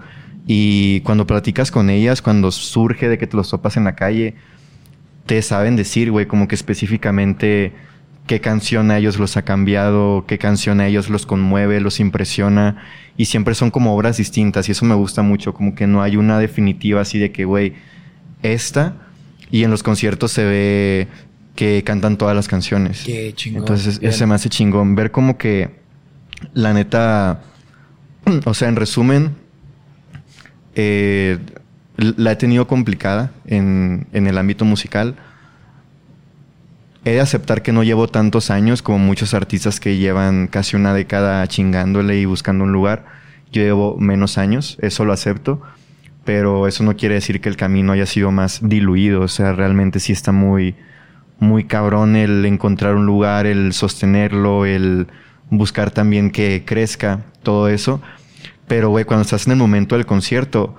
[0.47, 4.35] Y cuando platicas con ellas, cuando surge de que te los topas en la calle,
[5.27, 7.73] te saben decir, güey, como que específicamente
[8.31, 12.77] qué canción a ellos los ha cambiado, qué canción a ellos los conmueve, los impresiona.
[13.17, 16.15] Y siempre son como obras distintas y eso me gusta mucho, como que no hay
[16.15, 17.73] una definitiva así de que, güey,
[18.45, 18.95] esta.
[19.51, 21.09] Y en los conciertos se ve
[21.57, 23.03] que cantan todas las canciones.
[23.05, 23.63] Qué chingón.
[23.63, 24.13] Entonces Bien.
[24.13, 24.95] se me hace chingón.
[24.95, 25.71] Ver como que
[26.55, 27.43] la neta,
[28.45, 29.35] o sea, en resumen,
[30.77, 31.37] eh,
[31.97, 35.17] la he tenido complicada en, en el ámbito musical.
[37.05, 40.93] He de aceptar que no llevo tantos años como muchos artistas que llevan casi una
[40.93, 43.07] década chingándole y buscando un lugar.
[43.53, 45.63] Yo llevo menos años, eso lo acepto,
[46.25, 49.23] pero eso no quiere decir que el camino haya sido más diluido.
[49.23, 50.75] O sea, realmente sí está muy,
[51.39, 55.09] muy cabrón el encontrar un lugar, el sostenerlo, el
[55.49, 58.03] buscar también que crezca todo eso.
[58.69, 60.77] Pero, güey, cuando estás en el momento del concierto,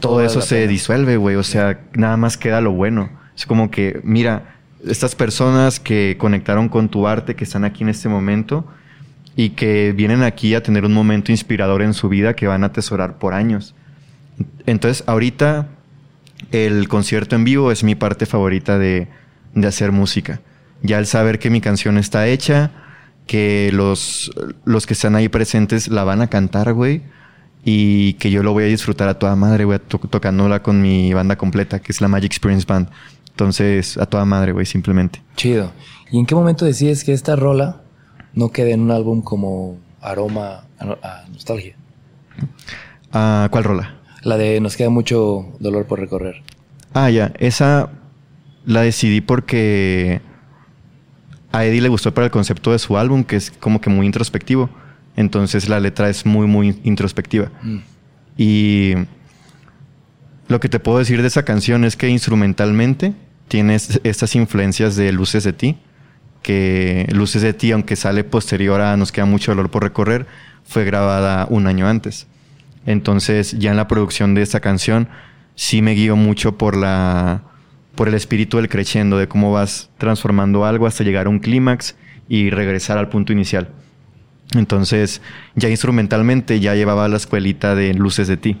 [0.00, 1.36] todo, eso se disuelve, güey.
[1.36, 3.10] O sea, nada más queda lo bueno.
[3.36, 4.56] Es como que, mira,
[4.86, 8.66] estas personas que conectaron con tu arte, que están aquí en este momento
[9.36, 12.68] y que vienen aquí a tener un momento inspirador en su vida que van a
[12.68, 13.74] atesorar por años.
[14.66, 15.68] Entonces, ahorita
[16.52, 19.08] el concierto en vivo es mi parte favorita de,
[19.54, 20.40] de hacer música.
[20.82, 22.70] Ya el saber que mi canción está hecha,
[23.26, 24.30] que los,
[24.64, 27.02] los que están ahí presentes la van a cantar, güey.
[27.64, 31.36] Y que yo lo voy a disfrutar a toda madre, güey, tocándola con mi banda
[31.36, 32.88] completa, que es la Magic Experience Band.
[33.34, 35.20] Entonces, a toda madre, güey, simplemente.
[35.34, 35.72] Chido.
[36.12, 37.80] ¿Y en qué momento decides que esta rola
[38.32, 41.74] no quede en un álbum como aroma a, nostalgia?
[43.12, 43.96] ¿A ¿Cuál rola?
[44.22, 46.42] La de Nos queda mucho dolor por recorrer.
[46.92, 47.32] Ah, ya.
[47.40, 47.90] Esa
[48.66, 50.20] la decidí porque
[51.50, 54.06] a Eddie le gustó para el concepto de su álbum, que es como que muy
[54.06, 54.70] introspectivo.
[55.16, 57.50] Entonces la letra es muy, muy introspectiva.
[57.62, 57.78] Mm.
[58.36, 58.94] Y
[60.46, 63.14] lo que te puedo decir de esa canción es que instrumentalmente
[63.48, 65.76] tienes estas influencias de Luces de ti,
[66.42, 70.26] que Luces de ti, aunque sale posterior a Nos queda mucho dolor por recorrer,
[70.64, 72.26] fue grabada un año antes.
[72.86, 75.08] Entonces ya en la producción de esta canción
[75.54, 77.42] sí me guío mucho por la
[77.94, 81.94] por el espíritu del creciendo, de cómo vas transformando algo hasta llegar a un clímax
[82.28, 83.68] y regresar al punto inicial.
[84.54, 85.22] Entonces,
[85.54, 88.56] ya instrumentalmente ya llevaba la escuelita de Luces de ti,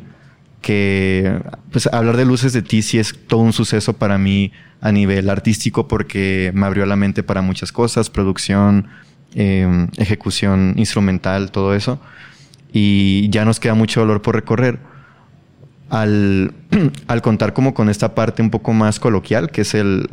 [0.64, 4.50] que pues hablar de Luces de ti sí es todo un suceso para mí
[4.80, 8.88] a nivel artístico porque me abrió la mente para muchas cosas, producción,
[9.34, 12.00] em, ejecución instrumental, todo eso.
[12.72, 14.78] Y ya nos queda mucho dolor por recorrer
[15.90, 16.54] al,
[17.08, 20.08] al contar como con esta parte un poco más coloquial, que es el,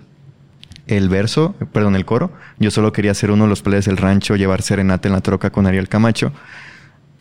[0.86, 2.34] el verso, perdón, el coro.
[2.60, 5.50] Yo solo quería ser uno de los players del rancho, llevar serenata en la troca
[5.50, 6.34] con Ariel Camacho.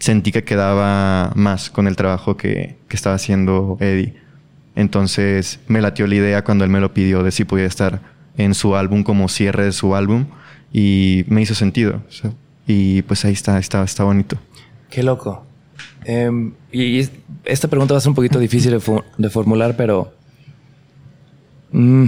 [0.01, 4.17] Sentí que quedaba más con el trabajo que, que estaba haciendo Eddie.
[4.75, 8.01] Entonces me latió la idea cuando él me lo pidió de si podía estar
[8.37, 10.27] en su álbum como cierre de su álbum
[10.73, 12.03] y me hizo sentido.
[12.67, 14.37] y pues ahí está, está, está bonito.
[14.89, 15.45] Qué loco.
[16.05, 17.09] Em, y
[17.45, 18.73] esta pregunta va a ser un poquito difícil
[19.19, 20.13] de, formular, pero
[21.73, 22.07] mm,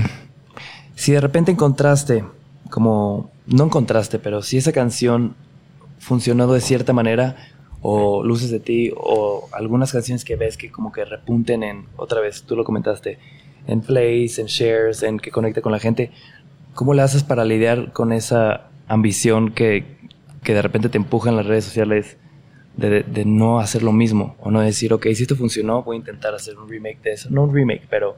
[0.94, 2.24] si de repente encontraste,
[2.70, 5.35] como, no encontraste, pero si esa canción
[5.98, 7.36] funcionó de cierta manera,
[7.83, 12.21] o Luces de ti, o algunas canciones que ves que como que repunten en, otra
[12.21, 13.19] vez, tú lo comentaste,
[13.67, 16.11] en plays, en shares, en que conecte con la gente,
[16.75, 19.85] ¿cómo le haces para lidiar con esa ambición que,
[20.43, 22.17] que de repente te empuja en las redes sociales?
[22.77, 26.35] de, no hacer lo mismo o no decir, ok, si esto funcionó, voy a intentar
[26.35, 27.29] hacer un remake de eso.
[27.31, 28.17] No un remake, pero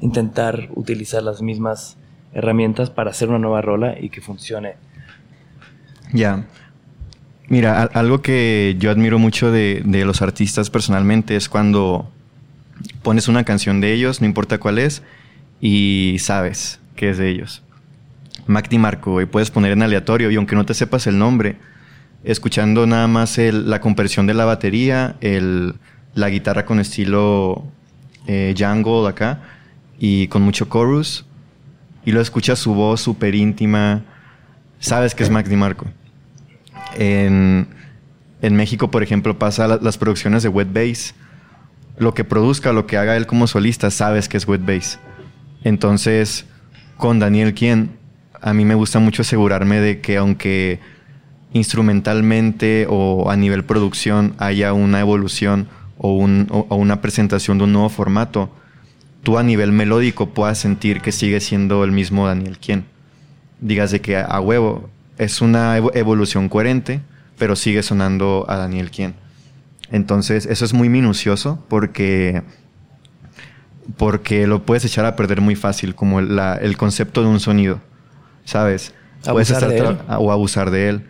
[0.00, 1.96] intentar utilizar las mismas
[2.32, 4.76] herramientas para hacer una nueva rola y que funcione.
[6.12, 6.46] Ya.
[7.48, 12.10] Mira, algo que yo admiro mucho de, de, los artistas personalmente es cuando
[13.02, 15.02] pones una canción de ellos, no importa cuál es,
[15.60, 17.62] y sabes que es de ellos.
[18.46, 21.56] Mac Marco, y puedes poner en aleatorio, y aunque no te sepas el nombre,
[22.24, 25.74] escuchando nada más la compresión de la batería, el,
[26.14, 27.64] la guitarra con estilo
[28.26, 29.40] eh, jungle acá
[29.98, 31.24] y con mucho chorus.
[32.04, 34.02] Y lo escuchas su voz súper íntima.
[34.80, 35.86] Sabes que es Mac DiMarco.
[36.98, 37.68] En,
[38.42, 41.14] México, por ejemplo, pasa las producciones de Wet Bass.
[41.96, 44.98] Lo que produzca, lo que haga él como solista, sabes que es Wet Bass.
[45.62, 46.44] Entonces,
[46.96, 47.96] con Daniel Quien,
[48.40, 50.80] a mí me gusta mucho asegurarme de que aunque
[51.52, 58.50] instrumentalmente o a nivel producción haya una evolución o, una presentación de un nuevo formato,
[59.22, 62.84] tú a nivel melódico puedas sentir que sigue siendo el mismo Daniel Quien.
[63.60, 67.00] Digas que a huevo es una evolución coherente,
[67.36, 69.14] pero sigue sonando a Daniel Quien.
[69.90, 72.42] Entonces, eso es muy minucioso porque,
[73.96, 77.80] porque lo puedes echar a perder muy fácil, como el, concepto de un sonido,
[78.44, 78.94] ¿sabes?
[79.24, 81.02] puedes estar o abusar de él.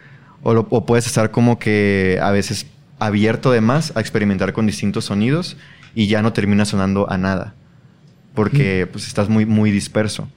[0.43, 2.66] O, puedes estar como que a veces
[2.98, 5.56] abierto de más a experimentar con distintos sonidos
[5.94, 7.55] y ya no termina sonando a nada.
[8.35, 10.28] Porque pues estás muy, muy disperso.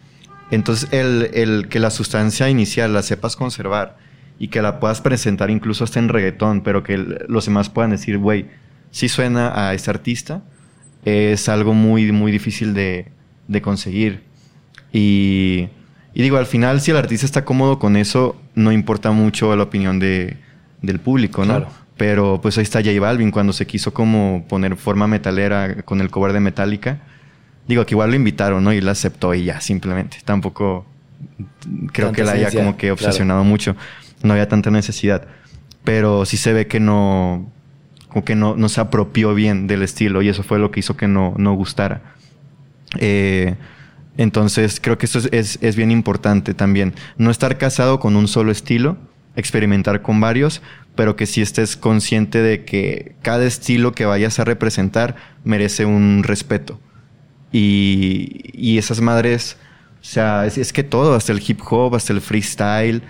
[0.51, 3.97] Entonces el, que la sustancia inicial la sepas conservar
[4.37, 8.17] y que la puedas presentar incluso hasta en reggaetón, pero que los demás puedan decir,
[8.17, 8.47] güey,
[8.91, 10.43] sí suena a este artista,
[11.05, 13.11] es algo muy, muy difícil de,
[13.47, 14.23] de conseguir.
[14.91, 15.69] Y
[16.13, 19.63] y digo, al final, si el artista está cómodo con eso, no importa mucho la
[19.63, 20.37] opinión de,
[20.81, 21.65] del público, ¿no?
[21.95, 26.09] Pero pues ahí está J Balvin cuando se quiso como poner forma metalera con el
[26.09, 27.01] cover de Metallica.
[27.67, 28.73] Digo que igual lo invitaron, ¿no?
[28.73, 30.17] Y la aceptó y ya, simplemente.
[30.25, 30.85] Tampoco
[31.91, 33.75] creo que la haya como que obsesionado mucho.
[34.23, 35.27] no había tanta necesidad.
[35.83, 37.51] Pero sí se ve que no,
[38.11, 40.97] como que no, no se apropió bien del estilo y eso fue lo que hizo
[40.97, 42.01] que no, no gustara.
[42.97, 43.55] Eh,
[44.17, 46.93] entonces creo que eso es, es, bien importante también.
[47.17, 48.97] No estar casado con un solo estilo,
[49.35, 50.61] experimentar con varios,
[50.95, 56.23] pero que sí estés consciente de que cada estilo que vayas a representar merece un
[56.23, 56.79] respeto.
[57.51, 59.57] Y, y esas madres,
[60.01, 63.01] o sea, es, es, que todo, hasta el hip hop, hasta el freestyle.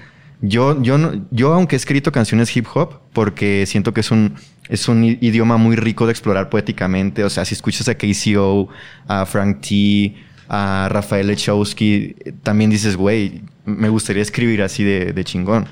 [0.41, 4.35] Yo, yo, no, yo, aunque he escrito canciones hip hop, porque siento que es un,
[4.69, 7.23] es un idioma muy rico de explorar poéticamente.
[7.23, 8.69] O sea, si escuchas a KCO,
[9.07, 10.15] a Frank T,
[10.49, 15.67] a Rafael Lechowski, también dices, güey, me gustaría escribir así de, de chingón.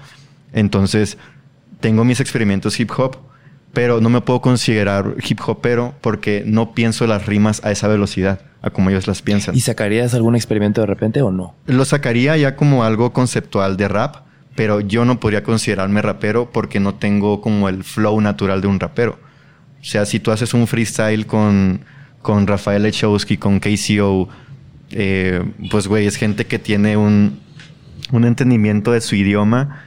[0.53, 1.17] Entonces,
[1.79, 3.17] tengo mis experimentos hip hop,
[3.73, 8.41] pero no me puedo considerar hip hopero porque no pienso las rimas a esa velocidad,
[8.61, 9.55] a como ellos las piensan.
[9.55, 11.55] ¿Y sacarías algún experimento de repente o no?
[11.65, 14.17] Lo sacaría ya como algo conceptual de rap,
[14.55, 18.79] pero yo no podría considerarme rapero porque no tengo como el flow natural de un
[18.79, 19.19] rapero.
[19.81, 21.81] O sea, si tú haces un freestyle con,
[22.21, 24.27] con Rafael Echowski, con KCO,
[24.91, 27.39] eh, pues güey, es gente que tiene un,
[28.11, 29.85] un entendimiento de su idioma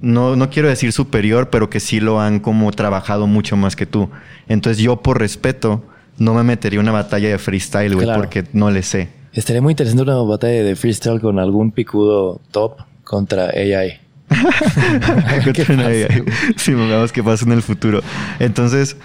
[0.00, 3.86] no, no quiero decir superior, pero que sí lo han como trabajado mucho más que
[3.86, 4.10] tú.
[4.48, 5.84] Entonces yo por respeto
[6.18, 9.08] no me metería una batalla de freestyle, güey, porque no le sé.
[9.32, 14.00] Estaría muy interesante una batalla de freestyle con algún picudo top contra AI.
[15.44, 16.24] contra AI.
[16.56, 18.00] Sí, vamos qué pasa en el futuro.
[18.38, 18.96] Entonces,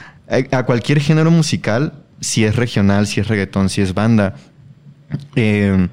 [0.51, 4.35] a cualquier género musical, si es regional, si es reggaetón, si es banda,
[5.35, 5.89] eh,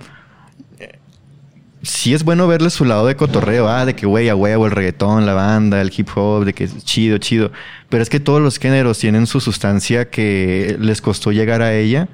[1.83, 4.73] sí es bueno verle su lado de cotorreo, ah, de que güey, a huevo, el
[4.73, 7.53] reggaetón, la banda, el hip hop, de que es chido, chido.
[7.89, 12.09] Pero es que todos los géneros tienen su sustancia que les costó llegar a ella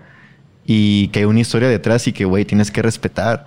[0.66, 3.46] y que hay una historia detrás y que, güey, tienes que respetar.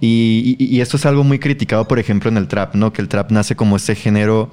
[0.00, 2.92] Y, esto es algo muy criticado, por ejemplo, en el trap, ¿no?
[2.92, 4.50] Que el trap nace como este género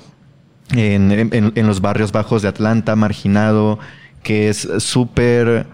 [0.71, 3.77] en, en los barrios bajos de Atlanta, marginado,
[4.23, 5.67] que es súper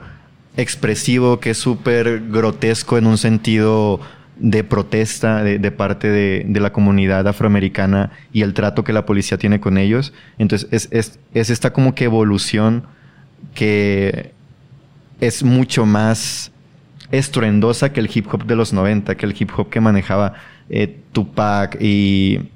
[0.57, 4.01] expresivo, que es súper grotesco en un sentido
[4.39, 9.59] de protesta de, parte de, la comunidad afroamericana y el trato que la policía tiene
[9.59, 10.13] con ellos.
[10.37, 12.83] Entonces es, es, esta como que evolución
[13.53, 14.31] que
[15.19, 16.51] es mucho más
[17.11, 20.33] estruendosa que el hip hop de los 90, que el hip hop que manejaba
[20.69, 22.49] eh, Tupac y,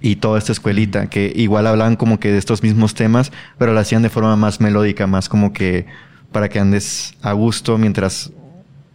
[0.00, 3.80] y toda esta escuelita, que igual hablaban como que de estos mismos temas, pero lo
[3.80, 5.86] hacían de forma más melódica, más como que
[6.32, 8.32] para que andes a gusto mientras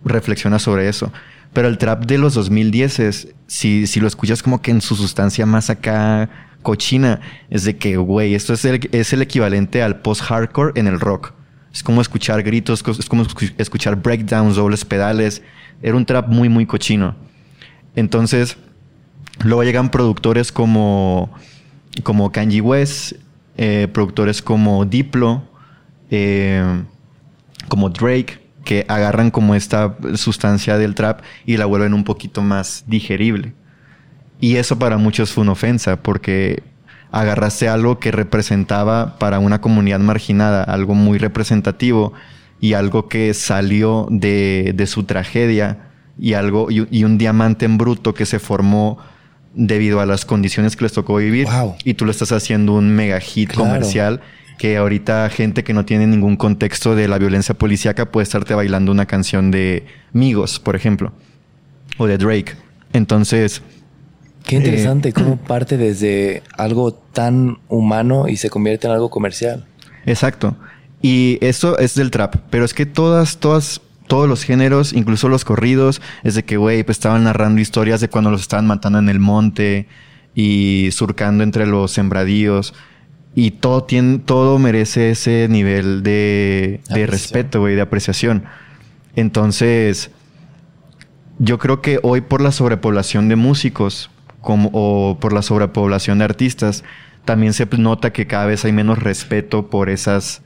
[0.04, 1.12] reflexionas sobre eso.
[1.56, 4.94] Pero el trap de los 2010 es, si, si lo escuchas como que en su
[4.94, 6.30] sustancia más acá
[6.64, 11.00] cochina, es de que, güey, esto es el, es el equivalente al post-hardcore en el
[11.00, 11.32] rock.
[11.72, 13.26] Es como escuchar gritos, es como
[13.58, 15.44] escuchar breakdowns, dobles pedales.
[15.82, 17.16] Era un trap muy, muy cochino.
[17.96, 18.58] Entonces,
[19.42, 21.34] luego llegan productores como,
[22.04, 23.14] como Kanye West,
[23.56, 25.42] eh, productores como Diplo,
[26.12, 26.84] eh,
[27.70, 32.84] como Drake, que agarran como esta sustancia del trap y la vuelven un poquito más
[32.88, 33.54] digerible.
[34.42, 36.62] Y eso para muchos fue una ofensa, porque
[37.12, 42.12] agarraste algo que representaba para una comunidad marginada, algo muy representativo
[42.60, 45.86] y algo que salió de, de su tragedia
[46.18, 48.98] y algo y, un diamante en bruto que se formó
[49.54, 51.48] debido a las condiciones que les tocó vivir.
[51.84, 54.22] Y tú lo estás haciendo un mega hit comercial
[54.58, 58.92] que ahorita gente que no tiene ningún contexto de la violencia policíaca puede estarte bailando
[58.92, 61.14] una canción de Migos, por ejemplo,
[61.98, 62.54] o de Drake.
[62.94, 63.62] Entonces...
[64.46, 69.66] Qué interesante, eh, cómo parte desde algo tan humano y se convierte en algo comercial.
[70.06, 70.56] Exacto.
[71.02, 75.46] Y eso es del trap, pero es que todas, todas, todos los géneros, incluso los
[75.46, 79.10] corridos, es de que, güey, pues estaban narrando historias de cuando los estaban matando en
[79.10, 79.88] el monte
[80.34, 82.74] y surcando entre los sembradíos.
[83.36, 88.46] Y todo, tiene, todo merece ese nivel de, de respeto, güey, de apreciación.
[89.16, 90.10] Entonces,
[91.38, 94.10] yo creo que hoy por la sobrepoblación de músicos
[94.42, 96.84] como, o por la sobrepoblación de artistas,
[97.26, 100.42] también se nota que cada vez hay menos respeto por esas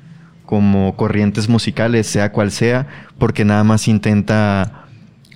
[0.45, 2.87] como corrientes musicales, sea cual sea,
[3.19, 4.85] porque nada más intenta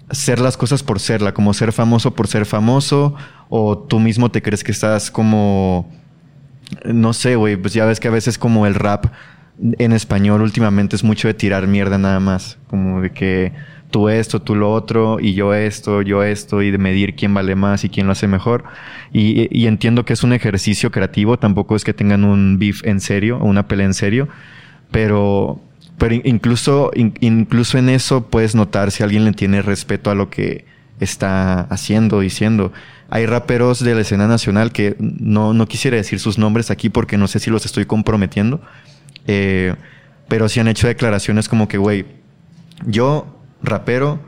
[0.09, 3.13] ser las cosas por serla, como ser famoso por ser famoso,
[3.49, 5.91] o tú mismo te crees que estás como
[6.85, 9.07] no sé, güey, pues ya ves que a veces como el rap
[9.59, 13.53] en español últimamente es mucho de tirar mierda nada más, como de que
[13.91, 17.55] tú esto, tú lo otro, y yo esto, yo esto, y de medir quién vale
[17.55, 18.63] más y quién lo hace mejor.
[19.13, 23.37] Y, entiendo que es un ejercicio creativo, tampoco es que tengan un beef en serio
[23.37, 24.27] o una pelea en serio,
[24.91, 25.61] pero,
[25.99, 30.65] pero incluso, incluso en eso puedes notar si alguien le tiene respeto a lo que
[30.99, 32.73] está haciendo, diciendo
[33.13, 37.15] hay raperos de la escena nacional que no, no quisiera decir sus nombres aquí porque
[37.15, 38.59] no sé si los estoy comprometiendo,
[39.27, 39.75] eh,
[40.27, 42.07] pero sí han hecho declaraciones como que, güey,
[42.87, 43.27] yo,
[43.61, 44.19] rapero,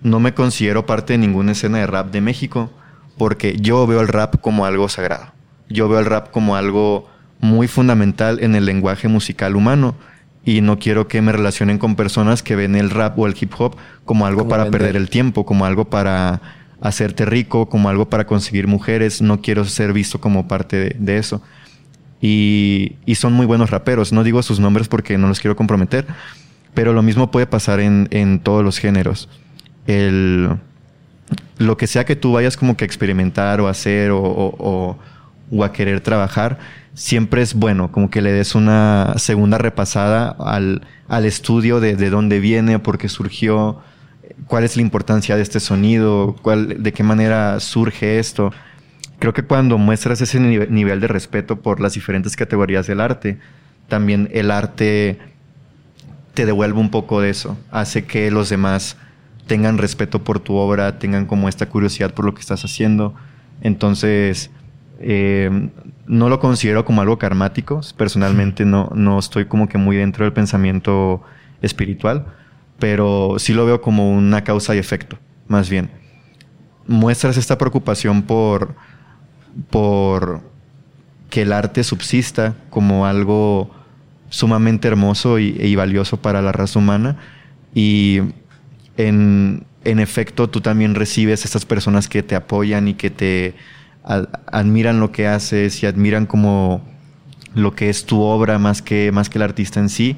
[0.00, 2.70] no me considero parte de ninguna escena de rap de México
[3.16, 5.32] porque yo veo el rap como algo sagrado.
[5.68, 7.10] Yo veo el rap como algo
[7.40, 9.96] muy fundamental en el lenguaje musical humano
[10.44, 13.54] y no quiero que me relacionen con personas que ven el rap o el hip
[13.58, 18.26] hop como algo para perder el tiempo, como algo para hacerte rico, como algo para
[18.26, 19.22] conseguir mujeres.
[19.22, 21.42] No quiero ser visto como parte de, eso.
[22.20, 24.12] Y, y, son muy buenos raperos.
[24.12, 26.06] No digo sus nombres porque no los quiero comprometer,
[26.74, 29.28] pero lo mismo puede pasar en, en todos los géneros.
[29.86, 30.58] El,
[31.58, 35.72] lo que sea que tú vayas como que a experimentar o hacer o, o, a
[35.72, 36.58] querer trabajar,
[36.94, 42.10] siempre es bueno, como que le des una segunda repasada al, al estudio de, de,
[42.10, 43.80] dónde viene, por qué surgió,
[44.46, 48.52] cuál es la importancia de este sonido, cuál, de qué manera surge esto.
[49.18, 53.38] Creo que cuando muestras ese nivel de respeto por las diferentes categorías del arte,
[53.88, 55.18] también el arte
[56.34, 58.96] te devuelve un poco de eso, hace que los demás
[59.46, 63.14] tengan respeto por tu obra, tengan como esta curiosidad por lo que estás haciendo.
[63.60, 64.50] Entonces,
[65.00, 65.70] eh,
[66.06, 67.80] no lo considero como algo karmático.
[67.96, 71.22] Personalmente no, no estoy como que muy dentro del pensamiento
[71.60, 72.26] espiritual,
[72.78, 75.90] pero sí lo veo como una causa y efecto, más bien.
[76.86, 78.74] Muestras esta preocupación por,
[79.70, 80.40] por
[81.30, 83.70] que el arte subsista como algo
[84.30, 87.16] sumamente hermoso y, y valioso para la raza humana
[87.74, 88.20] y
[88.96, 93.54] en, en efecto tú también recibes estas personas que te apoyan y que te
[94.02, 96.82] admiran lo que haces y admiran como
[97.54, 100.16] lo que es tu obra más que, más que el artista en sí.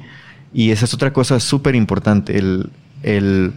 [0.53, 2.69] Y esa es otra cosa súper importante, el,
[3.03, 3.53] el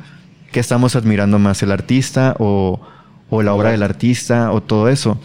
[0.53, 2.81] que estamos admirando más, el artista o,
[3.31, 5.21] o la obra del artista o todo eso.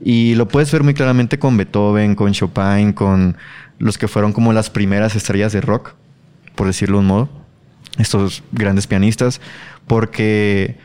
[0.00, 3.36] Y lo puedes ver muy claramente con Beethoven, con Chopin, con
[3.78, 5.94] los que fueron como las primeras estrellas de rock,
[6.54, 7.28] por decirlo de un modo,
[7.98, 9.40] estos grandes pianistas,
[9.86, 10.78] porque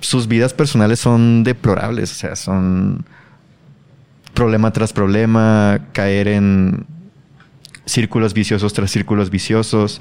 [0.00, 3.04] sus vidas personales son deplorables, o sea, son
[4.34, 6.86] problema tras problema, caer en
[7.90, 10.00] círculos viciosos tras círculos viciosos.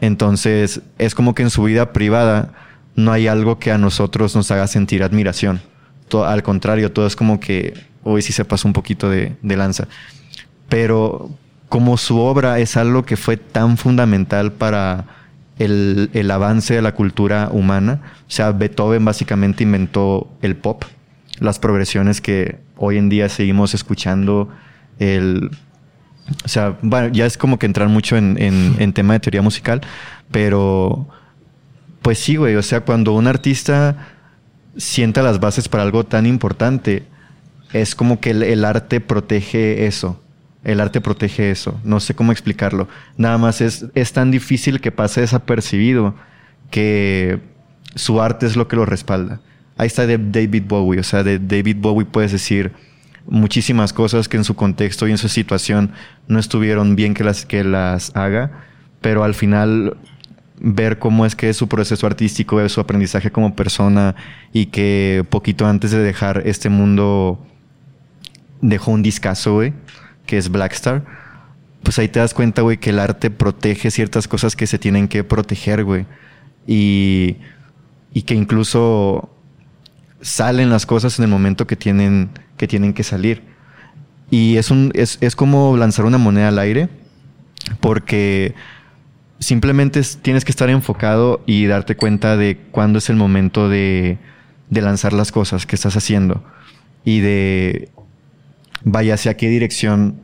[0.00, 2.52] Entonces, es como que en su vida privada
[2.96, 5.60] no hay algo que a nosotros nos haga sentir admiración.
[6.12, 9.86] al contrario, todo es como que hoy sí se pasa un poquito de, de lanza.
[10.68, 11.30] Pero
[11.68, 15.06] como su obra es algo que fue tan fundamental para
[15.58, 18.00] el, el, avance de la cultura humana.
[18.26, 20.84] O sea, Beethoven básicamente inventó el pop,
[21.38, 24.48] las progresiones que hoy en día seguimos escuchando.
[24.98, 25.50] El,
[26.44, 29.42] o sea, bueno, ya es como que entrar mucho en, en, en tema de teoría
[29.42, 29.80] musical,
[30.30, 31.08] pero
[32.02, 34.08] pues sí, güey, o sea, cuando un artista
[34.76, 37.04] sienta las bases para algo tan importante,
[37.72, 40.20] es como que el, el arte protege eso.
[40.64, 41.80] El arte protege eso.
[41.84, 42.88] No sé cómo explicarlo.
[43.16, 46.14] Nada más es, es tan difícil que pase desapercibido
[46.70, 47.40] que
[47.94, 49.40] su arte es lo que lo respalda.
[49.76, 51.00] Ahí está de David Bowie.
[51.00, 52.72] O sea, de David Bowie puedes decir
[53.30, 55.92] muchísimas cosas que en su contexto y en su situación
[56.28, 58.50] no estuvieron bien que las, que las haga,
[59.00, 59.96] pero al final
[60.58, 64.14] ver cómo es que es su proceso artístico, su aprendizaje como persona
[64.52, 67.46] y que poquito antes de dejar este mundo
[68.60, 69.72] dejó un discazo, güey
[70.30, 71.04] que es Blackstar,
[71.82, 75.08] pues ahí te das cuenta, güey, que el arte protege ciertas cosas que se tienen
[75.08, 76.06] que proteger, güey.
[76.68, 77.38] Y,
[78.14, 79.34] y que incluso
[80.20, 82.30] salen las cosas en el momento que tienen
[82.60, 83.42] que, tienen que salir.
[84.30, 86.88] Y es, un, es, es como lanzar una moneda al aire,
[87.80, 88.54] porque
[89.38, 94.18] simplemente tienes que estar enfocado y darte cuenta de cuándo es el momento de,
[94.68, 96.44] de lanzar las cosas que estás haciendo
[97.04, 97.88] y de
[98.84, 100.20] vaya hacia qué dirección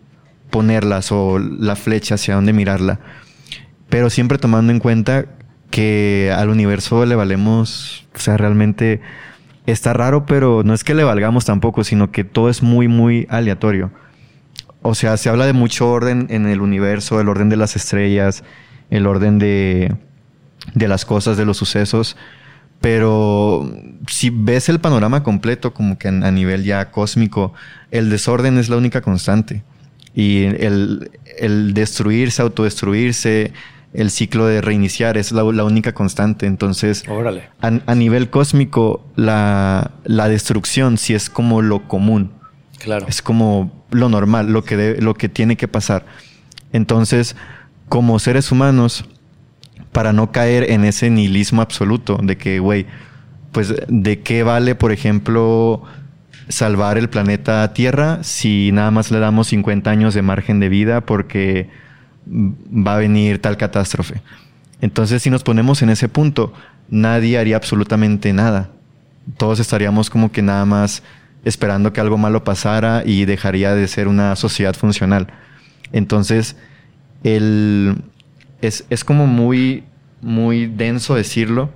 [0.51, 3.01] ponerlas o la flecha hacia dónde mirarla.
[3.89, 5.27] Pero siempre tomando en cuenta
[5.71, 9.01] que al universo le valemos, o sea, realmente
[9.67, 13.27] está raro, pero no es que le valgamos tampoco, sino que todo es muy, muy
[13.31, 13.91] aleatorio.
[14.83, 18.45] O sea, se habla de mucho orden en el universo, el orden de las estrellas,
[18.91, 19.97] el orden de,
[20.75, 22.17] de las cosas, de los sucesos,
[22.81, 23.71] pero
[24.09, 27.53] si ves el panorama completo, como que a nivel ya cósmico,
[27.91, 29.65] el desorden es la única constante.
[30.15, 33.53] Y el, el destruirse, autodestruirse,
[33.93, 36.47] el ciclo de reiniciar es la, la única constante.
[36.47, 37.05] Entonces,
[37.61, 42.33] a, a, nivel cósmico, la, la, destrucción sí es como lo común.
[42.79, 43.07] Claro.
[43.09, 46.05] Es como lo normal, lo que, de, lo que tiene que pasar.
[46.73, 47.37] Entonces,
[47.89, 49.07] como seres humanos,
[49.93, 52.87] para no caer en ese nihilismo absoluto de que, güey,
[53.53, 55.83] pues, ¿de qué vale, por ejemplo,
[56.49, 61.01] salvar el planeta Tierra si nada más le damos 50 años de margen de vida
[61.01, 61.69] porque
[62.27, 64.21] va a venir tal catástrofe.
[64.81, 66.53] Entonces, si nos ponemos en ese punto,
[66.89, 68.71] nadie haría absolutamente nada.
[69.39, 71.03] Todos estaríamos como que nada más
[71.45, 75.29] esperando que algo malo pasara y dejaría de ser una sociedad funcional.
[75.93, 76.57] Entonces,
[77.23, 78.03] el,
[78.61, 79.85] es, es como muy,
[80.21, 81.71] muy denso decirlo,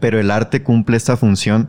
[0.00, 1.68] pero el arte cumple esta función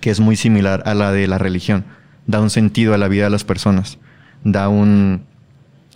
[0.00, 1.84] que es muy similar a la de la religión.
[2.26, 3.98] Da un sentido a la vida de las personas,
[4.44, 5.24] da un,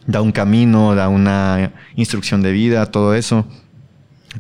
[0.07, 3.47] da un camino, da una instrucción de vida, todo eso.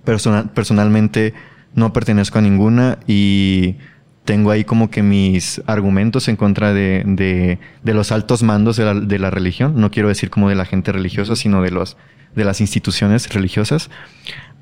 [0.04, 1.34] personalmente
[1.74, 3.76] no pertenezco a ninguna y
[4.24, 9.18] tengo ahí como que mis argumentos en contra de, los altos mandos de la, de
[9.18, 9.74] la, religión.
[9.76, 11.96] No quiero decir como de la gente religiosa, sino de, los,
[12.34, 13.90] de las instituciones religiosas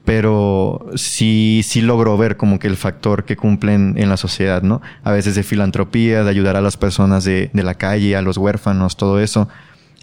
[0.04, 4.82] pero sí, sí logro ver como que el factor que cumplen en la sociedad, ¿no?
[5.04, 8.36] A veces de filantropía, de ayudar a las personas de, de la calle, a los
[8.36, 9.48] huérfanos, todo eso.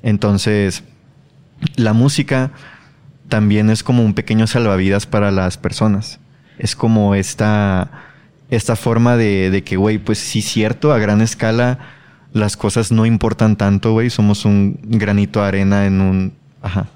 [0.02, 0.84] Entonces,
[1.76, 2.52] la música
[3.28, 6.20] también es como un pequeño salvavidas para las personas.
[6.58, 7.92] Es como esta,
[8.50, 11.80] esta forma de, de que, güey, pues sí, cierto, a gran escala
[12.34, 14.10] las cosas no importan tanto, güey.
[14.10, 16.34] Somos un granito de arena en un...
[16.62, 16.88] Ajá.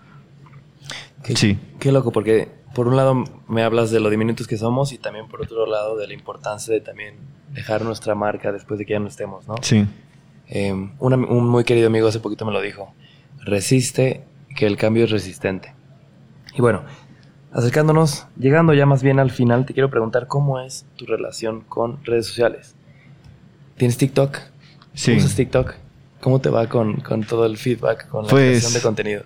[1.35, 1.57] sí.
[1.79, 5.27] Qué loco, porque por un lado me hablas de lo diminutos que somos y también
[5.27, 7.15] por otro lado de la importancia de también
[7.51, 9.55] dejar nuestra marca después de que ya no estemos, ¿no?
[9.61, 9.85] Sí.
[10.47, 12.93] Em, un, muy querido amigo hace poquito me lo dijo.
[13.39, 14.23] Resiste,
[14.55, 15.73] que el cambio es resistente.
[16.55, 16.83] Y bueno,
[17.51, 22.03] acercándonos, llegando ya más bien al final, te quiero preguntar cómo es tu relación con
[22.03, 22.75] redes sociales.
[23.77, 24.37] ¿Tienes TikTok?
[24.93, 25.13] Sí.
[25.17, 25.73] ¿Usas TikTok?
[26.21, 29.23] ¿Cómo te va con, con todo el feedback, con la pues, creación de contenido?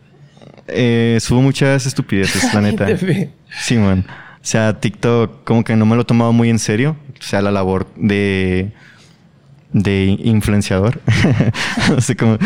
[0.67, 2.87] Eh, subo muchas estupideces, la neta.
[3.61, 4.05] sí, man.
[4.41, 6.95] O sea, TikTok como que no me lo he tomado muy en serio.
[7.19, 8.71] O sea, la labor de,
[9.73, 11.01] de influenciador.
[11.89, 12.37] no sé cómo...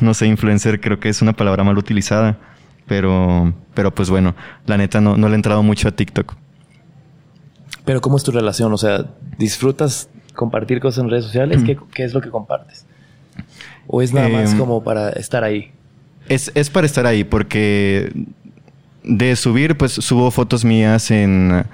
[0.00, 2.38] no sé, influencer creo que es una palabra mal utilizada.
[2.86, 4.34] Pero, pero pues bueno,
[4.66, 6.34] la neta no, no le he entrado mucho a TikTok.
[7.84, 8.72] Pero ¿cómo es tu relación?
[8.72, 9.06] O sea,
[9.38, 11.62] ¿disfrutas compartir cosas en redes sociales?
[11.64, 12.86] ¿Qué, qué es lo que compartes?
[13.86, 15.72] ¿O es nada más em, como para estar ahí?
[16.28, 18.12] Es, es para estar ahí, porque
[19.02, 21.64] de subir, pues subo fotos mías en,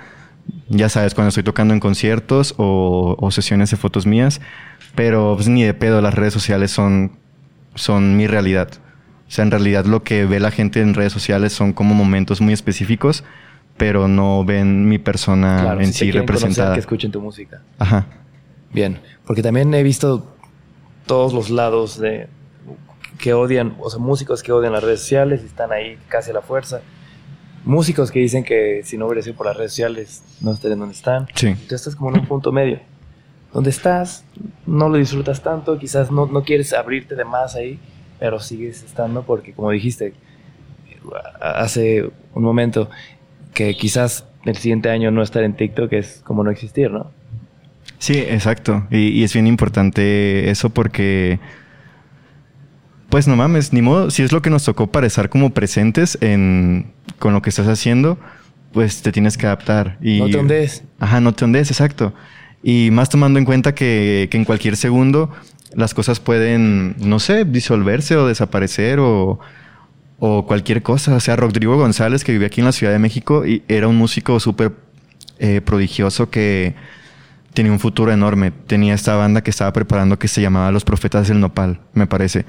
[0.69, 4.41] ya sabes, cuando estoy tocando en conciertos o, sesiones de fotos mías,
[4.95, 7.13] pero pues ni de pedo, las redes sociales son,
[7.75, 8.69] son mi realidad.
[9.27, 12.41] O sea, en realidad lo que ve la gente en redes sociales son como momentos
[12.41, 13.25] muy específicos,
[13.77, 16.75] pero no ven mi persona en sí representada.
[16.75, 17.63] que escuchen tu música.
[17.79, 18.07] Ajá.
[18.73, 20.35] Bien, porque también he visto
[21.07, 22.29] todos los lados de,
[23.21, 26.35] que odian, o sea, músicos que odian las redes sociales y están ahí casi a
[26.35, 26.81] la fuerza.
[27.65, 30.95] Músicos que dicen que si no hubiera sido por las redes sociales no estarían donde
[30.95, 31.27] están.
[31.35, 31.55] Sí.
[31.69, 32.81] Tú estás como en un punto medio.
[33.53, 34.25] Donde estás,
[34.67, 37.79] no lo disfrutas tanto, quizás no, no quieres abrirte de más ahí,
[38.19, 40.15] pero sigues estando porque, como dijiste
[41.41, 42.91] hace un momento,
[43.55, 47.11] que quizás el siguiente año no estar en TikTok es como no existir, ¿no?
[47.99, 48.87] Sí, exacto.
[48.91, 51.41] Y, y es bien importante eso porque
[53.11, 56.17] pues no mames, ni modo, si es lo que nos tocó para estar como presentes
[56.21, 58.19] en, con lo que estás haciendo,
[58.73, 59.99] pues te tienes que adaptar.
[60.01, 60.85] Y, no te ondees.
[61.01, 62.15] Ajá, no te ondees, exacto.
[62.63, 65.31] Y más tomando en cuenta que, que en cualquier segundo
[65.73, 69.39] las cosas pueden, no sé, disolverse o desaparecer o,
[70.19, 71.15] o cualquier cosa.
[71.15, 73.97] O sea, Rodrigo González, que vivía aquí en la Ciudad de México, y era un
[73.97, 74.73] músico súper
[75.39, 76.75] eh, prodigioso que
[77.55, 78.51] tenía un futuro enorme.
[78.51, 82.45] Tenía esta banda que estaba preparando que se llamaba Los Profetas del Nopal, me parece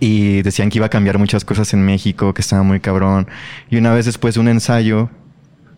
[0.00, 3.28] y decían que iba a cambiar muchas cosas en México, que estaba muy cabrón.
[3.70, 5.10] Y una vez después de un ensayo,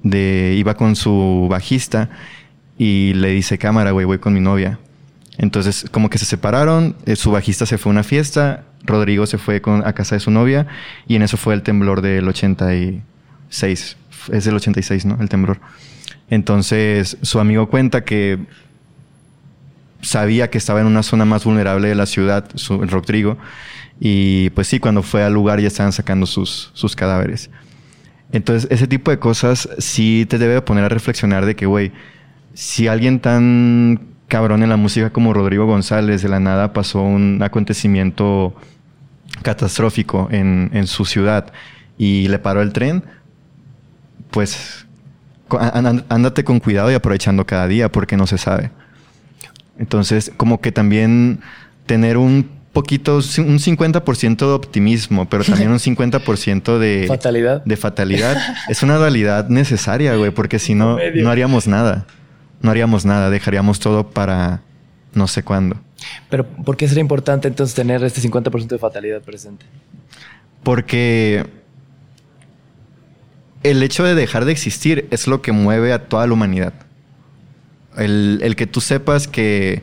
[0.02, 2.10] de, iba con su bajista
[2.78, 4.78] y le dice, cámara, güey, voy con mi novia.
[5.36, 9.36] Entonces, como que se separaron, eh, su bajista se fue a una fiesta, Rodrigo se
[9.36, 10.66] fue con, a casa de su novia
[11.06, 13.96] y en eso fue el temblor del 86.
[14.32, 15.18] Es del 86, ¿no?
[15.20, 15.60] El temblor.
[16.30, 18.38] Entonces, su amigo cuenta que
[20.00, 23.38] sabía que estaba en una zona más vulnerable de la ciudad, su, Rodrigo,
[23.98, 27.50] y pues sí, cuando fue al lugar ya estaban sacando sus, sus cadáveres.
[28.30, 31.92] Entonces, ese tipo de cosas sí te debe poner a reflexionar de que, güey,
[32.58, 37.40] si alguien tan cabrón en la música como Rodrigo González de la nada pasó un
[37.40, 38.52] acontecimiento
[39.42, 41.52] catastrófico en, en su ciudad
[41.98, 43.04] y le paró el tren,
[44.32, 44.86] pues
[46.08, 48.72] ándate con cuidado y aprovechando cada día porque no se sabe.
[49.78, 51.38] Entonces, como que también
[51.86, 57.64] tener un poquito, un 50% de optimismo, pero también un 50% de fatalidad.
[57.64, 58.36] De fatalidad.
[58.68, 62.04] es una dualidad necesaria, güey, porque si no, no haríamos nada.
[62.60, 64.62] No haríamos nada, dejaríamos todo para,
[65.14, 65.76] no sé cuándo.
[66.28, 69.66] Pero ¿por qué sería importante entonces tener este 50% de fatalidad presente?
[70.62, 71.46] Porque
[73.62, 76.74] el hecho de dejar de existir es lo que mueve a toda la humanidad.
[77.96, 79.82] El, el que tú sepas que,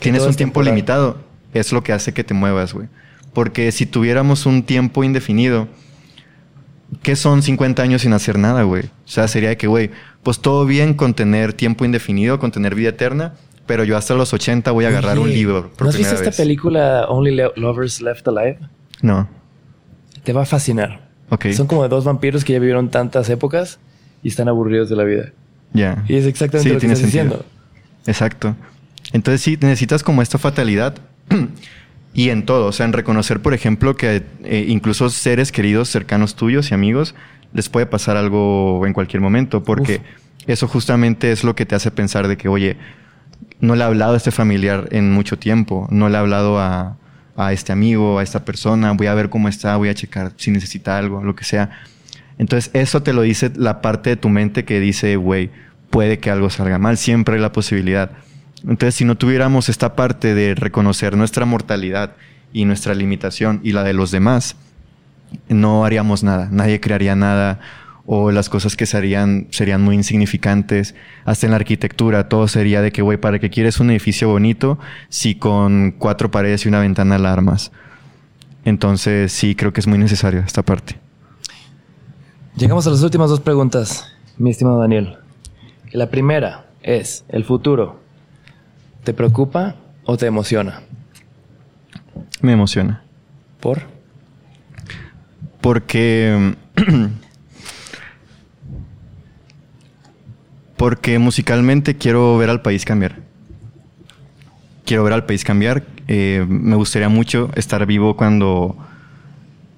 [0.00, 1.18] tienes todo un tiempo limitado
[1.54, 2.88] es lo que hace que te muevas, güey.
[3.32, 5.68] Porque si tuviéramos un tiempo indefinido,
[7.02, 8.84] ¿qué son 50 años sin hacer nada, güey?
[8.84, 9.90] O sea, sería de que, güey,
[10.22, 13.34] pues todo bien con tener tiempo indefinido, con tener vida eterna,
[13.66, 16.26] pero yo hasta los 80 voy a agarrar un libro por ¿No has visto esta
[16.26, 16.36] vez.
[16.36, 18.58] película Only Lo- Lovers Left Alive?
[19.00, 19.28] No.
[20.24, 21.08] Te va a fascinar.
[21.30, 21.46] Ok.
[21.52, 23.78] Son como de dos vampiros que ya vivieron tantas épocas
[24.22, 25.32] y están aburridos de la vida.
[25.72, 26.04] Ya.
[26.08, 27.24] Y es exactamente Sí, lo que estás sentido.
[27.24, 27.46] diciendo.
[28.06, 28.54] Exacto.
[29.12, 30.94] Entonces sí, necesitas como esta fatalidad
[32.14, 36.34] y en todo, o sea, en reconocer, por ejemplo, que eh, incluso seres queridos, cercanos
[36.36, 37.14] tuyos y amigos,
[37.54, 40.02] les puede pasar algo en cualquier momento, porque
[40.46, 42.76] eso justamente es lo que te hace pensar de que, oye,
[43.60, 46.96] no le he hablado a este familiar en mucho tiempo, no le he hablado a,
[47.36, 50.50] a este amigo, a esta persona, voy a ver cómo está, voy a checar si
[50.50, 51.70] necesita algo, lo que sea.
[52.38, 55.50] Entonces, eso te lo dice la parte de tu mente que dice, güey,
[55.90, 58.10] puede que algo salga mal, siempre hay la posibilidad.
[58.64, 62.12] Entonces, si no tuviéramos esta parte de reconocer nuestra mortalidad
[62.52, 64.56] y nuestra limitación y la de los demás,
[65.48, 67.60] no haríamos nada, nadie crearía nada
[68.04, 70.94] o las cosas que se harían serían muy insignificantes.
[71.24, 74.78] Hasta en la arquitectura todo sería de que, güey, ¿para qué quieres un edificio bonito
[75.08, 77.72] si con cuatro paredes y una ventana la armas?
[78.64, 80.96] Entonces, sí, creo que es muy necesario esta parte.
[82.56, 85.16] Llegamos a las últimas dos preguntas, mi estimado Daniel.
[85.92, 88.01] La primera es, ¿el futuro
[89.04, 90.82] te preocupa o te emociona?
[92.40, 93.02] Me emociona.
[93.60, 93.82] ¿Por?
[95.60, 96.56] Porque.
[100.76, 103.20] porque musicalmente quiero ver al país cambiar.
[104.84, 105.84] Quiero ver al país cambiar.
[106.08, 108.76] Eh, me gustaría mucho estar vivo cuando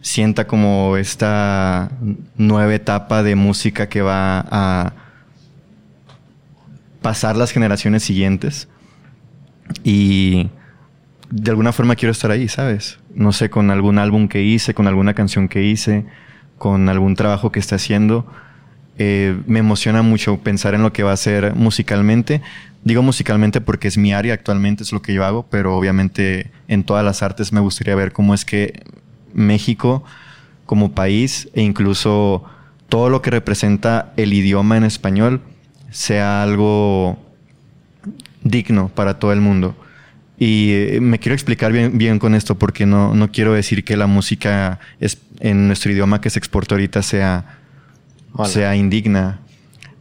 [0.01, 1.91] sienta como esta
[2.37, 4.95] nueva etapa de música que va a
[7.03, 8.69] pasar las generaciones siguientes.
[9.83, 10.49] Y
[11.31, 12.99] de alguna forma quiero estar ahí, ¿sabes?
[13.15, 16.05] No sé, con algún álbum que hice, con alguna canción que hice,
[16.59, 18.27] con algún trabajo que esté haciendo.
[18.97, 22.43] Eh, me emociona mucho pensar en lo que va a ser musicalmente.
[22.85, 26.85] Digo musicalmente porque es mi área actualmente, es lo que yo hago, pero obviamente en
[26.85, 28.83] todas las artes me gustaría ver cómo es que
[29.33, 30.05] México
[30.67, 32.45] como país e incluso
[32.89, 35.41] todo lo que representa el idioma en español
[35.91, 37.19] sea algo
[38.45, 39.75] digno para todo el mundo.
[40.39, 43.97] Y eh, me quiero explicar bien, bien con esto porque no, no quiero decir que
[43.97, 47.59] la música es, en nuestro idioma que se exporta ahorita sea,
[48.45, 49.41] sea indigna.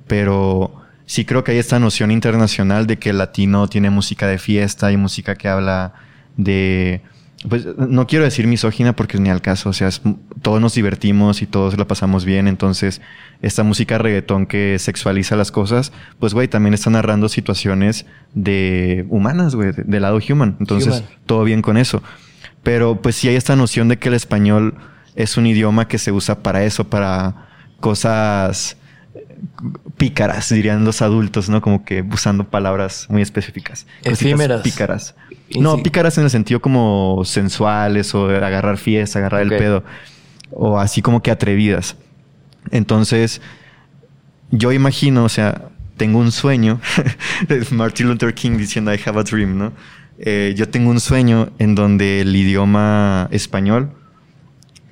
[0.07, 0.75] Pero
[1.05, 4.91] sí creo que hay esta noción internacional de que el latino tiene música de fiesta
[4.91, 5.93] y música que habla
[6.37, 7.01] de...
[7.49, 10.01] Pues no quiero decir misógina porque ni al caso, o sea, es-
[10.41, 13.01] todos nos divertimos y todos la pasamos bien, entonces
[13.41, 19.55] esta música reggaetón que sexualiza las cosas, pues güey, también está narrando situaciones de humanas,
[19.55, 21.03] güey, de- del lado human, entonces Human.
[21.25, 22.01] todo bien con eso.
[22.63, 24.75] Pero pues sí hay esta noción de que el español
[25.15, 27.47] es un idioma que se usa para eso, para
[27.81, 28.77] cosas
[29.97, 31.61] pícaras, dirían los adultos, ¿no?
[31.61, 33.85] Como que usando palabras muy específicas.
[34.03, 34.61] Efímeras.
[34.61, 35.15] Pícaras.
[35.59, 35.83] No, sí.
[35.83, 39.83] pícaras en el sentido como sensuales o agarrar fiesta, agarrar el pedo.
[40.51, 41.95] O así como que atrevidas.
[42.71, 43.41] Entonces,
[44.51, 46.79] yo imagino, o sea, tengo un sueño.
[47.71, 49.73] Martin Luther King diciendo I have a dream, ¿no?
[50.19, 53.91] Eh, yo tengo un sueño en donde el idioma español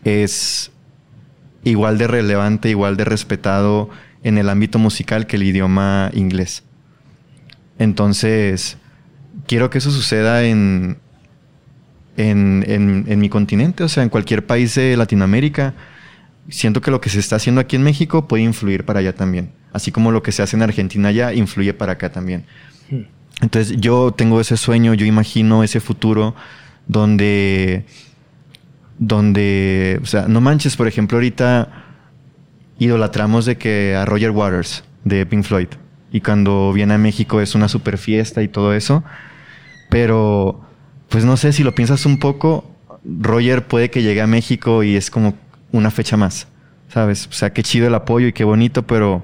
[0.03, 0.71] es
[1.63, 3.89] igual de relevante, igual de respetado
[4.23, 6.63] en el ámbito musical que el idioma inglés.
[7.77, 8.77] Entonces,
[9.47, 10.97] quiero que eso suceda en,
[12.18, 15.73] en, en- en mi continente, o sea, en cualquier país de Latinoamérica.
[16.49, 19.51] Siento que lo que se está haciendo aquí en México puede influir para allá también.
[19.73, 22.45] Así como lo que se hace en Argentina allá influye para acá también.
[22.89, 23.01] Hmm.
[23.41, 26.35] Entonces yo tengo ese sueño, yo imagino ese futuro
[26.88, 27.85] donde,
[28.99, 31.85] donde, o sea, no manches, por ejemplo, ahorita
[32.80, 35.68] idolatramos de que a Roger Waters de Pink Floyd
[36.11, 39.03] y cuando viene a México es una super fiesta y todo eso,
[39.91, 40.61] pero
[41.09, 42.63] pues no sé si lo piensas un poco,
[43.03, 45.34] Roger puede que llegue a México y es como
[45.73, 46.47] una fecha más,
[46.88, 47.27] ¿sabes?
[47.27, 49.22] O sea, qué chido el apoyo y qué bonito, pero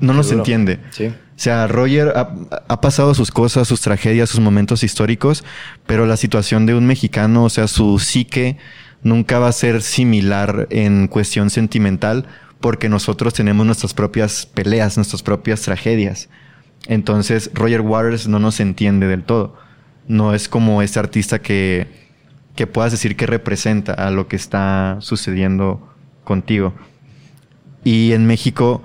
[0.00, 0.40] no nos Seguro.
[0.44, 0.80] entiende.
[0.90, 1.08] Sí.
[1.08, 2.34] O sea, Roger ha,
[2.66, 5.44] ha pasado sus cosas, sus tragedias, sus momentos históricos,
[5.84, 8.56] pero la situación de un mexicano, o sea, su psique
[9.02, 12.24] nunca va a ser similar en cuestión sentimental
[12.58, 16.30] porque nosotros tenemos nuestras propias peleas, nuestras propias tragedias.
[16.86, 19.56] Entonces Roger Waters no nos entiende del todo.
[20.06, 21.88] No es como este artista que,
[22.54, 25.88] que puedas decir que representa a lo que está sucediendo
[26.24, 26.74] contigo.
[27.84, 28.82] Y en México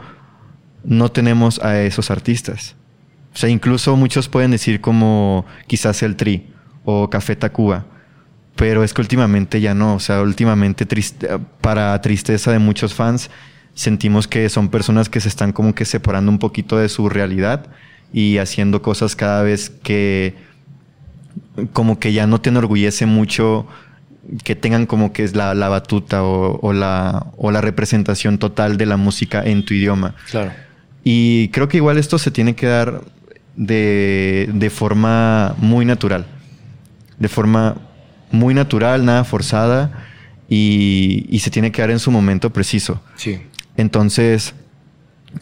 [0.84, 2.76] no tenemos a esos artistas.
[3.34, 6.54] O sea, incluso muchos pueden decir como quizás el Tri
[6.84, 7.86] o Café Tacuba,
[8.56, 9.96] pero es que últimamente ya no.
[9.96, 10.86] O sea, últimamente
[11.62, 13.30] para tristeza de muchos fans,
[13.74, 17.68] sentimos que son personas que se están como que separando un poquito de su realidad
[18.14, 20.36] y haciendo cosas cada vez que
[21.73, 23.68] como que ya no te enorgullece mucho
[24.44, 28.98] que tengan como que es la, batuta o, la, o la representación total de la
[28.98, 30.15] música en tu idioma.
[30.30, 30.52] Claro.
[31.03, 33.02] Y creo que igual esto se tiene que dar
[33.56, 36.26] de, de forma muy natural.
[37.18, 37.77] De forma
[38.31, 40.06] muy natural, nada forzada.
[40.48, 43.02] Y, y, se tiene que dar en su momento preciso.
[43.15, 43.40] Sí.
[43.77, 44.56] Entonces,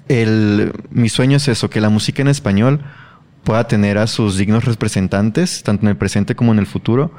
[0.08, 2.82] el, mi sueño es eso, que la música en español
[3.44, 7.14] pueda tener a sus dignos representantes, tanto en el presente como en el futuro,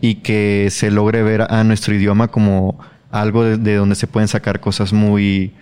[0.00, 2.78] y que se logre ver a nuestro idioma como
[3.10, 5.54] algo de, donde se pueden sacar cosas muy,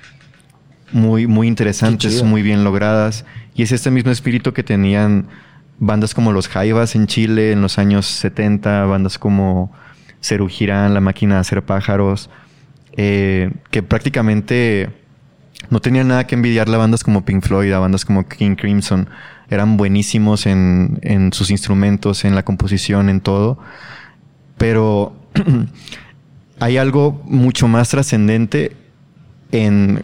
[0.92, 3.24] muy, muy interesantes, muy bien logradas.
[3.54, 5.26] Y es este mismo espíritu que tenían
[5.78, 9.72] bandas como los Jaivas en Chile en los años 70, bandas como
[10.20, 12.30] Ceru Girán, La Máquina de Hacer Pájaros,
[12.96, 14.90] eh, que prácticamente
[15.68, 19.08] no tenían nada que envidiarle a bandas como Pink Floyd, a bandas como King Crimson.
[19.50, 23.58] Eran buenísimos en, en sus instrumentos, en la composición, en todo.
[24.56, 25.14] Pero
[26.60, 28.76] hay algo mucho más trascendente
[29.52, 30.02] en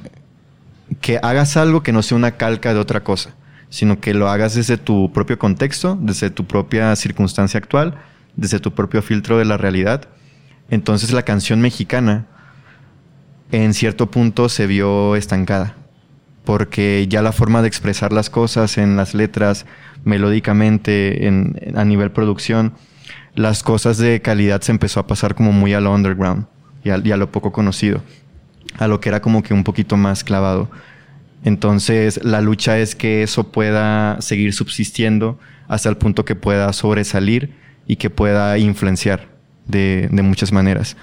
[1.01, 3.35] que hagas algo que no sea una calca de otra cosa,
[3.71, 7.99] sino que lo hagas desde tu propio contexto, desde tu propia circunstancia actual,
[8.37, 10.09] desde tu propio filtro de la realidad.
[10.71, 12.27] Entonces la canción mexicana
[13.53, 15.77] en cierto punto se vio estancada,
[16.45, 19.67] porque ya la forma de expresar las cosas en las letras,
[20.05, 21.29] melódicamente,
[21.75, 22.75] a nivel producción,
[23.35, 26.47] las cosas de calidad se empezó a pasar como muy a lo underground
[26.83, 28.03] y a, lo poco conocido,
[28.79, 30.71] a lo que era como que un poquito más clavado.
[31.45, 37.55] Entonces la lucha es que eso pueda seguir subsistiendo hasta el punto que pueda sobresalir
[37.87, 39.29] y que pueda influenciar
[39.67, 40.97] de, de muchas maneras.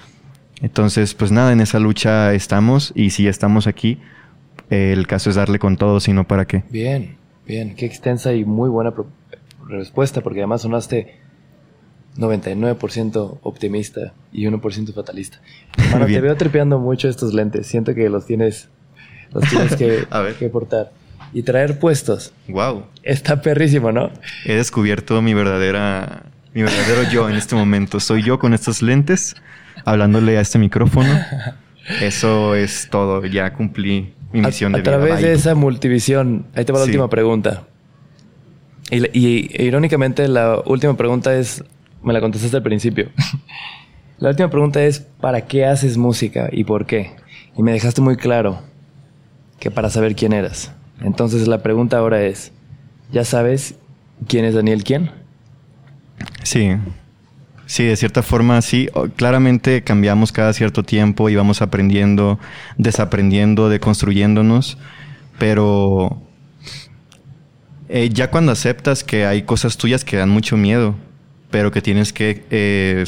[0.64, 4.00] Entonces, pues nada, en esa lucha estamos y si estamos aquí,
[4.70, 6.64] el caso es darle con todo, sino para qué.
[6.70, 8.94] Bien, bien, qué extensa y muy buena
[9.68, 11.20] respuesta, porque además sonaste
[12.16, 15.38] 99% optimista y 1% fatalista.
[15.90, 17.66] Bueno, te veo tripeando mucho estos lentes.
[17.66, 18.70] Siento que los tienes,
[19.34, 20.06] los tienes que,
[20.38, 20.92] que portar.
[21.34, 22.32] Y traer puestos.
[22.48, 22.86] Wow.
[23.02, 24.10] Está perrísimo, ¿no?
[24.46, 26.22] He descubierto mi verdadera,
[26.54, 28.00] mi verdadero yo en este momento.
[28.00, 29.36] Soy yo con estos lentes,
[29.84, 31.08] hablándole a este micrófono.
[32.00, 33.24] Eso es todo.
[33.26, 34.90] Ya cumplí mi misión de vida.
[34.90, 37.64] A través de esa multivisión, ahí te va la última pregunta.
[38.90, 41.64] Y, y, irónicamente, la última pregunta es
[42.04, 43.10] me la contestaste al principio.
[44.18, 47.12] la última pregunta es, ¿para qué haces música y por qué?
[47.56, 48.60] Y me dejaste muy claro
[49.58, 50.72] que para saber quién eras.
[51.00, 52.52] Entonces la pregunta ahora es,
[53.10, 53.76] ¿ya sabes
[54.28, 55.10] quién es Daniel quién?
[56.42, 56.76] Sí.
[57.66, 58.88] Sí, de cierta forma sí.
[59.16, 62.38] Claramente cambiamos cada cierto tiempo y vamos aprendiendo,
[62.76, 64.78] desaprendiendo, deconstruyéndonos,
[65.38, 66.22] pero
[67.88, 70.94] eh, ya cuando aceptas que hay cosas tuyas que dan mucho miedo,
[71.50, 73.04] pero que tienes que eh,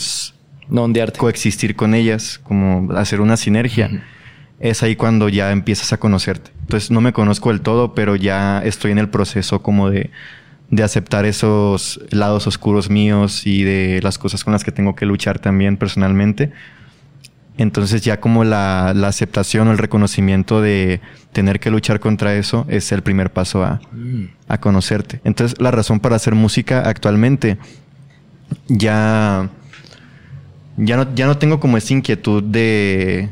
[0.68, 4.04] no coexistir con ellas, como hacer una sinergia.
[4.58, 6.50] Es ahí cuando ya empiezas a conocerte.
[6.60, 10.10] Entonces no me conozco del todo, pero ya estoy en el proceso como de,
[10.70, 15.06] de aceptar esos lados oscuros míos y de las cosas con las que tengo que
[15.06, 16.52] luchar también personalmente.
[17.58, 21.00] Entonces ya como la, la, aceptación o el reconocimiento de
[21.32, 24.24] tener que luchar contra eso es el primer paso a, mm.
[24.48, 25.20] a conocerte.
[25.24, 27.56] Entonces la razón para hacer música actualmente
[28.68, 29.48] ya,
[30.76, 33.30] ya, no, ya no tengo como esa inquietud de,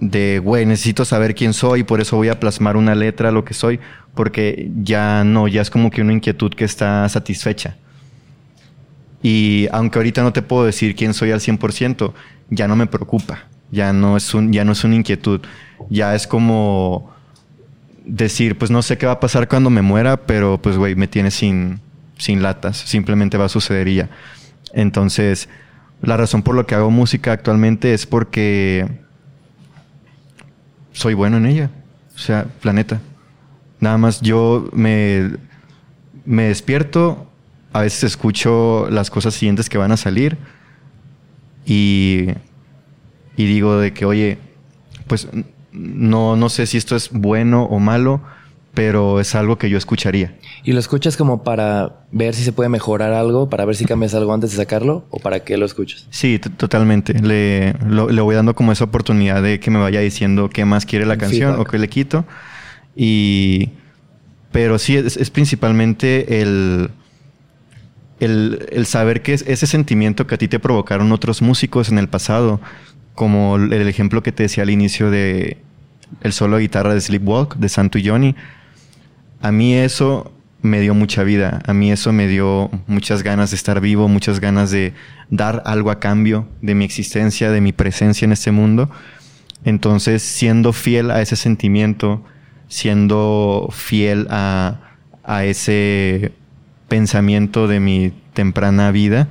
[0.00, 3.54] de, güey, necesito saber quién soy, por eso voy a plasmar una letra, lo que
[3.54, 3.80] soy,
[4.14, 7.76] porque ya no, ya es como que una inquietud que está satisfecha.
[9.22, 12.12] Y aunque ahorita no te puedo decir quién soy al 100%,
[12.50, 15.40] ya no me preocupa, ya no es, un, ya no es una inquietud,
[15.90, 17.12] ya es como
[18.04, 21.08] decir, pues no sé qué va a pasar cuando me muera, pero pues güey, me
[21.08, 21.80] tiene sin,
[22.16, 24.08] sin latas, simplemente va a suceder ya.
[24.72, 25.48] Entonces,
[26.00, 28.86] la razón por la que hago música actualmente es porque
[30.98, 31.70] soy bueno en ella.
[32.14, 33.00] O sea, planeta.
[33.78, 35.30] Nada más yo me,
[36.24, 37.30] me despierto,
[37.72, 40.36] a veces escucho las cosas siguientes que van a salir
[41.64, 42.30] y,
[43.36, 44.38] y digo de que, oye,
[45.06, 45.28] pues
[45.70, 48.20] no, no sé si esto es bueno o malo,
[48.74, 50.36] pero es algo que yo escucharía.
[50.62, 54.14] ¿Y lo escuchas como para ver si se puede mejorar algo, para ver si cambias
[54.14, 56.06] algo antes de sacarlo o para qué lo escuchas?
[56.10, 57.14] Sí, totalmente.
[57.14, 61.06] Le, le, voy dando como esa oportunidad de que me vaya diciendo qué más quiere
[61.06, 62.24] la canción o qué le quito.
[62.94, 63.70] Y,
[64.52, 66.90] pero sí, es, principalmente el,
[68.20, 72.08] el, saber que es ese sentimiento que a ti te provocaron otros músicos en el
[72.08, 72.60] pasado,
[73.14, 75.58] como el ejemplo que te decía al inicio de
[76.22, 78.34] el solo de guitarra de Sleepwalk, de Santo y Johnny.
[79.40, 80.32] A mí eso
[80.62, 84.40] me dio mucha vida, a mí eso me dio muchas ganas de estar vivo, muchas
[84.40, 84.92] ganas de
[85.30, 88.90] dar algo a cambio de mi existencia, de mi presencia en este mundo.
[89.64, 92.24] Entonces, siendo fiel a ese sentimiento,
[92.68, 94.80] siendo fiel a,
[95.44, 96.32] ese
[96.88, 99.28] pensamiento de mi temprana vida,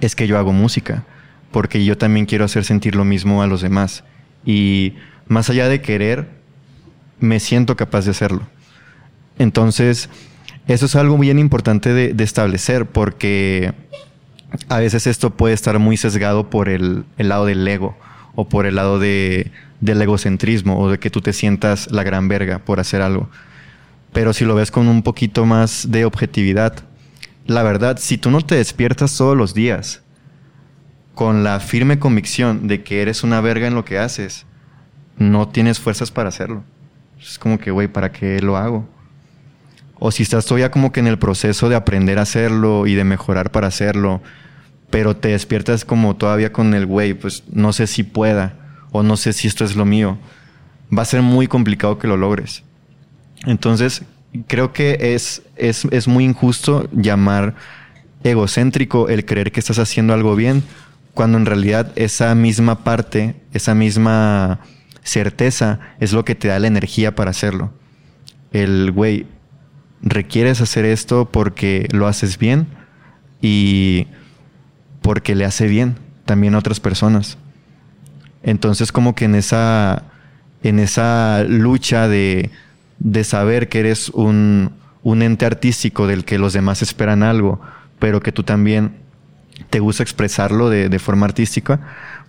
[0.00, 1.04] es que yo hago música,
[1.50, 4.04] porque yo también quiero hacer sentir lo mismo a los demás.
[4.44, 4.94] Y
[5.26, 6.28] más allá de querer,
[7.18, 8.42] me siento capaz de hacerlo.
[9.38, 10.08] Entonces,
[10.66, 13.72] eso es algo muy importante de, establecer, porque
[14.68, 17.96] a veces esto puede estar muy sesgado por el, lado del ego
[18.34, 19.50] o por el lado de,
[19.80, 23.28] del egocentrismo o de que tú te sientas la gran verga por hacer algo.
[24.12, 26.84] Pero si lo ves con un poquito más de objetividad,
[27.46, 30.02] la verdad, si tú no te despiertas todos los días
[31.14, 34.46] con la firme convicción de que eres una verga en lo que haces,
[35.18, 36.62] no tienes fuerzas para hacerlo.
[37.20, 38.86] Es como que, güey, ¿para qué lo hago?
[40.04, 43.04] O si estás todavía como que en el proceso de aprender a hacerlo y de
[43.04, 44.20] mejorar para hacerlo,
[44.90, 48.56] pero te despiertas como todavía con el, güey, pues no sé si pueda
[48.90, 50.18] o no sé si esto es lo mío,
[50.92, 52.64] va a ser muy complicado que lo logres.
[53.46, 54.02] Entonces,
[54.48, 57.54] creo que es, es, es muy injusto llamar
[58.24, 60.64] egocéntrico el creer que estás haciendo algo bien,
[61.14, 64.58] cuando en realidad esa misma parte, esa misma
[65.04, 67.72] certeza es lo que te da la energía para hacerlo.
[68.50, 69.26] El güey,
[70.02, 72.66] requieres hacer esto porque lo haces bien
[73.40, 74.06] y
[75.00, 77.38] porque le hace bien también a otras personas.
[78.42, 80.04] Entonces como que en esa,
[80.62, 82.50] en esa lucha de,
[82.98, 84.72] de saber que eres un,
[85.02, 87.60] un ente artístico del que los demás esperan algo,
[87.98, 89.02] pero que tú también
[89.70, 91.80] te gusta expresarlo de, de forma artística,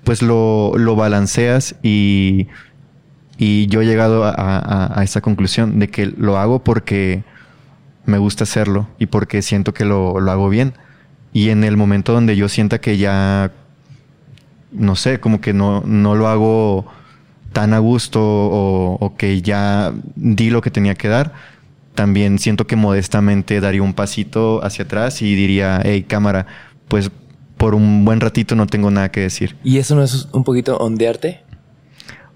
[0.04, 2.48] pues lo, lo balanceas y,
[3.38, 7.24] y, yo he llegado a, a, esa conclusión de que lo hago porque
[8.06, 10.74] me gusta hacerlo y porque siento que lo, lo hago bien.
[11.32, 13.52] Y en el momento donde yo sienta que ya
[14.74, 16.86] no sé, como que no, no lo hago
[17.52, 21.34] tan a gusto o, que ya di lo que tenía que dar,
[21.94, 26.48] también siento que modestamente daría un pasito hacia atrás y diría, hey, cámara,
[26.88, 27.12] pues
[27.58, 29.56] por un buen ratito no tengo nada que decir.
[29.64, 31.42] ¿Y eso no es un poquito ondearte?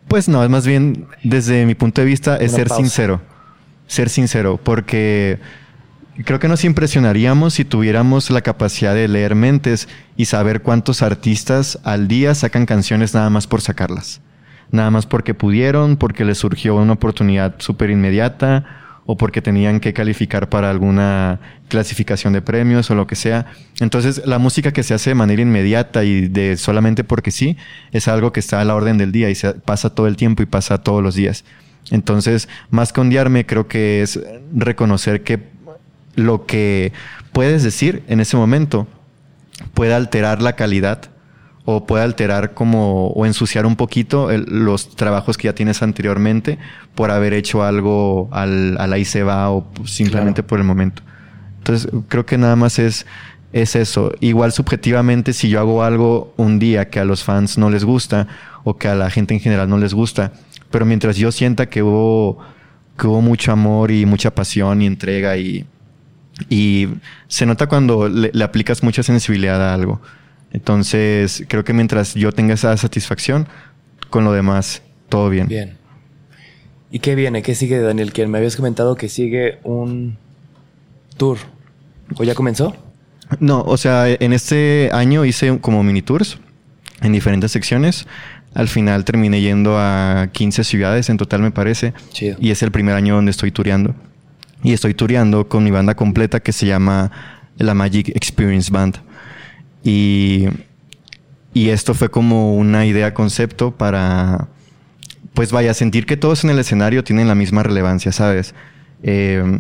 [0.07, 3.19] Pues no, es más bien, desde mi punto de vista, es ser sincero.
[3.88, 5.39] Ser sincero, porque
[6.26, 11.80] creo que nos impresionaríamos si tuviéramos la capacidad de leer mentes y saber cuántos artistas
[11.84, 14.22] al día sacan canciones nada más por sacarlas.
[14.72, 18.65] Nada más porque pudieron, porque les surgió una oportunidad súper inmediata
[19.05, 21.39] o porque tenían que calificar para alguna
[21.69, 23.45] clasificación de premios o lo que sea.
[23.80, 27.55] Entonces, la música que se hace de manera inmediata y de solamente porque sí,
[27.93, 30.43] es algo que está a la orden del día y se pasa todo el tiempo
[30.43, 31.45] y pasa todos los días.
[31.91, 34.19] Entonces, más que ondearme, creo que es
[34.53, 35.41] reconocer que
[36.15, 36.91] lo que
[37.31, 38.88] puedes decir en ese momento
[39.73, 41.09] puede alterar la calidad
[41.69, 46.57] o puede alterar como o ensuciar un poquito los trabajos que ya tienes anteriormente
[46.95, 51.03] por haber hecho algo al, a la va o simplemente por el momento.
[51.57, 53.05] Entonces creo que nada más es,
[53.51, 54.14] es eso.
[54.22, 58.27] Igual subjetivamente si yo hago algo un día que a los fans no les gusta
[58.64, 60.31] o que a la gente en general no les gusta,
[60.69, 62.39] pero mientras yo sienta que hubo,
[62.98, 65.65] que hubo mucho amor y mucha pasión y entrega y,
[66.49, 66.89] y
[67.27, 70.02] se nota cuando le, aplicas mucha sensibilidad a algo.
[70.52, 73.48] Entonces, creo que mientras yo tenga esa satisfacción,
[74.10, 75.48] con lo demás, todo bien.
[75.48, 75.77] Bien.
[76.89, 77.41] ¿Y qué viene?
[77.41, 78.14] ¿Qué sigue, Daniel?
[78.14, 80.18] Que me habías comentado que sigue un
[81.18, 81.38] tour.
[82.15, 82.76] ¿O ya comenzó?
[83.39, 86.39] No, o sea, en este año hice como mini tours
[87.02, 88.07] en diferentes secciones.
[88.57, 91.93] Al final terminé yendo a 15 ciudades en total, me parece.
[92.11, 92.38] Chido.
[92.39, 93.93] Y es el primer año donde estoy tureando
[94.63, 97.11] y estoy tureando con mi banda completa que se llama
[97.57, 98.97] la Magic Experience Band.
[99.84, 100.45] Y,
[101.53, 104.47] y esto fue como una idea concepto para,
[105.35, 108.55] pues vaya, sentir que todos en el escenario tienen la misma relevancia, ¿sabes?
[109.03, 109.59] Eh,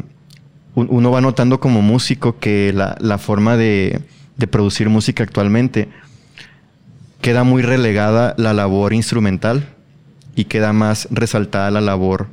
[0.73, 4.01] uno va notando como músico que la, la forma de,
[4.37, 5.89] de, producir música actualmente
[7.27, 9.67] queda muy relegada la labor instrumental
[10.33, 12.27] y queda más resaltada la labor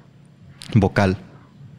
[0.73, 1.16] vocal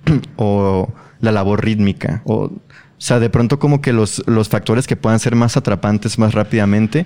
[0.36, 2.24] o la labor rítmica.
[2.26, 2.52] O, o
[2.98, 7.06] sea, de pronto como que los, los factores que puedan ser más atrapantes más rápidamente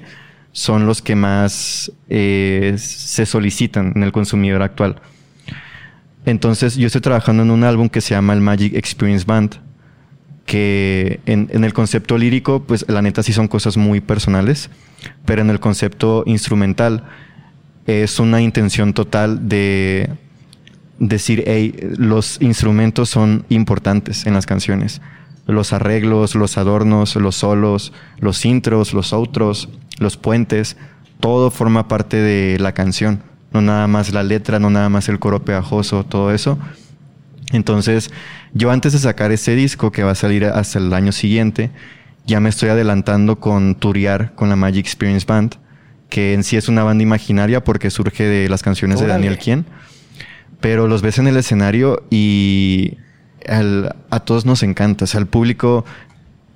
[0.52, 4.99] son los que más eh, se solicitan en el consumidor actual.
[6.26, 9.57] Entonces yo estoy trabajando en un álbum que se llama el Magic Experience Band,
[10.49, 14.71] que en, el concepto lírico, pues la neta sí son cosas muy personales,
[15.23, 17.03] pero en el concepto instrumental
[17.85, 20.09] es una intención total de
[20.97, 25.01] decir, hey, los instrumentos son importantes en las canciones.
[25.45, 29.69] Los arreglos, los adornos, los solos, los intros, los outros,
[29.99, 30.77] los puentes,
[31.19, 33.21] todo forma parte de la canción.
[33.53, 36.57] No nada más la letra, no nada más el coro pegajoso, todo eso.
[37.51, 38.09] Entonces,
[38.53, 41.71] yo antes de sacar ese disco que va a salir hasta el año siguiente,
[42.26, 45.55] ya me estoy adelantando con turear con la Magic Experience Band,
[46.09, 49.13] que en sí es una banda imaginaria porque surge de las canciones Órale.
[49.13, 49.65] de Daniel Quien.
[50.59, 52.97] Pero los ves en el escenario y
[53.47, 55.05] al, a todos nos encanta.
[55.05, 55.85] O sea, el público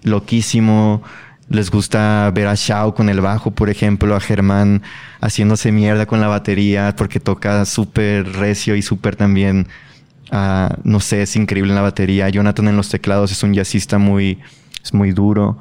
[0.03, 1.01] loquísimo.
[1.49, 4.81] Les gusta ver a Shao con el bajo, por ejemplo, a Germán
[5.19, 9.67] haciéndose mierda con la batería porque toca súper recio y súper también,
[10.31, 12.29] uh, no sé, es increíble en la batería.
[12.29, 14.39] Jonathan en los teclados es un jazzista muy,
[14.83, 15.57] es muy duro.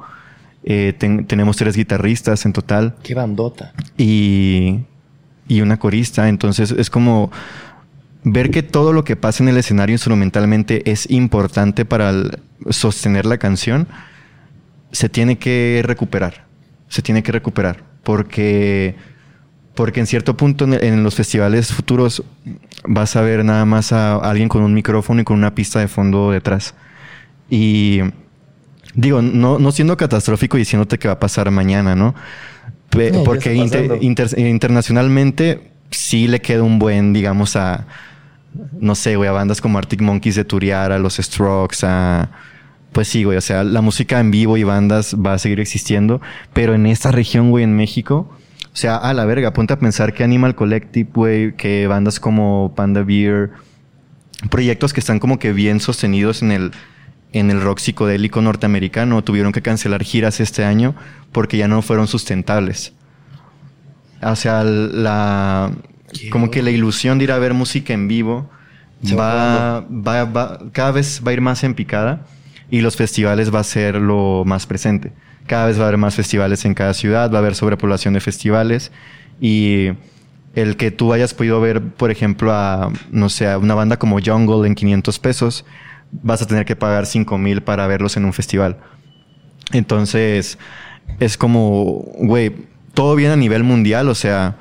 [0.63, 2.95] Eh, ten, tenemos tres guitarristas en total.
[3.03, 3.73] Qué bandota.
[3.97, 4.79] Y,
[5.47, 6.29] y una corista.
[6.29, 7.31] Entonces es como
[8.23, 13.25] ver que todo lo que pasa en el escenario instrumentalmente es importante para el, sostener
[13.25, 13.87] la canción,
[14.91, 16.45] se tiene que recuperar.
[16.87, 17.83] Se tiene que recuperar.
[18.03, 18.95] Porque,
[19.75, 22.23] porque en cierto punto en, en los festivales futuros
[22.85, 25.87] vas a ver nada más a alguien con un micrófono y con una pista de
[25.87, 26.75] fondo detrás.
[27.49, 28.01] Y
[28.95, 32.15] digo, no, no siendo catastrófico y diciéndote que va a pasar mañana, ¿no?
[32.89, 37.87] Pe no porque inter, inter, internacionalmente sí le queda un buen, digamos, a,
[38.79, 42.29] no sé, güey, a bandas como Arctic Monkeys de Turiar, a los Strokes, a...
[42.91, 46.21] Pues sí, güey, o sea, la música en vivo y bandas va a seguir existiendo,
[46.53, 48.29] pero en esta región, güey, en México,
[48.73, 52.73] o sea, a la verga, ponte a pensar que Animal Collective, güey, que bandas como
[52.75, 53.51] Panda Beer,
[54.49, 56.71] proyectos que están como que bien sostenidos en el,
[57.33, 60.95] en el rock psicodélico norteamericano, tuvieron que cancelar giras este año
[61.31, 62.93] porque ya no fueron sustentables.
[64.23, 65.71] O sea, la,
[66.31, 68.49] como que la ilusión de ir a ver música en vivo
[69.17, 72.25] va, va, va, cada vez va a ir más en picada
[72.71, 75.11] y los festivales va a ser lo más presente.
[75.47, 78.21] Cada vez va a haber más festivales en cada ciudad, va a haber sobrepoblación de
[78.21, 78.91] festivales
[79.41, 79.89] y
[80.55, 84.19] el que tú hayas podido ver, por ejemplo, a, no sé, a una banda como
[84.23, 85.65] Jungle en 500 pesos,
[86.11, 88.77] vas a tener que pagar 5 mil para verlos en un festival.
[89.71, 90.57] Entonces,
[91.19, 92.53] es como, güey,
[92.93, 94.55] todo bien a nivel mundial, o sea,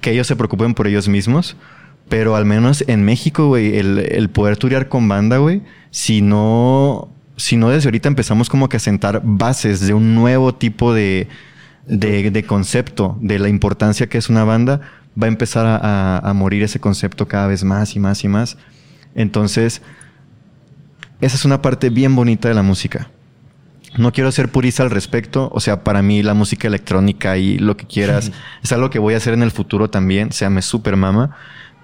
[0.00, 1.56] que ellos se preocupen por ellos mismos.
[2.08, 7.08] Pero al menos en México, güey, el, el, poder turear con banda, güey, si no,
[7.40, 11.28] si no desde ahorita empezamos como que a sentar bases de un nuevo tipo de,
[11.86, 14.80] de, de concepto, de la importancia que es una banda,
[15.20, 18.28] va a empezar a, a, a, morir ese concepto cada vez más y más y
[18.28, 18.56] más.
[19.14, 19.82] Entonces,
[21.20, 23.10] esa es una parte bien bonita de la música.
[23.98, 27.76] No quiero ser purista al respecto, o sea, para mí la música electrónica y lo
[27.76, 28.32] que quieras sí.
[28.62, 31.36] es algo que voy a hacer en el futuro también, o sea, me super mama,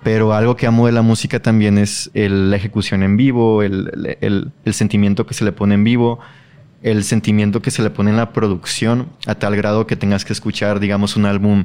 [0.06, 5.26] pero algo que amo de la música también es la ejecución en vivo, el, sentimiento
[5.26, 6.20] que se le pone en vivo,
[6.80, 10.32] el sentimiento que se le pone en la producción, a tal grado que tengas que
[10.32, 11.64] escuchar, digamos, un álbum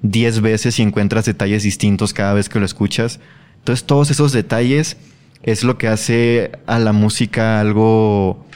[0.00, 3.20] 10 veces y encuentras detalles distintos cada vez que lo escuchas.
[3.58, 4.96] Entonces, todos esos detalles
[5.42, 8.46] es lo que hace a la música algo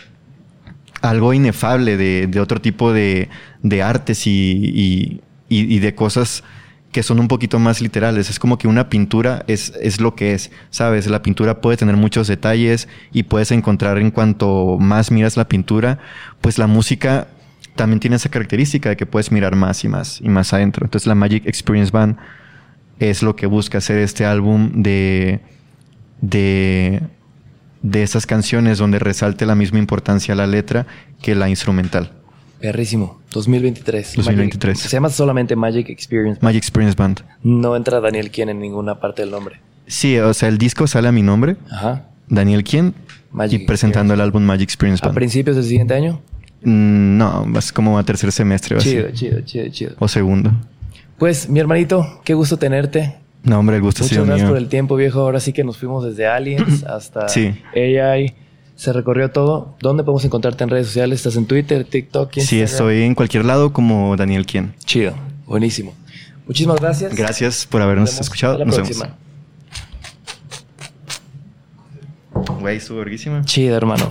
[1.03, 3.29] algo inefable de, otro tipo de,
[3.85, 6.43] artes y, de cosas
[6.93, 8.31] que son un poquito más literales.
[8.31, 11.07] Es como que una pintura es, es lo que es, ¿sabes?
[11.07, 15.99] La pintura puede tener muchos detalles y puedes encontrar en cuanto más miras la pintura,
[16.41, 17.29] pues la música
[17.75, 20.87] también tiene esa característica de que puedes mirar más y más y más adentro.
[20.87, 22.17] Entonces la Magic Experience Band
[22.99, 25.41] es lo que busca hacer este álbum de,
[26.23, 27.03] de
[27.83, 30.87] de esas canciones donde resalte la misma importancia la letra
[31.23, 32.13] que la instrumental.
[32.61, 33.21] Perrísimo.
[33.33, 34.15] 2023.
[34.17, 34.77] 2023.
[34.77, 36.45] Magic, se llama solamente Magic Experience Band.
[36.45, 37.21] Magic Experience Band.
[37.43, 39.61] No entra Daniel Quien en ninguna parte del nombre.
[39.87, 41.57] Sí, o sea, el disco sale a mi nombre.
[41.71, 42.07] Ajá.
[42.29, 42.95] Daniel Quien.
[43.31, 45.13] Magic y presentando el álbum Magic Experience Band.
[45.13, 46.21] ¿A principios del siguiente año?
[46.63, 48.79] Mm, no, es como a tercer semestre.
[48.79, 49.93] Chido, chido, chido, chido.
[49.99, 50.51] O segundo.
[51.19, 53.17] Pues, mi hermanito, qué gusto tenerte.
[53.43, 54.55] No, hombre, el gusto Muchas ha sido gracias mío.
[54.55, 55.21] por el tiempo, viejo.
[55.21, 57.55] Ahora sí que nos fuimos desde Aliens hasta sí.
[57.75, 58.35] AI.
[58.77, 59.75] Se recorrió todo.
[59.81, 61.21] ¿Dónde podemos encontrarte en redes sociales?
[61.21, 62.37] ¿Estás en Twitter, TikTok?
[62.37, 62.47] Instagram?
[62.47, 64.75] Sí, estoy en cualquier lado como Daniel Quien.
[64.85, 65.15] Chido.
[65.47, 65.95] Buenísimo.
[66.47, 67.15] Muchísimas gracias.
[67.15, 68.59] Gracias por habernos nos escuchado.
[68.59, 69.17] La Nos próxima.
[72.35, 72.61] vemos.
[72.61, 73.45] güey, estuvo verguísima.
[73.45, 74.09] Chido, hermano.